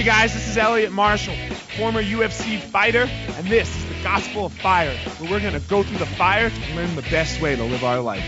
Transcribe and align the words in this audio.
Hey 0.00 0.06
guys, 0.06 0.32
this 0.32 0.48
is 0.48 0.56
Eliot 0.56 0.92
Marshall, 0.92 1.36
former 1.76 2.02
UFC 2.02 2.58
fighter, 2.58 3.02
and 3.02 3.46
this 3.48 3.68
is 3.76 3.84
the 3.84 4.02
Gospel 4.02 4.46
of 4.46 4.52
Fire, 4.54 4.96
where 5.18 5.30
we're 5.30 5.40
going 5.40 5.52
to 5.52 5.68
go 5.68 5.82
through 5.82 5.98
the 5.98 6.06
fire 6.06 6.48
to 6.48 6.74
learn 6.74 6.96
the 6.96 7.02
best 7.02 7.38
way 7.42 7.54
to 7.54 7.62
live 7.62 7.84
our 7.84 8.00
life. 8.00 8.24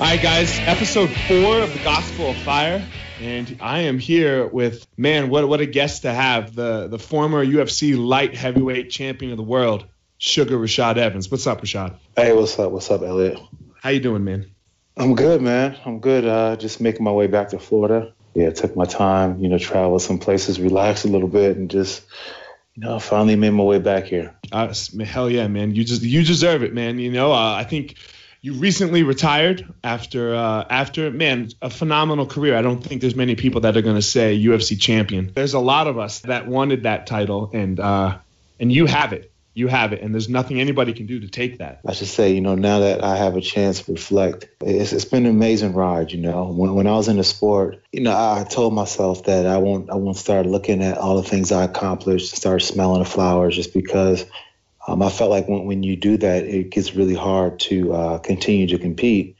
All 0.00 0.06
right, 0.08 0.20
guys, 0.20 0.58
episode 0.62 1.10
four 1.28 1.60
of 1.60 1.72
the 1.72 1.80
Gospel 1.84 2.30
of 2.30 2.36
Fire, 2.38 2.84
and 3.20 3.58
I 3.60 3.82
am 3.82 4.00
here 4.00 4.44
with 4.44 4.88
man, 4.96 5.30
what 5.30 5.48
what 5.48 5.60
a 5.60 5.66
guest 5.66 6.02
to 6.02 6.12
have 6.12 6.52
the 6.56 6.88
the 6.88 6.98
former 6.98 7.46
UFC 7.46 7.96
light 7.96 8.34
heavyweight 8.34 8.90
champion 8.90 9.30
of 9.30 9.36
the 9.36 9.44
world, 9.44 9.84
Sugar 10.18 10.58
Rashad 10.58 10.96
Evans. 10.96 11.30
What's 11.30 11.46
up, 11.46 11.60
Rashad? 11.60 11.94
Hey, 12.16 12.32
what's 12.32 12.58
up? 12.58 12.72
What's 12.72 12.90
up, 12.90 13.02
Eliot? 13.02 13.38
How 13.80 13.88
you 13.90 14.00
doing, 14.00 14.24
man? 14.24 14.50
I'm 14.96 15.14
good, 15.14 15.40
man. 15.40 15.78
I'm 15.86 16.00
good. 16.00 16.26
Uh, 16.26 16.56
just 16.56 16.82
making 16.82 17.02
my 17.02 17.12
way 17.12 17.26
back 17.26 17.48
to 17.50 17.58
Florida. 17.58 18.12
Yeah, 18.34 18.50
took 18.50 18.76
my 18.76 18.84
time, 18.84 19.40
you 19.40 19.48
know, 19.48 19.58
travel 19.58 19.98
some 19.98 20.18
places, 20.18 20.60
relax 20.60 21.04
a 21.04 21.08
little 21.08 21.28
bit, 21.28 21.56
and 21.56 21.70
just, 21.70 22.04
you 22.74 22.82
know, 22.82 22.98
finally 22.98 23.36
made 23.36 23.50
my 23.50 23.64
way 23.64 23.78
back 23.78 24.04
here. 24.04 24.34
Uh, 24.52 24.72
hell 25.02 25.30
yeah, 25.30 25.48
man. 25.48 25.74
You 25.74 25.82
just 25.82 26.02
you 26.02 26.22
deserve 26.22 26.62
it, 26.62 26.74
man. 26.74 26.98
You 26.98 27.10
know, 27.10 27.32
uh, 27.32 27.54
I 27.54 27.64
think 27.64 27.96
you 28.42 28.52
recently 28.52 29.02
retired 29.02 29.66
after 29.82 30.34
uh, 30.34 30.66
after 30.68 31.10
man 31.10 31.48
a 31.62 31.70
phenomenal 31.70 32.26
career. 32.26 32.56
I 32.56 32.62
don't 32.62 32.84
think 32.84 33.00
there's 33.00 33.16
many 33.16 33.34
people 33.34 33.62
that 33.62 33.78
are 33.78 33.82
going 33.82 33.96
to 33.96 34.02
say 34.02 34.38
UFC 34.38 34.78
champion. 34.78 35.32
There's 35.34 35.54
a 35.54 35.58
lot 35.58 35.86
of 35.86 35.98
us 35.98 36.20
that 36.20 36.46
wanted 36.46 36.82
that 36.82 37.06
title, 37.06 37.50
and 37.54 37.80
uh, 37.80 38.18
and 38.60 38.70
you 38.70 38.84
have 38.84 39.14
it. 39.14 39.29
You 39.52 39.66
have 39.66 39.92
it, 39.92 40.00
and 40.00 40.14
there's 40.14 40.28
nothing 40.28 40.60
anybody 40.60 40.92
can 40.92 41.06
do 41.06 41.20
to 41.20 41.28
take 41.28 41.58
that. 41.58 41.80
I 41.84 41.92
should 41.92 42.06
say, 42.06 42.32
you 42.32 42.40
know, 42.40 42.54
now 42.54 42.80
that 42.80 43.02
I 43.02 43.16
have 43.16 43.36
a 43.36 43.40
chance 43.40 43.82
to 43.82 43.92
reflect, 43.92 44.48
it's, 44.60 44.92
it's 44.92 45.04
been 45.04 45.26
an 45.26 45.30
amazing 45.30 45.72
ride. 45.72 46.12
You 46.12 46.20
know, 46.20 46.52
when, 46.52 46.74
when 46.74 46.86
I 46.86 46.92
was 46.92 47.08
in 47.08 47.16
the 47.16 47.24
sport, 47.24 47.82
you 47.90 48.00
know, 48.00 48.12
I 48.12 48.44
told 48.48 48.74
myself 48.74 49.24
that 49.24 49.46
I 49.46 49.58
won't 49.58 49.90
I 49.90 49.96
won't 49.96 50.16
start 50.16 50.46
looking 50.46 50.82
at 50.82 50.98
all 50.98 51.20
the 51.20 51.28
things 51.28 51.50
I 51.50 51.64
accomplished, 51.64 52.36
start 52.36 52.62
smelling 52.62 53.02
the 53.02 53.08
flowers, 53.08 53.56
just 53.56 53.74
because 53.74 54.24
um, 54.86 55.02
I 55.02 55.10
felt 55.10 55.30
like 55.30 55.48
when, 55.48 55.64
when 55.64 55.82
you 55.82 55.96
do 55.96 56.16
that, 56.18 56.44
it 56.44 56.70
gets 56.70 56.94
really 56.94 57.14
hard 57.14 57.58
to 57.60 57.92
uh, 57.92 58.18
continue 58.18 58.68
to 58.68 58.78
compete. 58.78 59.36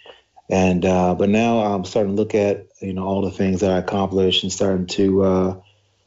And 0.49 0.85
uh, 0.85 1.15
but 1.15 1.29
now 1.29 1.61
I'm 1.61 1.85
starting 1.85 2.17
to 2.17 2.21
look 2.21 2.35
at 2.35 2.67
you 2.81 2.93
know 2.93 3.05
all 3.05 3.23
the 3.23 3.31
things 3.31 3.61
that 3.61 3.71
I 3.71 3.79
accomplished 3.79 4.43
and 4.43 4.53
starting 4.53 4.87
to 4.89 5.23
uh, 5.23 5.61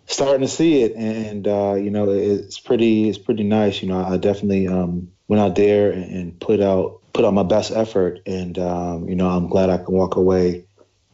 starting 0.05 0.41
to 0.41 0.47
see 0.47 0.83
it. 0.83 0.95
And 0.95 1.47
uh, 1.47 1.75
you 1.75 1.89
know 1.89 2.09
it's 2.09 2.59
pretty 2.59 3.09
it's 3.09 3.17
pretty 3.17 3.43
nice. 3.43 3.81
You 3.81 3.89
know 3.89 4.03
I 4.03 4.17
definitely 4.17 4.67
um, 4.67 5.11
went 5.27 5.41
out 5.41 5.55
there 5.55 5.91
and, 5.91 6.39
put 6.39 6.59
out 6.59 7.01
put 7.13 7.25
out 7.25 7.33
my 7.33 7.43
best 7.43 7.71
effort. 7.71 8.19
And 8.25 8.57
um, 8.59 9.07
you 9.09 9.15
know 9.15 9.29
I'm 9.29 9.47
glad 9.47 9.69
I 9.69 9.77
can 9.77 9.93
walk 9.93 10.15
away 10.15 10.65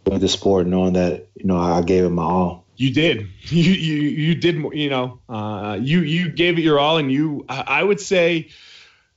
with 0.06 0.22
the 0.22 0.30
sport 0.30 0.68
knowing 0.68 0.94
that 0.94 1.28
you 1.36 1.46
know 1.46 1.58
I 1.58 1.82
gave 1.82 2.04
it 2.04 2.10
my 2.10 2.24
all 2.24 2.66
you 2.80 2.94
did 2.94 3.28
you 3.42 3.74
you 3.74 4.02
you 4.10 4.36
did 4.36 4.56
you 4.74 4.90
know 4.90 5.20
uh, 5.30 5.78
you 5.80 6.00
you 6.00 6.32
gave 6.32 6.58
it 6.58 6.62
your 6.62 6.80
all 6.80 6.98
and 6.98 7.12
you 7.12 7.46
I 7.48 7.84
would 7.84 8.00
say 8.00 8.50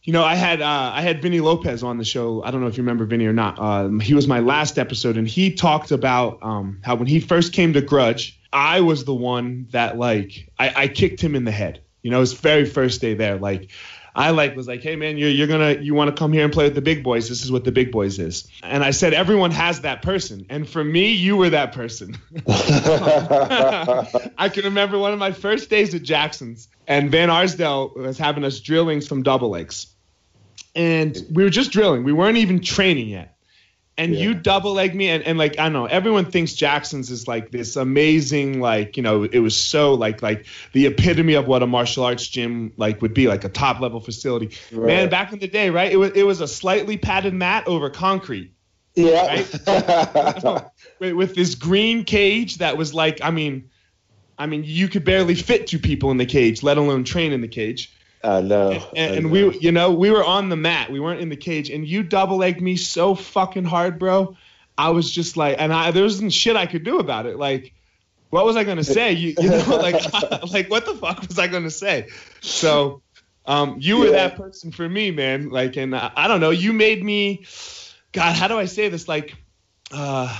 you 0.03 0.12
know 0.12 0.25
I 0.25 0.34
had 0.34 0.61
uh, 0.61 0.92
I 0.95 1.03
had 1.03 1.22
Vinny 1.22 1.41
Lopez 1.41 1.83
on 1.83 1.98
the 1.98 2.05
show 2.05 2.42
I 2.42 2.50
don't 2.50 2.61
know 2.61 2.67
if 2.67 2.77
you 2.77 2.83
remember 2.83 3.05
Vinny 3.05 3.27
or 3.27 3.33
not 3.33 3.58
um, 3.58 4.00
he 4.00 4.14
was 4.14 4.27
my 4.27 4.41
last 4.41 4.78
episode 4.78 5.17
and 5.17 5.27
he 5.27 5.53
talked 5.53 5.91
about 5.91 6.39
um, 6.42 6.81
how 6.83 6.95
when 6.95 7.06
he 7.06 7.20
first 7.20 7.53
came 7.53 7.72
to 7.75 7.81
Grudge 7.81 8.39
I 8.53 8.80
was 8.80 9.05
the 9.05 9.14
one 9.14 9.69
that 9.70 9.98
like 9.98 10.48
I, 10.58 10.84
I 10.84 10.89
kicked 10.89 11.20
him 11.20 11.34
in 11.34 11.45
the 11.45 11.53
head 11.53 11.80
you 12.03 12.11
know 12.11 12.20
his 12.20 12.33
very 12.33 12.64
first 12.64 13.00
day 13.00 13.14
there 13.14 13.36
like 13.36 13.70
I 14.14 14.30
like 14.30 14.55
was 14.55 14.69
like, 14.69 14.83
hey 14.83 14.97
man, 14.97 15.17
you're 15.17 15.30
you're 15.30 15.47
gonna 15.47 15.80
you 15.80 15.95
want 15.95 16.14
to 16.14 16.19
come 16.19 16.33
here 16.33 16.45
and 16.45 16.53
play 16.53 16.64
with 16.64 16.75
the 16.75 16.83
big 16.83 17.03
boys. 17.03 17.28
This 17.28 17.42
is 17.42 17.50
what 17.50 17.64
the 17.64 17.73
big 17.73 17.91
boys 17.91 18.19
is. 18.19 18.47
And 18.62 18.84
I 18.84 18.91
said 18.91 19.14
everyone 19.14 19.50
has 19.53 19.80
that 19.83 20.02
person, 20.02 20.45
and 20.51 20.69
for 20.69 20.84
me, 20.84 21.13
you 21.13 21.36
were 21.36 21.51
that 21.51 21.73
person. 21.73 22.19
I 22.48 24.51
can 24.52 24.64
remember 24.64 24.98
one 24.98 25.14
of 25.14 25.19
my 25.19 25.33
first 25.33 25.70
days 25.70 25.95
at 25.95 26.02
Jackson's, 26.02 26.69
and 26.86 27.11
Van 27.11 27.30
Arsdale 27.30 27.92
was 27.96 28.19
having 28.19 28.45
us 28.45 28.61
drilling 28.61 29.01
some 29.01 29.23
double 29.23 29.48
legs, 29.48 29.86
and 30.74 31.16
we 31.30 31.44
were 31.44 31.50
just 31.50 31.70
drilling. 31.70 32.05
We 32.05 32.12
weren't 32.12 32.38
even 32.38 32.60
training 32.60 33.08
yet 33.08 33.33
and 33.98 34.14
yeah. 34.14 34.20
you 34.20 34.34
double 34.34 34.72
leg 34.72 34.94
me 34.94 35.08
and, 35.08 35.22
and 35.24 35.38
like 35.38 35.58
i 35.58 35.64
don't 35.64 35.72
know 35.72 35.86
everyone 35.86 36.24
thinks 36.24 36.55
jackson's 36.55 37.10
is 37.10 37.28
like 37.28 37.50
this 37.50 37.77
amazing 37.77 38.60
like 38.60 38.96
you 38.96 39.02
know 39.02 39.24
it 39.24 39.38
was 39.40 39.56
so 39.56 39.94
like 39.94 40.22
like 40.22 40.46
the 40.72 40.86
epitome 40.86 41.34
of 41.34 41.46
what 41.46 41.62
a 41.62 41.66
martial 41.66 42.05
arts 42.05 42.27
gym 42.27 42.72
like 42.77 43.02
would 43.02 43.14
be 43.14 43.28
like 43.28 43.44
a 43.44 43.48
top 43.48 43.80
level 43.80 44.00
facility 44.00 44.56
right. 44.72 44.86
man 44.86 45.08
back 45.08 45.33
in 45.33 45.38
the 45.38 45.48
day 45.48 45.70
right 45.70 45.92
it 45.92 45.96
was 45.96 46.10
it 46.12 46.24
was 46.24 46.40
a 46.40 46.48
slightly 46.48 46.96
padded 46.96 47.34
mat 47.34 47.66
over 47.66 47.90
concrete 47.90 48.52
yeah 48.94 49.44
right? 49.66 50.64
with 51.14 51.34
this 51.34 51.54
green 51.54 52.04
cage 52.04 52.58
that 52.58 52.77
was 52.77 52.94
like 52.94 53.20
i 53.22 53.30
mean 53.30 53.70
i 54.39 54.46
mean 54.46 54.62
you 54.64 54.89
could 54.89 55.04
barely 55.04 55.34
fit 55.34 55.66
two 55.66 55.78
people 55.78 56.10
in 56.10 56.16
the 56.16 56.27
cage 56.27 56.62
let 56.62 56.78
alone 56.78 57.04
train 57.04 57.33
in 57.33 57.40
the 57.40 57.48
cage 57.48 57.92
I 58.24 58.40
know. 58.40 58.70
And, 58.70 58.84
and, 58.96 59.16
and 59.16 59.30
we, 59.30 59.58
you 59.58 59.72
know, 59.72 59.92
we 59.92 60.10
were 60.10 60.24
on 60.24 60.48
the 60.48 60.56
mat. 60.56 60.90
We 60.90 61.00
weren't 61.00 61.20
in 61.20 61.28
the 61.28 61.36
cage, 61.36 61.70
and 61.70 61.86
you 61.86 62.02
double 62.02 62.38
legged 62.38 62.60
me 62.60 62.77
so 62.77 63.14
fucking 63.14 63.64
hard, 63.64 63.98
bro. 63.98 64.36
I 64.78 64.90
was 64.90 65.10
just 65.10 65.36
like, 65.36 65.56
and 65.58 65.72
I 65.72 65.90
there 65.90 66.05
wasn't 66.05 66.33
shit 66.33 66.56
I 66.56 66.66
could 66.66 66.84
do 66.84 66.98
about 66.98 67.27
it. 67.27 67.36
Like, 67.36 67.72
what 68.30 68.44
was 68.44 68.56
I 68.56 68.64
gonna 68.64 68.84
say? 68.84 69.12
You, 69.12 69.34
you 69.38 69.50
know, 69.50 69.64
like, 69.83 70.12
like 70.52 70.70
what 70.70 70.86
the 70.86 70.94
fuck 70.94 71.27
was 71.27 71.38
I 71.38 71.48
gonna 71.48 71.70
say? 71.70 72.08
So, 72.40 73.02
um, 73.44 73.77
you 73.80 73.98
were 73.98 74.06
yeah. 74.06 74.28
that 74.28 74.36
person 74.36 74.70
for 74.70 74.89
me, 74.89 75.10
man. 75.10 75.50
Like, 75.50 75.77
and 75.77 75.94
I, 75.94 76.12
I 76.16 76.28
don't 76.28 76.40
know, 76.40 76.50
you 76.50 76.72
made 76.72 77.04
me. 77.04 77.44
God, 78.12 78.36
how 78.36 78.46
do 78.46 78.58
I 78.58 78.66
say 78.66 78.89
this? 78.89 79.08
Like, 79.08 79.34
uh, 79.90 80.39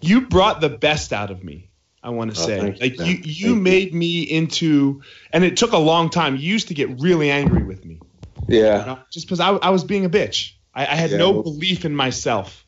you 0.00 0.22
brought 0.22 0.60
the 0.60 0.68
best 0.68 1.12
out 1.12 1.30
of 1.30 1.42
me. 1.42 1.67
I 2.08 2.10
want 2.10 2.34
to 2.34 2.40
oh, 2.40 2.46
say. 2.46 2.76
Like 2.80 2.98
you, 3.00 3.04
you, 3.04 3.50
you 3.50 3.54
made 3.54 3.92
you. 3.92 3.98
me 3.98 4.22
into, 4.22 5.02
and 5.30 5.44
it 5.44 5.58
took 5.58 5.72
a 5.72 5.78
long 5.78 6.08
time. 6.08 6.36
You 6.36 6.50
used 6.50 6.68
to 6.68 6.74
get 6.74 7.02
really 7.02 7.30
angry 7.30 7.62
with 7.62 7.84
me. 7.84 8.00
Yeah. 8.48 8.80
You 8.80 8.86
know, 8.86 8.98
just 9.12 9.26
because 9.26 9.40
I, 9.40 9.50
I 9.50 9.68
was 9.68 9.84
being 9.84 10.06
a 10.06 10.08
bitch. 10.08 10.52
I, 10.74 10.84
I 10.86 10.94
had 10.94 11.10
yeah, 11.10 11.18
no 11.18 11.32
well, 11.32 11.42
belief 11.42 11.84
in 11.84 11.94
myself. 11.94 12.64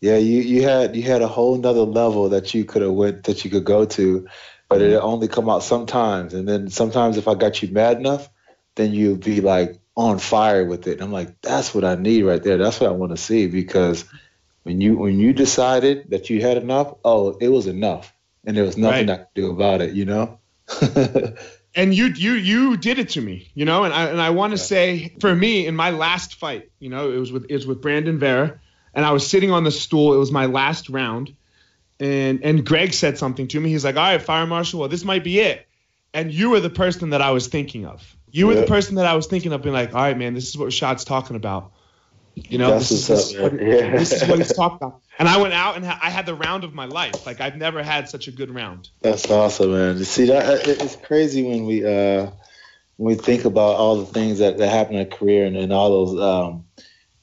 Yeah, 0.00 0.16
you, 0.16 0.40
you 0.40 0.62
had 0.62 0.96
you 0.96 1.02
had 1.02 1.20
a 1.20 1.28
whole 1.28 1.58
nother 1.58 1.80
level 1.80 2.30
that 2.30 2.54
you 2.54 2.64
could 2.64 2.80
have 2.80 2.92
went 2.92 3.24
that 3.24 3.44
you 3.44 3.50
could 3.50 3.66
go 3.66 3.84
to, 3.84 4.26
but 4.70 4.80
it 4.80 4.94
only 4.94 5.28
come 5.28 5.50
out 5.50 5.62
sometimes. 5.62 6.32
And 6.32 6.48
then 6.48 6.70
sometimes 6.70 7.18
if 7.18 7.28
I 7.28 7.34
got 7.34 7.60
you 7.60 7.68
mad 7.68 7.98
enough, 7.98 8.30
then 8.76 8.92
you'd 8.94 9.22
be 9.22 9.42
like 9.42 9.78
on 9.94 10.18
fire 10.18 10.64
with 10.64 10.86
it. 10.86 10.92
And 10.92 11.02
I'm 11.02 11.12
like, 11.12 11.42
that's 11.42 11.74
what 11.74 11.84
I 11.84 11.96
need 11.96 12.22
right 12.22 12.42
there. 12.42 12.56
That's 12.56 12.80
what 12.80 12.88
I 12.88 12.94
want 12.94 13.12
to 13.12 13.18
see 13.18 13.46
because 13.46 14.06
when 14.62 14.80
you 14.80 14.96
when 14.96 15.18
you 15.18 15.34
decided 15.34 16.08
that 16.12 16.30
you 16.30 16.40
had 16.40 16.56
enough, 16.56 16.94
oh, 17.04 17.36
it 17.38 17.48
was 17.48 17.66
enough 17.66 18.10
and 18.44 18.56
there 18.56 18.64
was 18.64 18.76
nothing 18.76 19.08
right. 19.08 19.20
I 19.20 19.24
could 19.24 19.34
do 19.34 19.50
about 19.50 19.80
it, 19.80 19.94
you 19.94 20.04
know. 20.04 20.38
and 21.74 21.94
you 21.94 22.06
you 22.06 22.32
you 22.32 22.76
did 22.76 22.98
it 22.98 23.10
to 23.10 23.20
me, 23.20 23.50
you 23.54 23.64
know, 23.64 23.84
and 23.84 23.92
I 23.94 24.06
and 24.06 24.20
I 24.20 24.30
want 24.30 24.52
to 24.52 24.58
yeah. 24.58 24.64
say 24.64 25.16
for 25.20 25.34
me 25.34 25.66
in 25.66 25.76
my 25.76 25.90
last 25.90 26.36
fight, 26.36 26.70
you 26.78 26.90
know, 26.90 27.10
it 27.10 27.16
was 27.16 27.32
with 27.32 27.46
it 27.48 27.54
was 27.54 27.66
with 27.66 27.80
Brandon 27.80 28.18
Vera, 28.18 28.60
and 28.94 29.04
I 29.04 29.12
was 29.12 29.26
sitting 29.26 29.50
on 29.50 29.64
the 29.64 29.70
stool. 29.70 30.14
It 30.14 30.18
was 30.18 30.32
my 30.32 30.46
last 30.46 30.88
round, 30.88 31.34
and 31.98 32.42
and 32.44 32.64
Greg 32.64 32.92
said 32.92 33.18
something 33.18 33.48
to 33.48 33.60
me. 33.60 33.70
He's 33.70 33.84
like, 33.84 33.96
"All 33.96 34.02
right, 34.02 34.22
fire 34.22 34.46
marshal, 34.46 34.80
well, 34.80 34.88
this 34.88 35.04
might 35.04 35.24
be 35.24 35.40
it." 35.40 35.66
And 36.12 36.32
you 36.32 36.50
were 36.50 36.60
the 36.60 36.70
person 36.70 37.10
that 37.10 37.22
I 37.22 37.30
was 37.30 37.46
thinking 37.46 37.86
of. 37.86 38.16
You 38.32 38.48
yeah. 38.48 38.54
were 38.54 38.60
the 38.60 38.66
person 38.66 38.96
that 38.96 39.06
I 39.06 39.14
was 39.14 39.26
thinking 39.26 39.52
of, 39.52 39.62
being 39.62 39.74
like, 39.74 39.94
"All 39.94 40.00
right, 40.00 40.16
man, 40.16 40.34
this 40.34 40.48
is 40.48 40.56
what 40.56 40.68
Rashad's 40.68 41.04
talking 41.04 41.36
about." 41.36 41.72
You 42.48 42.58
know, 42.58 42.78
this 42.78 42.90
is, 42.90 43.06
this, 43.06 43.36
what, 43.36 43.52
yeah. 43.52 43.96
this 43.96 44.12
is 44.12 44.28
what 44.28 44.38
he's 44.38 44.52
talking 44.52 44.76
about. 44.76 45.02
And 45.18 45.28
I 45.28 45.36
went 45.36 45.52
out 45.52 45.76
and 45.76 45.84
ha- 45.84 46.00
I 46.02 46.08
had 46.08 46.24
the 46.24 46.34
round 46.34 46.64
of 46.64 46.72
my 46.72 46.86
life. 46.86 47.26
Like 47.26 47.42
I've 47.42 47.56
never 47.56 47.82
had 47.82 48.08
such 48.08 48.26
a 48.26 48.32
good 48.32 48.50
round. 48.50 48.88
That's 49.02 49.30
awesome, 49.30 49.72
man. 49.72 49.98
You 49.98 50.04
see, 50.04 50.24
that 50.26 50.66
it's 50.66 50.96
crazy 50.96 51.42
when 51.42 51.66
we 51.66 51.84
uh, 51.84 52.30
when 52.96 53.16
we 53.16 53.22
think 53.22 53.44
about 53.44 53.76
all 53.76 53.96
the 53.96 54.06
things 54.06 54.38
that, 54.38 54.56
that 54.56 54.68
happened 54.70 54.96
in 54.96 55.06
a 55.06 55.10
career 55.10 55.44
and, 55.44 55.58
and 55.58 55.74
all 55.74 56.06
those 56.06 56.20
um, 56.22 56.64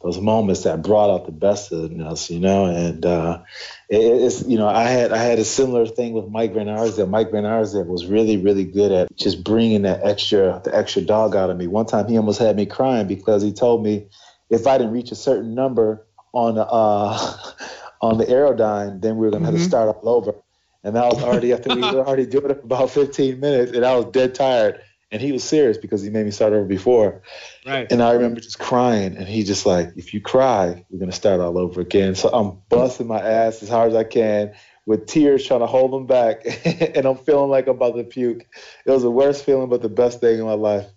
those 0.02 0.20
moments 0.20 0.64
that 0.64 0.84
brought 0.84 1.10
out 1.10 1.26
the 1.26 1.32
best 1.32 1.72
in 1.72 2.02
us, 2.02 2.30
you 2.30 2.40
know. 2.40 2.66
And 2.66 3.06
uh, 3.06 3.42
it, 3.90 3.98
it's 3.98 4.46
you 4.48 4.58
know, 4.58 4.68
I 4.68 4.84
had 4.84 5.12
I 5.12 5.18
had 5.18 5.40
a 5.40 5.46
similar 5.46 5.88
thing 5.88 6.14
with 6.14 6.30
Mike 6.30 6.54
Van 6.54 6.70
Arsdale. 6.70 7.08
Mike 7.08 7.32
Van 7.32 7.46
Arsdale 7.46 7.86
was 7.86 8.06
really 8.06 8.38
really 8.38 8.66
good 8.66 8.92
at 8.92 9.16
just 9.16 9.44
bringing 9.44 9.84
that 9.84 10.02
extra 10.04 10.62
the 10.64 10.76
extra 10.76 11.02
dog 11.02 11.36
out 11.36 11.50
of 11.50 11.58
me. 11.58 11.68
One 11.68 11.88
time 11.88 12.08
he 12.08 12.18
almost 12.18 12.40
had 12.40 12.56
me 12.56 12.66
crying 12.66 13.08
because 13.08 13.42
he 13.42 13.54
told 13.54 13.84
me 13.84 14.08
if 14.50 14.68
I 14.68 14.78
didn't 14.78 14.94
reach 14.94 15.12
a 15.12 15.16
certain 15.16 15.56
number 15.56 16.06
on 16.34 16.58
uh, 16.58 17.38
on 18.02 18.18
the 18.18 18.26
Airdyne, 18.26 19.02
then 19.02 19.18
we 19.18 19.26
were 19.26 19.32
gonna 19.32 19.46
mm-hmm. 19.46 19.46
have 19.46 19.54
to 19.56 19.60
mm-hmm. 19.60 19.70
start 19.70 19.98
all 19.98 20.10
over. 20.10 20.36
And 20.84 20.96
that 20.96 21.06
was 21.06 21.22
already 21.22 21.52
after 21.54 21.76
we 21.76 21.82
were 21.82 22.06
already 22.06 22.26
doing 22.26 22.52
it 22.52 22.60
for 22.60 22.66
about 22.66 22.92
15 22.92 23.40
minutes, 23.40 23.72
and 23.74 23.86
I 23.86 23.96
was 23.96 24.06
dead 24.06 24.36
tired. 24.36 24.82
And 25.10 25.22
he 25.22 25.32
was 25.32 25.42
serious 25.42 25.78
because 25.78 26.04
he 26.04 26.10
made 26.10 26.26
me 26.26 26.32
start 26.32 26.52
over 26.52 26.66
before. 26.66 27.22
Right. 27.66 27.90
And 27.90 28.04
I 28.04 28.12
remember 28.12 28.42
just 28.42 28.60
crying, 28.60 29.16
and 29.16 29.26
he 29.26 29.44
just 29.44 29.66
like, 29.66 29.94
if 29.96 30.14
you 30.14 30.20
cry, 30.20 30.84
we're 30.90 31.00
gonna 31.00 31.14
start 31.14 31.40
all 31.40 31.58
over 31.58 31.80
again. 31.80 32.14
So 32.16 32.30
I'm 32.30 32.60
busting 32.68 33.08
my 33.08 33.22
ass 33.22 33.64
as 33.64 33.70
hard 33.70 33.92
as 33.92 33.96
I 33.96 34.04
can 34.04 34.54
with 34.86 35.06
tears 35.06 35.46
trying 35.46 35.60
to 35.60 35.66
hold 35.66 35.92
them 35.92 36.08
back, 36.08 36.46
and 36.96 37.06
I'm 37.06 37.18
feeling 37.18 37.50
like 37.50 37.68
I'm 37.68 37.76
about 37.76 37.96
to 37.96 38.04
puke. 38.04 38.46
It 38.86 38.92
was 38.92 39.04
the 39.04 39.12
worst 39.12 39.46
feeling, 39.46 39.70
but 39.70 39.82
the 39.82 39.90
best 39.90 40.22
thing 40.22 40.40
in 40.40 40.46
my 40.46 40.54
life. 40.54 40.88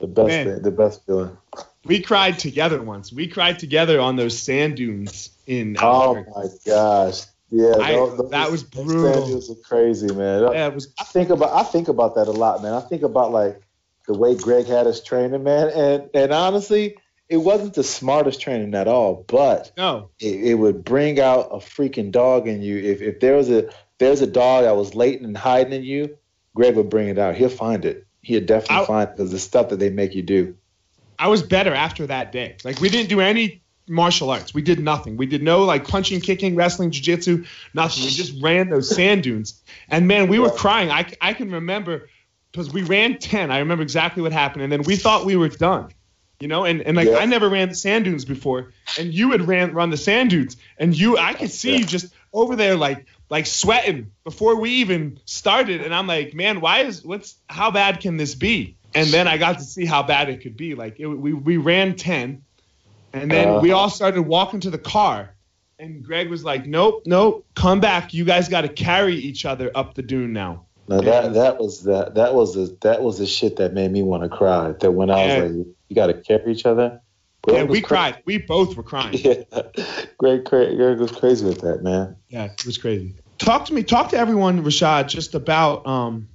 the 0.00 0.06
best, 0.06 0.28
Man, 0.28 0.62
the 0.62 0.70
best 0.70 1.04
feeling. 1.06 1.36
We 1.84 2.00
cried 2.00 2.38
together 2.38 2.80
once. 2.80 3.12
We 3.12 3.26
cried 3.26 3.58
together 3.58 4.00
on 4.00 4.16
those 4.16 4.38
sand 4.38 4.76
dunes 4.76 5.30
in. 5.46 5.76
Oh 5.80 6.14
my 6.14 6.46
gosh! 6.64 7.22
Yeah, 7.50 7.74
I, 7.80 7.92
those, 7.92 8.30
that 8.30 8.50
was 8.50 8.62
brutal. 8.62 9.12
Sand 9.12 9.26
dunes 9.26 9.50
are 9.50 9.62
crazy, 9.62 10.14
man. 10.14 10.52
Yeah, 10.52 10.68
it 10.68 10.74
was. 10.74 10.92
I 10.98 11.04
think 11.04 11.30
about 11.30 11.50
I 11.50 11.64
think 11.64 11.88
about 11.88 12.14
that 12.14 12.28
a 12.28 12.32
lot, 12.32 12.62
man. 12.62 12.72
I 12.72 12.80
think 12.80 13.02
about 13.02 13.32
like 13.32 13.60
the 14.06 14.14
way 14.14 14.34
Greg 14.36 14.66
had 14.66 14.86
us 14.86 15.02
training, 15.02 15.42
man, 15.42 15.68
and 15.70 16.10
and 16.14 16.32
honestly, 16.32 16.96
it 17.28 17.38
wasn't 17.38 17.74
the 17.74 17.84
smartest 17.84 18.40
training 18.40 18.74
at 18.74 18.88
all, 18.88 19.24
but 19.26 19.72
no, 19.76 20.10
it, 20.20 20.34
it, 20.34 20.54
would 20.54 20.84
bring 20.84 21.18
out 21.18 21.48
a 21.50 21.56
freaking 21.56 22.12
dog 22.12 22.46
in 22.46 22.62
you. 22.62 22.76
If 22.76 23.00
if 23.00 23.20
there 23.20 23.36
was 23.36 23.50
a 23.50 23.70
there's 23.98 24.20
a 24.20 24.26
dog 24.26 24.64
that 24.64 24.76
was 24.76 24.94
latent 24.94 25.26
and 25.26 25.36
hiding 25.36 25.72
in 25.72 25.82
you, 25.82 26.18
Greg 26.54 26.76
would 26.76 26.90
bring 26.90 27.08
it 27.08 27.18
out. 27.18 27.34
He'll 27.34 27.48
find 27.48 27.84
it. 27.84 28.06
He'll 28.20 28.44
definitely 28.44 28.84
I, 28.84 28.86
find 28.86 29.08
it 29.08 29.16
because 29.16 29.30
the 29.30 29.38
stuff 29.38 29.70
that 29.70 29.78
they 29.78 29.90
make 29.90 30.14
you 30.14 30.22
do. 30.22 30.56
I 31.18 31.28
was 31.28 31.42
better 31.42 31.74
after 31.74 32.06
that 32.06 32.32
day. 32.32 32.56
Like 32.64 32.80
we 32.80 32.88
didn't 32.88 33.08
do 33.08 33.20
any 33.20 33.62
martial 33.88 34.30
arts. 34.30 34.54
We 34.54 34.62
did 34.62 34.80
nothing. 34.80 35.16
We 35.16 35.26
did 35.26 35.42
no 35.42 35.64
like 35.64 35.86
punching, 35.86 36.20
kicking, 36.20 36.56
wrestling, 36.56 36.90
jiu-jitsu, 36.90 37.44
nothing. 37.74 38.04
We 38.04 38.10
just 38.22 38.42
ran 38.42 38.70
those 38.70 38.94
sand 38.94 39.22
dunes. 39.22 39.60
And 39.88 40.08
man, 40.08 40.28
we 40.28 40.38
were 40.38 40.50
crying. 40.50 40.90
I, 40.90 41.06
I 41.20 41.34
can 41.34 41.50
remember 41.50 42.08
because 42.50 42.72
we 42.72 42.82
ran 42.82 43.18
10. 43.18 43.50
I 43.50 43.58
remember 43.58 43.82
exactly 43.82 44.22
what 44.22 44.32
happened. 44.32 44.62
And 44.62 44.72
then 44.72 44.82
we 44.82 44.96
thought 44.96 45.24
we 45.24 45.36
were 45.36 45.48
done. 45.48 45.90
You 46.40 46.48
know, 46.48 46.64
and, 46.64 46.82
and 46.82 46.96
like 46.96 47.06
yeah. 47.06 47.18
I 47.18 47.26
never 47.26 47.48
ran 47.48 47.68
the 47.68 47.76
sand 47.76 48.04
dunes 48.04 48.24
before, 48.24 48.72
and 48.98 49.14
you 49.14 49.30
had 49.30 49.46
ran 49.46 49.74
run 49.74 49.90
the 49.90 49.96
sand 49.96 50.30
dunes, 50.30 50.56
and 50.76 50.92
you 50.92 51.16
I 51.16 51.34
could 51.34 51.52
see 51.52 51.70
yeah. 51.70 51.78
you 51.78 51.84
just 51.84 52.12
over 52.32 52.56
there 52.56 52.74
like 52.74 53.06
like 53.30 53.46
sweating 53.46 54.10
before 54.24 54.58
we 54.58 54.70
even 54.70 55.20
started, 55.24 55.82
and 55.82 55.94
I'm 55.94 56.08
like, 56.08 56.34
man, 56.34 56.60
why 56.60 56.80
is 56.80 57.04
what's 57.04 57.36
how 57.48 57.70
bad 57.70 58.00
can 58.00 58.16
this 58.16 58.34
be? 58.34 58.76
And 58.94 59.08
then 59.08 59.26
I 59.28 59.38
got 59.38 59.58
to 59.58 59.64
see 59.64 59.84
how 59.84 60.02
bad 60.02 60.28
it 60.28 60.42
could 60.42 60.56
be. 60.56 60.74
Like 60.74 61.00
it, 61.00 61.06
we 61.06 61.32
we 61.32 61.56
ran 61.56 61.96
ten, 61.96 62.42
and 63.12 63.30
then 63.30 63.48
uh, 63.48 63.60
we 63.60 63.72
all 63.72 63.90
started 63.90 64.22
walking 64.22 64.60
to 64.60 64.70
the 64.70 64.78
car, 64.78 65.34
and 65.78 66.04
Greg 66.04 66.28
was 66.28 66.44
like, 66.44 66.66
nope, 66.66 67.02
nope, 67.06 67.46
come 67.54 67.80
back. 67.80 68.12
You 68.14 68.24
guys 68.24 68.48
got 68.48 68.62
to 68.62 68.68
carry 68.68 69.16
each 69.16 69.44
other 69.44 69.70
up 69.74 69.94
the 69.94 70.02
dune 70.02 70.32
now. 70.32 70.66
No, 70.88 71.00
that 71.00 71.34
that 71.34 71.58
was 71.58 71.84
that 71.84 72.14
that 72.16 72.34
was 72.34 72.54
the 72.54 72.76
that 72.82 73.02
was 73.02 73.18
the 73.18 73.26
shit 73.26 73.56
that 73.56 73.72
made 73.72 73.90
me 73.90 74.02
want 74.02 74.24
to 74.24 74.28
cry. 74.28 74.72
That 74.80 74.90
when 74.92 75.10
I 75.10 75.26
was 75.26 75.50
like, 75.56 75.66
you 75.88 75.94
got 75.94 76.08
to 76.08 76.14
carry 76.14 76.52
each 76.52 76.66
other. 76.66 77.00
Greg 77.42 77.56
yeah, 77.56 77.64
we 77.64 77.80
cried. 77.80 78.22
We 78.24 78.38
both 78.38 78.76
were 78.76 78.82
crying. 78.82 79.14
Yeah, 79.24 79.42
Greg, 80.18 80.44
Greg, 80.44 80.76
Greg 80.76 80.98
was 80.98 81.10
crazy 81.10 81.44
with 81.44 81.60
that, 81.62 81.82
man. 81.82 82.16
Yeah, 82.28 82.44
it 82.44 82.64
was 82.64 82.78
crazy. 82.78 83.16
Talk 83.38 83.64
to 83.66 83.74
me. 83.74 83.82
Talk 83.82 84.10
to 84.10 84.16
everyone, 84.16 84.64
Rashad, 84.64 85.08
just 85.08 85.34
about. 85.34 85.86
Um, 85.86 86.28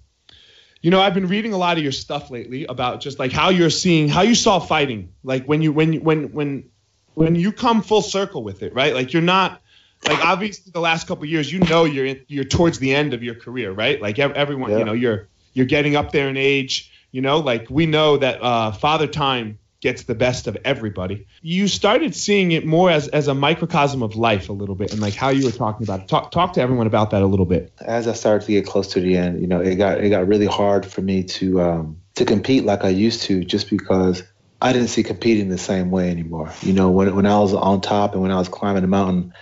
you 0.82 0.92
know, 0.92 1.02
I've 1.02 1.14
been 1.14 1.28
reading 1.28 1.54
a 1.54 1.58
lot 1.58 1.78
of 1.78 1.84
your 1.84 1.92
stuff 1.92 2.30
lately 2.30 2.66
about 2.66 3.02
just 3.02 3.20
like 3.20 3.32
how 3.32 3.50
you're 3.50 3.70
seeing, 3.70 4.08
how 4.08 4.22
you 4.22 4.36
saw 4.36 4.60
fighting, 4.60 5.14
like 5.24 5.46
when 5.46 5.62
you 5.62 5.72
when 5.72 6.02
when 6.02 6.32
when 6.32 6.70
when 7.16 7.36
you 7.36 7.52
come 7.52 7.82
full 7.82 8.02
circle 8.02 8.44
with 8.44 8.62
it, 8.62 8.74
right? 8.74 8.94
Like 8.94 9.14
you're 9.14 9.24
not 9.24 9.62
like 10.06 10.24
obviously 10.24 10.72
the 10.72 10.80
last 10.80 11.08
couple 11.08 11.26
years, 11.26 11.52
you 11.52 11.60
know, 11.60 11.86
you're 11.86 12.06
in, 12.06 12.24
you're 12.28 12.44
towards 12.44 12.80
the 12.80 12.94
end 12.94 13.14
of 13.14 13.24
your 13.24 13.36
career, 13.36 13.72
right? 13.72 14.00
Like 14.02 14.20
everyone, 14.20 14.72
yeah. 14.72 14.78
you 14.80 14.86
know, 14.86 14.94
you're 14.94 15.28
you're 15.54 15.66
getting 15.66 15.96
up 15.96 16.12
there 16.12 16.30
in 16.30 16.38
age. 16.38 16.92
You 17.12 17.22
know, 17.22 17.40
like 17.40 17.68
we 17.70 17.86
know 17.86 18.18
that 18.18 18.42
uh, 18.42 18.72
Father 18.72 19.08
Time 19.08 19.58
gets 19.82 20.04
the 20.04 20.16
best 20.16 20.48
of 20.48 20.58
everybody. 20.66 21.28
You 21.42 21.68
started 21.68 22.16
seeing 22.16 22.52
it 22.52 22.66
more 22.66 22.90
as, 22.90 23.08
as 23.10 23.28
a 23.28 23.36
microcosm 23.36 24.02
of 24.02 24.16
life 24.16 24.50
a 24.50 24.54
little 24.54 24.76
bit 24.76 24.92
and 24.92 25.02
like 25.02 25.14
how 25.14 25.30
you 25.30 25.46
were 25.46 25.52
talking 25.52 25.86
about 25.86 26.02
it. 26.02 26.08
Talk 26.08 26.32
talk 26.32 26.54
to 26.54 26.62
everyone 26.62 26.88
about 26.88 27.12
that 27.12 27.22
a 27.22 27.28
little 27.28 27.46
bit. 27.46 27.72
As 27.82 28.08
I 28.08 28.14
started 28.14 28.46
to 28.46 28.52
get 28.52 28.66
close 28.66 28.88
to 28.94 29.00
the 29.00 29.18
end, 29.18 29.42
you 29.42 29.48
know, 29.48 29.62
it 29.62 29.76
got 29.76 30.04
it 30.04 30.10
got 30.10 30.28
really 30.28 30.48
hard 30.48 30.86
for 30.86 31.02
me 31.02 31.24
to 31.24 31.62
um, 31.62 32.02
to 32.16 32.26
compete 32.26 32.66
like 32.66 32.84
I 32.84 32.90
used 32.90 33.24
to 33.24 33.44
just 33.44 33.70
because 33.70 34.24
I 34.62 34.74
didn't 34.74 34.90
see 34.90 35.04
competing 35.04 35.50
the 35.50 35.58
same 35.58 35.92
way 35.92 36.10
anymore. 36.10 36.52
You 36.62 36.74
know, 36.74 36.90
when 36.90 37.16
when 37.16 37.26
I 37.26 37.40
was 37.40 37.54
on 37.54 37.82
top 37.82 38.14
and 38.14 38.22
when 38.22 38.32
I 38.32 38.38
was 38.40 38.50
climbing 38.50 38.82
the 38.82 38.88
mountain, 38.88 39.34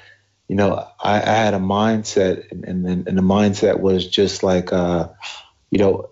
you 0.49 0.55
know, 0.55 0.85
I, 0.99 1.21
I 1.21 1.33
had 1.33 1.53
a 1.53 1.59
mindset 1.59 2.51
and, 2.51 2.65
and, 2.65 3.07
and 3.07 3.17
the 3.17 3.21
mindset 3.21 3.79
was 3.79 4.07
just 4.07 4.43
like 4.43 4.73
uh, 4.73 5.07
you 5.71 5.79
know, 5.79 6.09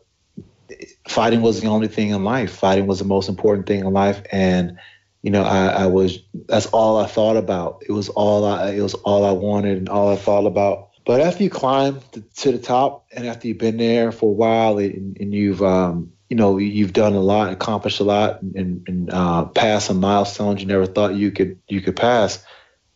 fighting 1.07 1.41
was 1.41 1.61
the 1.61 1.67
only 1.67 1.87
thing 1.87 2.09
in 2.09 2.23
life. 2.23 2.51
Fighting 2.55 2.87
was 2.87 2.99
the 2.99 3.05
most 3.05 3.29
important 3.29 3.67
thing 3.67 3.81
in 3.81 3.91
life, 3.93 4.23
and 4.31 4.77
you 5.21 5.31
know, 5.31 5.43
I, 5.43 5.67
I 5.67 5.85
was 5.87 6.19
that's 6.47 6.65
all 6.67 6.97
I 6.97 7.07
thought 7.07 7.37
about. 7.37 7.83
It 7.87 7.91
was 7.91 8.09
all 8.09 8.45
I 8.45 8.71
it 8.71 8.81
was 8.81 8.93
all 8.93 9.25
I 9.25 9.31
wanted 9.31 9.77
and 9.77 9.89
all 9.89 10.11
I 10.11 10.17
thought 10.17 10.45
about. 10.45 10.89
But 11.05 11.21
after 11.21 11.43
you 11.43 11.49
climb 11.49 11.99
to 12.35 12.51
the 12.51 12.59
top, 12.59 13.07
and 13.11 13.27
after 13.27 13.47
you've 13.47 13.57
been 13.57 13.77
there 13.77 14.11
for 14.11 14.29
a 14.29 14.33
while, 14.33 14.77
and, 14.77 15.17
and 15.19 15.33
you've 15.33 15.61
um, 15.61 16.13
you 16.29 16.37
know 16.37 16.57
you've 16.57 16.93
done 16.93 17.13
a 17.13 17.21
lot, 17.21 17.51
accomplished 17.51 17.99
a 17.99 18.03
lot, 18.03 18.41
and, 18.41 18.85
and 18.87 19.09
uh, 19.11 19.45
passed 19.45 19.87
some 19.87 19.99
milestones 19.99 20.61
you 20.61 20.67
never 20.67 20.85
thought 20.85 21.15
you 21.15 21.31
could 21.31 21.59
you 21.67 21.81
could 21.81 21.95
pass. 21.95 22.43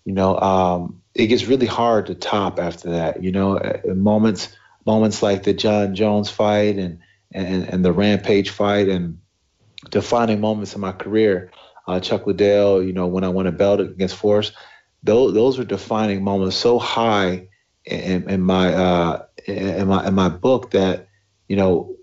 You 0.06 0.14
know, 0.14 0.38
um, 0.40 1.02
it 1.14 1.28
gets 1.28 1.46
really 1.46 1.66
hard 1.66 2.06
to 2.06 2.16
top 2.16 2.60
after 2.60 2.92
that. 2.92 3.24
You 3.24 3.32
know, 3.32 3.60
moments 3.86 4.56
moments 4.86 5.22
like 5.22 5.44
the 5.44 5.54
Jon 5.54 5.96
Jones 5.96 6.30
fight 6.30 6.78
and 6.78 7.00
and, 7.38 7.70
and 7.70 7.86
the 7.86 7.92
Rampage 7.92 8.50
fight 8.50 8.90
and 8.90 9.20
defining 9.90 10.42
moments 10.42 10.74
in 10.74 10.82
my 10.82 10.92
career. 10.92 11.52
Uh, 11.88 12.00
Chuck 12.00 12.28
Liddell, 12.28 12.84
you 12.84 12.94
know, 12.94 13.08
when 13.08 13.24
I 13.24 13.30
won 13.30 13.48
a 13.48 13.52
belt 13.52 13.80
against 13.80 14.16
Forrest, 14.16 14.54
those 15.04 15.34
those 15.34 15.58
were 15.58 15.64
defining 15.64 16.24
moments 16.24 16.58
so 16.58 16.80
high 16.80 17.48
in, 17.86 18.30
in 18.30 18.42
my 18.42 18.74
uh, 18.74 19.26
in 19.46 19.88
my 19.88 20.08
in 20.08 20.14
my 20.14 20.30
book 20.30 20.72
that 20.72 21.08
you 21.48 21.56
know 21.56 21.96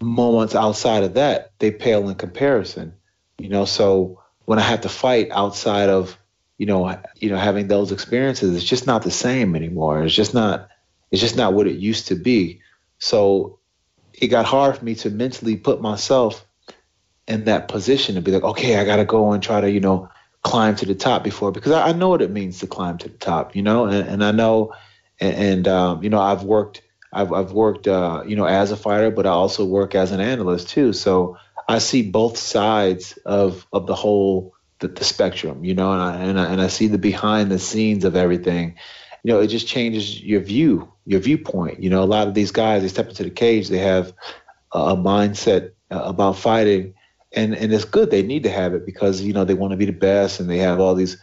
moments 0.00 0.54
outside 0.54 1.02
of 1.02 1.14
that 1.14 1.52
they 1.58 1.70
pale 1.70 2.08
in 2.08 2.14
comparison. 2.14 2.94
You 3.38 3.48
know, 3.48 3.64
so 3.64 4.22
when 4.44 4.58
I 4.58 4.62
have 4.62 4.82
to 4.82 4.88
fight 4.88 5.30
outside 5.32 5.88
of 5.88 6.16
you 6.58 6.66
know 6.66 6.96
you 7.16 7.30
know 7.30 7.38
having 7.38 7.66
those 7.66 7.90
experiences, 7.90 8.54
it's 8.54 8.64
just 8.64 8.86
not 8.86 9.02
the 9.02 9.10
same 9.10 9.56
anymore. 9.56 10.04
It's 10.04 10.14
just 10.14 10.34
not 10.34 10.68
it's 11.10 11.22
just 11.22 11.36
not 11.36 11.54
what 11.54 11.66
it 11.66 11.76
used 11.76 12.08
to 12.08 12.14
be. 12.14 12.60
So 12.98 13.58
it 14.18 14.28
got 14.28 14.46
hard 14.46 14.78
for 14.78 14.84
me 14.84 14.94
to 14.96 15.10
mentally 15.10 15.56
put 15.56 15.80
myself 15.80 16.46
in 17.26 17.44
that 17.44 17.68
position 17.68 18.14
to 18.14 18.20
be 18.20 18.30
like, 18.30 18.42
okay, 18.42 18.76
I 18.76 18.84
got 18.84 18.96
to 18.96 19.04
go 19.04 19.32
and 19.32 19.42
try 19.42 19.60
to, 19.60 19.70
you 19.70 19.80
know, 19.80 20.08
climb 20.42 20.76
to 20.76 20.86
the 20.86 20.94
top 20.94 21.24
before 21.24 21.52
because 21.52 21.72
I, 21.72 21.88
I 21.88 21.92
know 21.92 22.10
what 22.10 22.22
it 22.22 22.30
means 22.30 22.60
to 22.60 22.66
climb 22.66 22.98
to 22.98 23.08
the 23.08 23.16
top, 23.16 23.56
you 23.56 23.62
know, 23.62 23.86
and, 23.86 24.08
and 24.08 24.24
I 24.24 24.30
know, 24.30 24.74
and, 25.18 25.34
and 25.34 25.68
um, 25.68 26.02
you 26.02 26.10
know, 26.10 26.20
I've 26.20 26.42
worked, 26.42 26.82
I've, 27.12 27.32
I've 27.32 27.52
worked, 27.52 27.88
uh, 27.88 28.24
you 28.26 28.36
know, 28.36 28.44
as 28.44 28.70
a 28.70 28.76
fighter, 28.76 29.10
but 29.10 29.26
I 29.26 29.30
also 29.30 29.64
work 29.64 29.94
as 29.94 30.12
an 30.12 30.20
analyst 30.20 30.68
too. 30.68 30.92
So 30.92 31.38
I 31.68 31.78
see 31.78 32.02
both 32.02 32.36
sides 32.36 33.18
of 33.24 33.66
of 33.72 33.86
the 33.86 33.94
whole 33.94 34.54
the, 34.80 34.88
the 34.88 35.04
spectrum, 35.04 35.64
you 35.64 35.74
know, 35.74 35.92
and 35.92 36.02
I, 36.02 36.16
and 36.16 36.40
I 36.40 36.52
and 36.52 36.60
I 36.60 36.66
see 36.66 36.88
the 36.88 36.98
behind 36.98 37.50
the 37.50 37.58
scenes 37.58 38.04
of 38.04 38.16
everything. 38.16 38.76
You 39.24 39.32
know, 39.32 39.40
it 39.40 39.48
just 39.48 39.66
changes 39.66 40.22
your 40.22 40.40
view 40.40 40.88
your 41.06 41.20
viewpoint. 41.20 41.82
You 41.82 41.90
know, 41.90 42.02
a 42.02 42.06
lot 42.06 42.28
of 42.28 42.34
these 42.34 42.50
guys, 42.50 42.82
they 42.82 42.88
step 42.88 43.08
into 43.08 43.24
the 43.24 43.30
cage, 43.30 43.68
they 43.68 43.78
have 43.78 44.12
a 44.72 44.96
mindset 44.96 45.70
uh, 45.90 46.02
about 46.04 46.36
fighting, 46.36 46.94
and 47.34 47.54
and 47.54 47.72
it's 47.72 47.84
good. 47.84 48.10
They 48.10 48.22
need 48.22 48.42
to 48.44 48.50
have 48.50 48.74
it 48.74 48.86
because 48.86 49.22
you 49.22 49.32
know 49.32 49.44
they 49.44 49.54
want 49.54 49.72
to 49.72 49.76
be 49.76 49.86
the 49.86 49.92
best, 49.92 50.40
and 50.40 50.48
they 50.48 50.58
have 50.58 50.80
all 50.80 50.94
these 50.94 51.16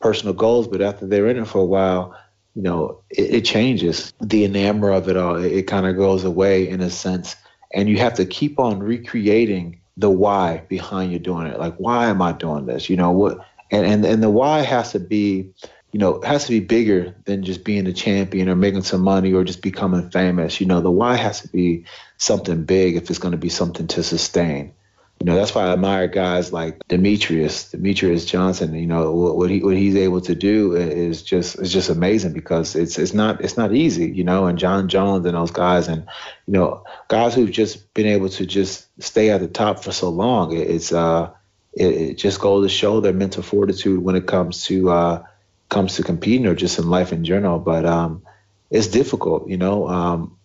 personal 0.00 0.34
goals. 0.34 0.68
But 0.68 0.82
after 0.82 1.06
they're 1.06 1.28
in 1.28 1.38
it 1.38 1.46
for 1.46 1.60
a 1.60 1.64
while, 1.66 2.14
you 2.54 2.62
know, 2.62 3.02
it, 3.10 3.36
it 3.36 3.44
changes. 3.44 4.12
The 4.20 4.46
enamor 4.46 4.96
of 4.96 5.08
it 5.08 5.16
all, 5.16 5.36
it, 5.36 5.52
it 5.52 5.62
kind 5.66 5.86
of 5.86 5.96
goes 5.96 6.24
away 6.24 6.68
in 6.68 6.80
a 6.80 6.90
sense, 6.90 7.36
and 7.72 7.88
you 7.88 7.98
have 7.98 8.14
to 8.14 8.26
keep 8.26 8.58
on 8.58 8.80
recreating 8.80 9.80
the 9.96 10.10
why 10.10 10.64
behind 10.68 11.12
you 11.12 11.18
doing 11.18 11.46
it. 11.46 11.58
Like, 11.58 11.76
why 11.76 12.06
am 12.06 12.22
I 12.22 12.32
doing 12.32 12.66
this? 12.66 12.88
You 12.90 12.96
know 12.96 13.10
what? 13.10 13.38
And 13.70 13.86
and 13.86 14.04
and 14.04 14.22
the 14.22 14.30
why 14.30 14.60
has 14.60 14.92
to 14.92 14.98
be 15.00 15.52
you 15.92 15.98
know, 15.98 16.16
it 16.16 16.24
has 16.24 16.44
to 16.44 16.50
be 16.50 16.60
bigger 16.60 17.14
than 17.24 17.44
just 17.44 17.64
being 17.64 17.86
a 17.86 17.92
champion 17.92 18.48
or 18.48 18.56
making 18.56 18.82
some 18.82 19.00
money 19.00 19.32
or 19.32 19.44
just 19.44 19.62
becoming 19.62 20.10
famous. 20.10 20.60
You 20.60 20.66
know, 20.66 20.80
the 20.80 20.90
why 20.90 21.16
has 21.16 21.40
to 21.40 21.48
be 21.48 21.84
something 22.18 22.64
big 22.64 22.96
if 22.96 23.08
it's 23.08 23.18
going 23.18 23.32
to 23.32 23.38
be 23.38 23.48
something 23.48 23.86
to 23.88 24.02
sustain. 24.02 24.74
You 25.20 25.24
know, 25.24 25.34
that's 25.34 25.52
why 25.52 25.64
I 25.64 25.72
admire 25.72 26.06
guys 26.06 26.52
like 26.52 26.78
Demetrious, 26.86 27.74
Demetrious 27.74 28.24
Johnson. 28.24 28.74
You 28.74 28.86
know, 28.86 29.12
what 29.12 29.50
he 29.50 29.60
what 29.64 29.76
he's 29.76 29.96
able 29.96 30.20
to 30.20 30.34
do 30.34 30.76
is 30.76 31.22
just 31.22 31.58
is 31.58 31.72
just 31.72 31.88
amazing 31.88 32.34
because 32.34 32.76
it's 32.76 32.98
it's 32.98 33.14
not 33.14 33.40
it's 33.40 33.56
not 33.56 33.74
easy. 33.74 34.08
You 34.10 34.22
know, 34.22 34.46
and 34.46 34.58
Jon 34.58 34.88
Jones 34.88 35.26
and 35.26 35.34
those 35.34 35.50
guys, 35.50 35.88
and 35.88 36.06
you 36.46 36.52
know, 36.52 36.84
guys 37.08 37.34
who've 37.34 37.50
just 37.50 37.92
been 37.94 38.06
able 38.06 38.28
to 38.28 38.46
just 38.46 38.86
stay 39.02 39.30
at 39.30 39.40
the 39.40 39.48
top 39.48 39.82
for 39.82 39.90
so 39.90 40.08
long. 40.08 40.54
It's 40.54 40.92
uh, 40.92 41.30
it, 41.72 41.86
it 41.86 42.18
just 42.18 42.40
goes 42.40 42.64
to 42.64 42.68
show 42.68 43.00
their 43.00 43.12
mental 43.12 43.42
fortitude 43.42 44.00
when 44.00 44.14
it 44.14 44.26
comes 44.28 44.66
to 44.66 44.90
uh 44.90 45.24
comes 45.68 45.96
to 45.96 46.02
competing 46.02 46.46
or 46.46 46.54
just 46.54 46.78
in 46.78 46.88
life 46.88 47.12
in 47.12 47.24
general. 47.24 47.58
But 47.58 47.84
um, 47.84 48.22
it's 48.70 48.88
difficult, 48.88 49.48
you 49.48 49.56
know. 49.56 49.88
Um, 49.88 50.38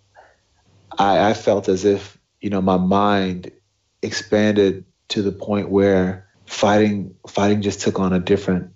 I, 0.98 1.30
I 1.30 1.34
felt 1.34 1.70
as 1.70 1.86
if 1.86 2.18
you 2.42 2.50
know 2.50 2.62
my 2.62 2.77
mind 2.77 3.51
expanded 4.01 4.86
to 5.10 5.22
the 5.22 5.32
point 5.32 5.70
where 5.70 6.27
fighting 6.46 7.15
fighting 7.27 7.62
just 7.62 7.82
took 7.82 8.00
on 8.00 8.13
a 8.13 8.20
different 8.20 8.74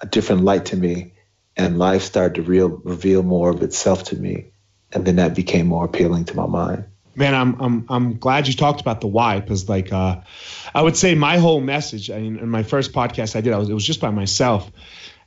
a 0.00 0.06
different 0.06 0.42
light 0.42 0.66
to 0.66 0.76
me, 0.76 1.12
and 1.56 1.78
life 1.78 2.02
started 2.02 2.34
to 2.34 2.42
real, 2.42 2.68
reveal 2.68 3.22
more 3.22 3.50
of 3.50 3.62
itself 3.62 4.04
to 4.04 4.16
me, 4.16 4.52
and 4.92 5.04
then 5.04 5.16
that 5.16 5.34
became 5.34 5.66
more 5.66 5.84
appealing 5.84 6.24
to 6.26 6.36
my 6.36 6.46
mind. 6.46 6.84
Man, 7.14 7.34
I'm 7.34 7.60
I'm 7.60 7.86
I'm 7.88 8.18
glad 8.18 8.48
you 8.48 8.54
talked 8.54 8.80
about 8.80 9.00
the 9.00 9.06
why 9.06 9.40
because 9.40 9.68
like 9.68 9.92
uh, 9.92 10.20
I 10.74 10.82
would 10.82 10.96
say 10.96 11.14
my 11.14 11.36
whole 11.38 11.60
message. 11.60 12.10
I 12.10 12.18
mean, 12.18 12.38
in 12.38 12.48
my 12.48 12.62
first 12.62 12.92
podcast 12.92 13.36
I 13.36 13.42
did, 13.42 13.52
I 13.52 13.58
was 13.58 13.68
it 13.68 13.74
was 13.74 13.84
just 13.84 14.00
by 14.00 14.10
myself, 14.10 14.70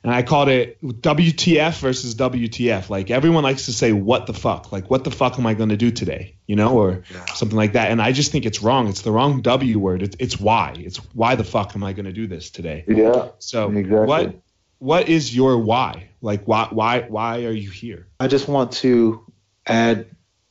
and 0.02 0.14
I 0.14 0.22
called 0.22 0.48
it 0.48 0.80
WTF 0.82 1.78
versus 1.80 2.14
WTF. 2.14 2.90
Like 2.90 3.10
everyone 3.10 3.42
likes 3.42 3.66
to 3.66 3.72
say, 3.72 3.92
"What 3.92 4.26
the 4.26 4.34
fuck?" 4.34 4.72
Like, 4.72 4.90
"What 4.90 5.04
the 5.04 5.10
fuck 5.10 5.38
am 5.38 5.46
I 5.46 5.54
going 5.54 5.70
to 5.70 5.76
do 5.76 5.90
today?" 5.90 6.36
You 6.46 6.56
know, 6.56 6.78
or 6.78 7.02
yeah. 7.12 7.24
something 7.34 7.56
like 7.56 7.72
that. 7.72 7.90
And 7.90 8.00
I 8.00 8.12
just 8.12 8.32
think 8.32 8.46
it's 8.46 8.62
wrong. 8.62 8.88
It's 8.88 9.02
the 9.02 9.12
wrong 9.12 9.42
W 9.42 9.78
word. 9.78 10.02
It's, 10.02 10.16
it's 10.18 10.38
why. 10.38 10.74
It's 10.78 10.98
why 11.14 11.34
the 11.34 11.44
fuck 11.44 11.74
am 11.74 11.82
I 11.82 11.92
going 11.92 12.06
to 12.06 12.12
do 12.12 12.26
this 12.26 12.50
today? 12.50 12.84
Yeah. 12.86 13.30
So 13.38 13.70
exactly. 13.70 14.06
what 14.06 14.34
what 14.78 15.08
is 15.08 15.34
your 15.34 15.58
why? 15.58 16.10
Like, 16.20 16.44
why 16.44 16.68
why 16.70 17.00
why 17.00 17.44
are 17.44 17.52
you 17.52 17.70
here? 17.70 18.06
I 18.20 18.28
just 18.28 18.48
want 18.48 18.72
to 18.72 19.24
add 19.66 20.06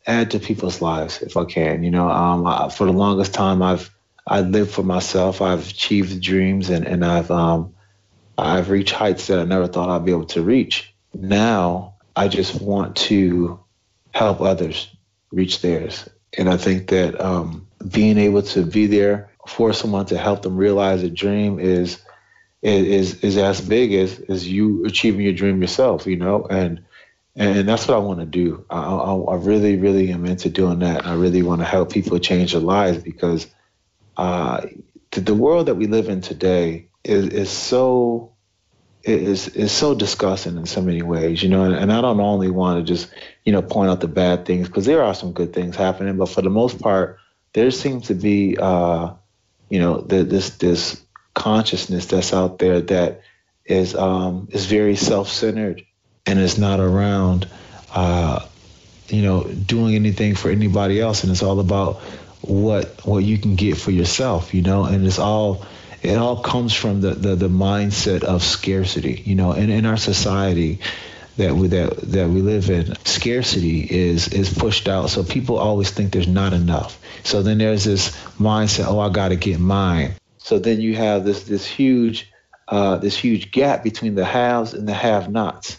add 0.08 0.32
to 0.32 0.40
people's 0.40 0.82
lives 0.82 1.22
if 1.22 1.38
I 1.38 1.46
can. 1.46 1.84
You 1.84 1.92
know, 1.92 2.10
um, 2.10 2.46
I, 2.46 2.70
for 2.70 2.86
the 2.86 2.94
longest 2.94 3.34
time, 3.34 3.62
I've 3.62 3.90
I 4.28 4.42
lived 4.42 4.72
for 4.72 4.84
myself. 4.84 5.42
I've 5.42 5.70
achieved 5.70 6.22
dreams 6.22 6.70
and 6.70 6.86
and 6.86 7.06
I've 7.06 7.32
um 7.32 7.75
I've 8.38 8.70
reached 8.70 8.94
heights 8.94 9.28
that 9.28 9.40
I 9.40 9.44
never 9.46 9.68
thought 9.68 9.90
I'd 9.90 10.06
be 10.06 10.12
able 10.12 10.26
to 10.28 10.42
reach. 10.42 10.94
Now 11.14 11.96
I 12.16 12.28
just 12.28 12.62
want 12.62 12.96
to 12.98 13.60
help 14.14 14.42
others 14.42 14.90
reach 15.32 15.62
theirs. 15.62 16.10
And 16.38 16.50
I 16.50 16.58
think 16.58 16.88
that 16.90 17.20
um, 17.20 17.68
being 17.90 18.18
able 18.18 18.42
to 18.44 18.66
be 18.66 18.88
there 18.88 19.32
for 19.48 19.74
someone 19.74 20.06
to 20.08 20.18
help 20.18 20.42
them 20.42 20.58
realize 20.58 21.04
a 21.04 21.10
dream 21.10 21.60
is 21.60 22.02
is 22.62 23.24
is 23.24 23.38
as 23.38 23.62
big 23.62 23.94
as 23.94 24.20
as 24.28 24.48
you 24.48 24.86
achieving 24.86 25.22
your 25.22 25.34
dream 25.34 25.62
yourself, 25.62 26.08
you 26.08 26.16
know. 26.16 26.48
And 26.50 26.84
and 27.36 27.68
that's 27.68 27.88
what 27.88 27.96
I 27.96 28.00
want 28.00 28.22
to 28.22 28.26
do. 28.26 28.66
I, 28.70 28.80
I, 28.80 29.14
I 29.14 29.36
really, 29.36 29.76
really 29.76 30.12
am 30.12 30.26
into 30.26 30.50
doing 30.50 30.80
that. 30.80 31.06
I 31.06 31.14
really 31.16 31.44
want 31.44 31.62
to 31.62 31.66
help 31.66 31.92
people 31.92 32.18
change 32.20 32.54
their 32.54 32.62
lives 32.62 33.04
because 33.04 33.48
uh, 34.16 34.66
the, 35.12 35.22
the 35.22 35.36
world 35.36 35.66
that 35.68 35.76
we 35.76 35.88
live 35.88 36.08
in 36.08 36.22
today 36.22 36.88
is, 37.06 37.28
is 37.28 37.50
so 37.50 38.32
is 39.04 39.50
is 39.50 39.72
so 39.72 39.94
disgusting 39.94 40.58
in 40.58 40.66
so 40.66 40.82
many 40.82 41.04
ways, 41.04 41.42
you 41.42 41.50
know. 41.50 41.64
And, 41.64 41.76
and 41.76 41.94
I 41.94 42.02
don't 42.02 42.20
only 42.20 42.50
want 42.50 42.86
to 42.86 42.94
just 42.94 43.14
you 43.44 43.54
know 43.54 43.62
point 43.62 43.92
out 43.92 44.02
the 44.02 44.08
bad 44.08 44.46
things 44.46 44.68
because 44.68 44.86
there 44.86 45.04
are 45.04 45.14
some 45.14 45.32
good 45.32 45.54
things 45.54 45.76
happening, 45.76 46.18
but 46.18 46.30
for 46.30 46.42
the 46.42 46.50
most 46.50 46.82
part, 46.82 47.20
there 47.54 47.70
seems 47.72 48.08
to 48.08 48.16
be 48.16 48.58
uh, 48.58 49.14
you 49.70 49.80
know 49.80 50.02
the, 50.02 50.24
this 50.24 50.50
this 50.58 51.02
consciousness 51.36 52.08
that's 52.08 52.34
out 52.34 52.58
there 52.58 52.82
that 52.82 53.22
is 53.66 53.96
um, 53.96 54.48
is 54.52 54.66
very 54.66 54.96
self-centered 54.96 55.84
and 56.26 56.40
is 56.40 56.58
not 56.58 56.80
around 56.80 57.48
uh, 57.94 58.44
you 59.10 59.22
know 59.22 59.44
doing 59.44 59.94
anything 59.94 60.34
for 60.34 60.50
anybody 60.50 61.00
else, 61.00 61.24
and 61.24 61.32
it's 61.32 61.44
all 61.44 61.60
about 61.60 61.98
what 62.42 63.06
what 63.06 63.24
you 63.24 63.38
can 63.38 63.56
get 63.56 63.78
for 63.78 63.92
yourself, 63.92 64.56
you 64.56 64.64
know, 64.64 64.86
and 64.86 65.06
it's 65.06 65.20
all 65.20 65.64
it 66.06 66.18
all 66.18 66.42
comes 66.42 66.74
from 66.74 67.02
the, 67.02 67.12
the, 67.12 67.36
the 67.36 67.50
mindset 67.50 68.24
of 68.24 68.44
scarcity, 68.44 69.22
you 69.26 69.36
know, 69.36 69.52
and 69.52 69.72
in 69.72 69.86
our 69.86 69.98
society 69.98 70.80
that 71.38 71.54
we 71.54 71.68
that 71.68 71.98
that 71.98 72.30
we 72.30 72.42
live 72.42 72.70
in, 72.70 72.96
scarcity 73.06 73.82
is 73.82 74.30
is 74.30 74.54
pushed 74.54 74.88
out. 74.88 75.10
So 75.10 75.24
people 75.24 75.58
always 75.58 75.92
think 75.92 76.14
there's 76.14 76.28
not 76.28 76.54
enough. 76.54 76.98
So 77.24 77.42
then 77.42 77.58
there's 77.58 77.84
this 77.84 78.12
mindset, 78.40 78.86
oh, 78.88 79.00
I 79.00 79.10
got 79.10 79.30
to 79.30 79.36
get 79.36 79.60
mine. 79.60 80.14
So 80.38 80.60
then 80.60 80.80
you 80.80 80.96
have 80.96 81.26
this 81.26 81.44
this 81.44 81.66
huge 81.66 82.32
uh, 82.68 82.98
this 82.98 83.18
huge 83.18 83.52
gap 83.52 83.84
between 83.84 84.16
the 84.16 84.26
haves 84.26 84.74
and 84.74 84.88
the 84.88 84.94
have-nots, 84.94 85.78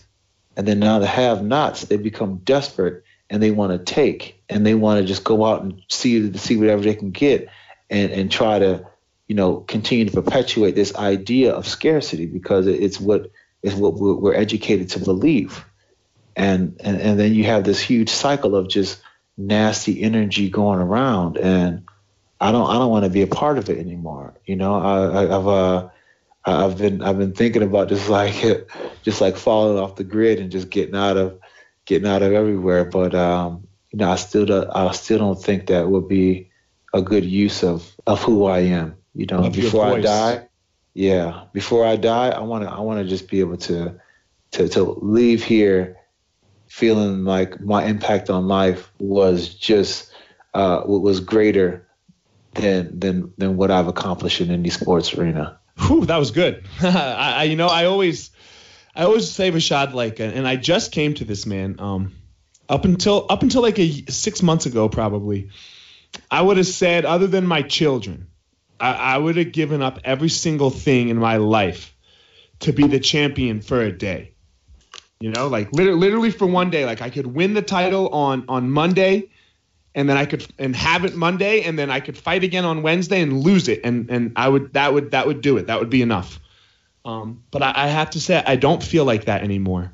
and 0.56 0.68
then 0.68 0.78
now 0.78 0.98
the 0.98 1.06
have-nots 1.06 1.82
they 1.82 1.96
become 1.96 2.38
desperate 2.38 3.04
and 3.30 3.42
they 3.42 3.50
want 3.50 3.72
to 3.72 3.94
take 3.94 4.42
and 4.48 4.64
they 4.64 4.74
want 4.74 5.00
to 5.00 5.06
just 5.06 5.24
go 5.24 5.44
out 5.44 5.62
and 5.62 5.82
see 5.88 6.36
see 6.36 6.56
whatever 6.56 6.82
they 6.82 6.94
can 6.94 7.10
get 7.10 7.48
and 7.90 8.12
and 8.12 8.30
try 8.30 8.58
to 8.58 8.86
you 9.26 9.34
know, 9.34 9.56
continue 9.60 10.04
to 10.04 10.12
perpetuate 10.12 10.74
this 10.74 10.94
idea 10.94 11.52
of 11.52 11.66
scarcity 11.66 12.26
because 12.26 12.66
it's 12.66 13.00
what 13.00 13.30
is 13.62 13.74
what 13.74 13.94
we're 13.94 14.34
educated 14.34 14.90
to 14.90 15.00
believe. 15.00 15.64
And, 16.36 16.80
and 16.84 17.00
and 17.00 17.18
then 17.18 17.34
you 17.34 17.44
have 17.44 17.64
this 17.64 17.80
huge 17.80 18.10
cycle 18.10 18.54
of 18.54 18.68
just 18.68 19.00
nasty 19.36 20.02
energy 20.02 20.50
going 20.50 20.80
around, 20.80 21.38
and 21.38 21.84
I 22.40 22.52
don't 22.52 22.68
I 22.68 22.74
don't 22.74 22.90
want 22.90 23.04
to 23.04 23.10
be 23.10 23.22
a 23.22 23.26
part 23.26 23.58
of 23.58 23.70
it 23.70 23.78
anymore. 23.78 24.34
You 24.44 24.56
know, 24.56 24.74
I, 24.74 25.26
have 25.26 25.48
uh, 25.48 25.88
I've 26.44 26.78
been 26.78 27.02
I've 27.02 27.18
been 27.18 27.32
thinking 27.32 27.62
about 27.62 27.88
just 27.88 28.08
like 28.10 28.68
just 29.02 29.20
like 29.20 29.36
falling 29.36 29.82
off 29.82 29.96
the 29.96 30.04
grid 30.04 30.38
and 30.38 30.52
just 30.52 30.70
getting 30.70 30.94
out 30.94 31.16
of 31.16 31.38
getting 31.86 32.08
out 32.08 32.22
of 32.22 32.32
everywhere. 32.32 32.84
But 32.84 33.14
um, 33.14 33.66
you 33.90 33.98
know, 33.98 34.10
I 34.10 34.16
still 34.16 34.44
do, 34.44 34.66
I 34.72 34.92
still 34.92 35.18
don't 35.18 35.42
think 35.42 35.66
that 35.66 35.88
would 35.88 36.06
be 36.06 36.50
a 36.92 37.02
good 37.02 37.24
use 37.24 37.64
of 37.64 37.90
of 38.06 38.22
who 38.22 38.44
I 38.44 38.60
am. 38.60 38.96
You 39.16 39.24
know, 39.24 39.44
of 39.44 39.54
before 39.54 39.86
I 39.86 40.00
die, 40.00 40.46
yeah, 40.92 41.44
before 41.54 41.86
I 41.86 41.96
die, 41.96 42.28
I 42.28 42.40
want 42.40 42.64
to 42.64 42.70
I 42.70 42.80
want 42.80 43.00
to 43.00 43.08
just 43.08 43.28
be 43.30 43.40
able 43.40 43.56
to 43.56 43.98
to 44.52 44.68
to 44.68 44.82
leave 45.00 45.42
here 45.42 45.96
feeling 46.68 47.24
like 47.24 47.58
my 47.58 47.84
impact 47.84 48.28
on 48.28 48.46
life 48.46 48.92
was 48.98 49.54
just 49.54 50.12
uh, 50.52 50.82
was 50.84 51.20
greater 51.20 51.88
than 52.52 52.98
than 52.98 53.32
than 53.38 53.56
what 53.56 53.70
I've 53.70 53.88
accomplished 53.88 54.42
in 54.42 54.50
any 54.50 54.68
sports 54.68 55.14
arena. 55.14 55.58
Whew, 55.78 56.04
that 56.04 56.18
was 56.18 56.30
good. 56.30 56.66
I, 56.82 57.34
I, 57.38 57.42
you 57.44 57.56
know 57.56 57.68
I 57.68 57.86
always 57.86 58.30
I 58.94 59.04
always 59.04 59.30
save 59.30 59.54
a 59.54 59.60
shot 59.60 59.94
like 59.94 60.20
and 60.20 60.46
I 60.46 60.56
just 60.56 60.92
came 60.92 61.14
to 61.14 61.24
this 61.24 61.46
man 61.46 61.76
um 61.78 62.12
up 62.68 62.84
until 62.84 63.26
up 63.30 63.42
until 63.42 63.62
like 63.62 63.78
a 63.78 64.04
six 64.10 64.42
months 64.42 64.66
ago 64.66 64.90
probably 64.90 65.48
I 66.30 66.42
would 66.42 66.58
have 66.58 66.66
said 66.66 67.06
other 67.06 67.26
than 67.26 67.46
my 67.46 67.62
children 67.62 68.28
I, 68.80 68.92
I 68.92 69.18
would 69.18 69.36
have 69.36 69.52
given 69.52 69.82
up 69.82 70.00
every 70.04 70.28
single 70.28 70.70
thing 70.70 71.08
in 71.08 71.16
my 71.16 71.36
life 71.36 71.94
to 72.60 72.72
be 72.72 72.86
the 72.86 73.00
champion 73.00 73.60
for 73.60 73.80
a 73.80 73.92
day. 73.92 74.32
You 75.20 75.30
know, 75.30 75.48
like 75.48 75.72
literally, 75.72 75.98
literally 75.98 76.30
for 76.30 76.46
one 76.46 76.70
day, 76.70 76.84
like 76.84 77.00
I 77.00 77.10
could 77.10 77.26
win 77.26 77.54
the 77.54 77.62
title 77.62 78.08
on 78.10 78.44
on 78.48 78.70
Monday, 78.70 79.30
and 79.94 80.08
then 80.08 80.18
I 80.18 80.26
could 80.26 80.46
and 80.58 80.76
have 80.76 81.04
it 81.04 81.14
Monday, 81.14 81.62
and 81.62 81.78
then 81.78 81.90
I 81.90 82.00
could 82.00 82.18
fight 82.18 82.44
again 82.44 82.66
on 82.66 82.82
Wednesday 82.82 83.22
and 83.22 83.42
lose 83.42 83.68
it, 83.68 83.80
and 83.82 84.10
and 84.10 84.32
I 84.36 84.48
would 84.48 84.74
that 84.74 84.92
would 84.92 85.12
that 85.12 85.26
would 85.26 85.40
do 85.40 85.56
it. 85.56 85.68
That 85.68 85.80
would 85.80 85.90
be 85.90 86.02
enough. 86.02 86.38
Um, 87.06 87.44
but 87.52 87.62
I, 87.62 87.72
I 87.74 87.86
have 87.86 88.10
to 88.10 88.20
say, 88.20 88.42
I 88.44 88.56
don't 88.56 88.82
feel 88.82 89.04
like 89.04 89.26
that 89.26 89.42
anymore. 89.42 89.92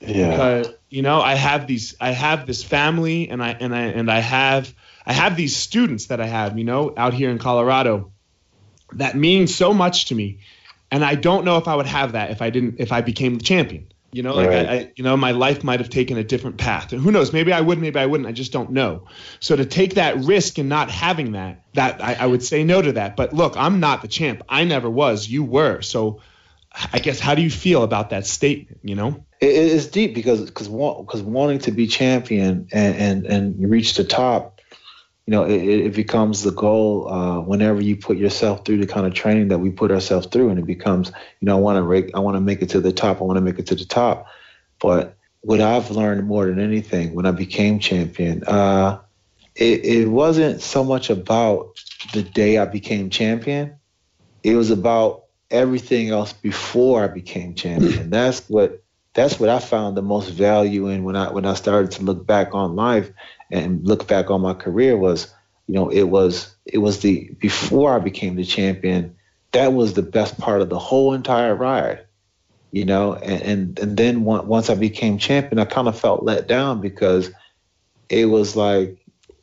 Yeah. 0.00 0.30
Because, 0.30 0.74
you 0.88 1.02
know, 1.02 1.20
I 1.20 1.34
have 1.34 1.66
these, 1.66 1.94
I 2.00 2.10
have 2.10 2.46
this 2.46 2.64
family, 2.64 3.28
and 3.28 3.42
I 3.42 3.50
and 3.50 3.74
I 3.74 3.82
and 3.82 4.10
I 4.10 4.20
have 4.20 4.74
I 5.06 5.12
have 5.12 5.36
these 5.36 5.54
students 5.54 6.06
that 6.06 6.20
I 6.20 6.26
have, 6.26 6.58
you 6.58 6.64
know, 6.64 6.94
out 6.96 7.12
here 7.14 7.30
in 7.30 7.38
Colorado 7.38 8.12
that 8.92 9.16
means 9.16 9.54
so 9.54 9.74
much 9.74 10.06
to 10.06 10.14
me. 10.14 10.38
And 10.90 11.04
I 11.04 11.14
don't 11.14 11.44
know 11.44 11.56
if 11.56 11.66
I 11.66 11.74
would 11.74 11.86
have 11.86 12.12
that 12.12 12.30
if 12.30 12.40
I 12.42 12.50
didn't 12.50 12.76
if 12.78 12.92
I 12.92 13.00
became 13.00 13.36
the 13.36 13.44
champion. 13.44 13.88
You 14.12 14.22
know, 14.22 14.34
like 14.34 14.48
right. 14.48 14.66
I, 14.66 14.72
I, 14.74 14.92
you 14.94 15.02
know, 15.02 15.16
my 15.16 15.32
life 15.32 15.64
might 15.64 15.80
have 15.80 15.90
taken 15.90 16.16
a 16.16 16.22
different 16.22 16.56
path. 16.56 16.92
And 16.92 17.02
who 17.02 17.10
knows? 17.10 17.32
Maybe 17.32 17.52
I 17.52 17.60
would, 17.60 17.80
maybe 17.80 17.98
I 17.98 18.06
wouldn't. 18.06 18.28
I 18.28 18.32
just 18.32 18.52
don't 18.52 18.70
know. 18.70 19.08
So 19.40 19.56
to 19.56 19.64
take 19.64 19.94
that 19.94 20.18
risk 20.18 20.58
and 20.58 20.68
not 20.68 20.88
having 20.88 21.32
that, 21.32 21.64
that 21.72 22.00
I, 22.00 22.14
I 22.14 22.26
would 22.26 22.44
say 22.44 22.62
no 22.62 22.80
to 22.80 22.92
that. 22.92 23.16
But 23.16 23.32
look, 23.32 23.56
I'm 23.56 23.80
not 23.80 24.02
the 24.02 24.08
champ. 24.08 24.42
I 24.48 24.62
never 24.62 24.88
was. 24.88 25.28
You 25.28 25.42
were. 25.42 25.80
So 25.80 26.20
I 26.92 27.00
guess 27.00 27.18
how 27.18 27.34
do 27.34 27.42
you 27.42 27.50
feel 27.50 27.82
about 27.82 28.10
that 28.10 28.24
statement? 28.24 28.80
You 28.84 28.94
know, 28.94 29.24
it, 29.40 29.46
it's 29.46 29.86
deep 29.86 30.14
because 30.14 30.42
because 30.42 30.68
because 30.68 31.22
wanting 31.22 31.60
to 31.60 31.72
be 31.72 31.88
champion 31.88 32.68
and 32.72 32.96
and 32.96 33.26
and 33.26 33.70
reach 33.70 33.94
the 33.94 34.04
top 34.04 34.53
you 35.26 35.30
know, 35.30 35.44
it, 35.44 35.62
it 35.62 35.94
becomes 35.94 36.42
the 36.42 36.50
goal 36.50 37.08
uh, 37.08 37.40
whenever 37.40 37.80
you 37.80 37.96
put 37.96 38.18
yourself 38.18 38.64
through 38.64 38.78
the 38.78 38.86
kind 38.86 39.06
of 39.06 39.14
training 39.14 39.48
that 39.48 39.58
we 39.58 39.70
put 39.70 39.90
ourselves 39.90 40.26
through, 40.26 40.50
and 40.50 40.58
it 40.58 40.66
becomes, 40.66 41.08
you 41.40 41.46
know, 41.46 41.56
I 41.56 41.60
want 41.60 41.78
to 41.78 42.10
I 42.14 42.18
want 42.18 42.36
to 42.36 42.40
make 42.40 42.60
it 42.60 42.68
to 42.70 42.80
the 42.80 42.92
top. 42.92 43.20
I 43.20 43.24
want 43.24 43.38
to 43.38 43.42
make 43.42 43.58
it 43.58 43.66
to 43.68 43.74
the 43.74 43.86
top. 43.86 44.26
But 44.80 45.16
what 45.40 45.60
I've 45.60 45.90
learned 45.90 46.26
more 46.26 46.46
than 46.46 46.58
anything 46.58 47.14
when 47.14 47.24
I 47.24 47.30
became 47.30 47.78
champion, 47.78 48.44
uh, 48.44 49.00
it, 49.54 49.84
it 49.84 50.08
wasn't 50.08 50.60
so 50.60 50.84
much 50.84 51.08
about 51.08 51.80
the 52.12 52.22
day 52.22 52.58
I 52.58 52.66
became 52.66 53.08
champion. 53.08 53.76
It 54.42 54.56
was 54.56 54.70
about 54.70 55.24
everything 55.50 56.10
else 56.10 56.34
before 56.34 57.02
I 57.02 57.08
became 57.08 57.54
champion. 57.54 58.10
That's 58.10 58.46
what 58.50 58.82
that's 59.14 59.38
what 59.38 59.48
I 59.48 59.60
found 59.60 59.96
the 59.96 60.02
most 60.02 60.30
value 60.30 60.88
in 60.88 61.04
when 61.04 61.16
I 61.16 61.30
when 61.30 61.46
I 61.46 61.54
started 61.54 61.92
to 61.92 62.02
look 62.02 62.26
back 62.26 62.54
on 62.54 62.76
life 62.76 63.10
and 63.50 63.86
look 63.86 64.08
back 64.08 64.30
on 64.30 64.40
my 64.40 64.54
career 64.54 64.96
was, 64.96 65.32
you 65.66 65.74
know, 65.74 65.88
it 65.88 66.04
was 66.04 66.54
it 66.64 66.78
was 66.78 67.00
the 67.00 67.30
before 67.38 67.94
I 67.94 67.98
became 67.98 68.36
the 68.36 68.44
champion, 68.44 69.16
that 69.52 69.72
was 69.72 69.94
the 69.94 70.02
best 70.02 70.38
part 70.38 70.60
of 70.60 70.68
the 70.68 70.78
whole 70.78 71.14
entire 71.14 71.54
ride. 71.54 72.04
You 72.72 72.84
know, 72.84 73.14
and 73.14 73.42
and, 73.42 73.78
and 73.78 73.96
then 73.96 74.24
once 74.24 74.68
I 74.68 74.74
became 74.74 75.18
champion, 75.18 75.58
I 75.58 75.64
kind 75.64 75.86
of 75.86 75.98
felt 75.98 76.24
let 76.24 76.48
down 76.48 76.80
because 76.80 77.30
it 78.08 78.26
was 78.26 78.56
like, 78.56 78.98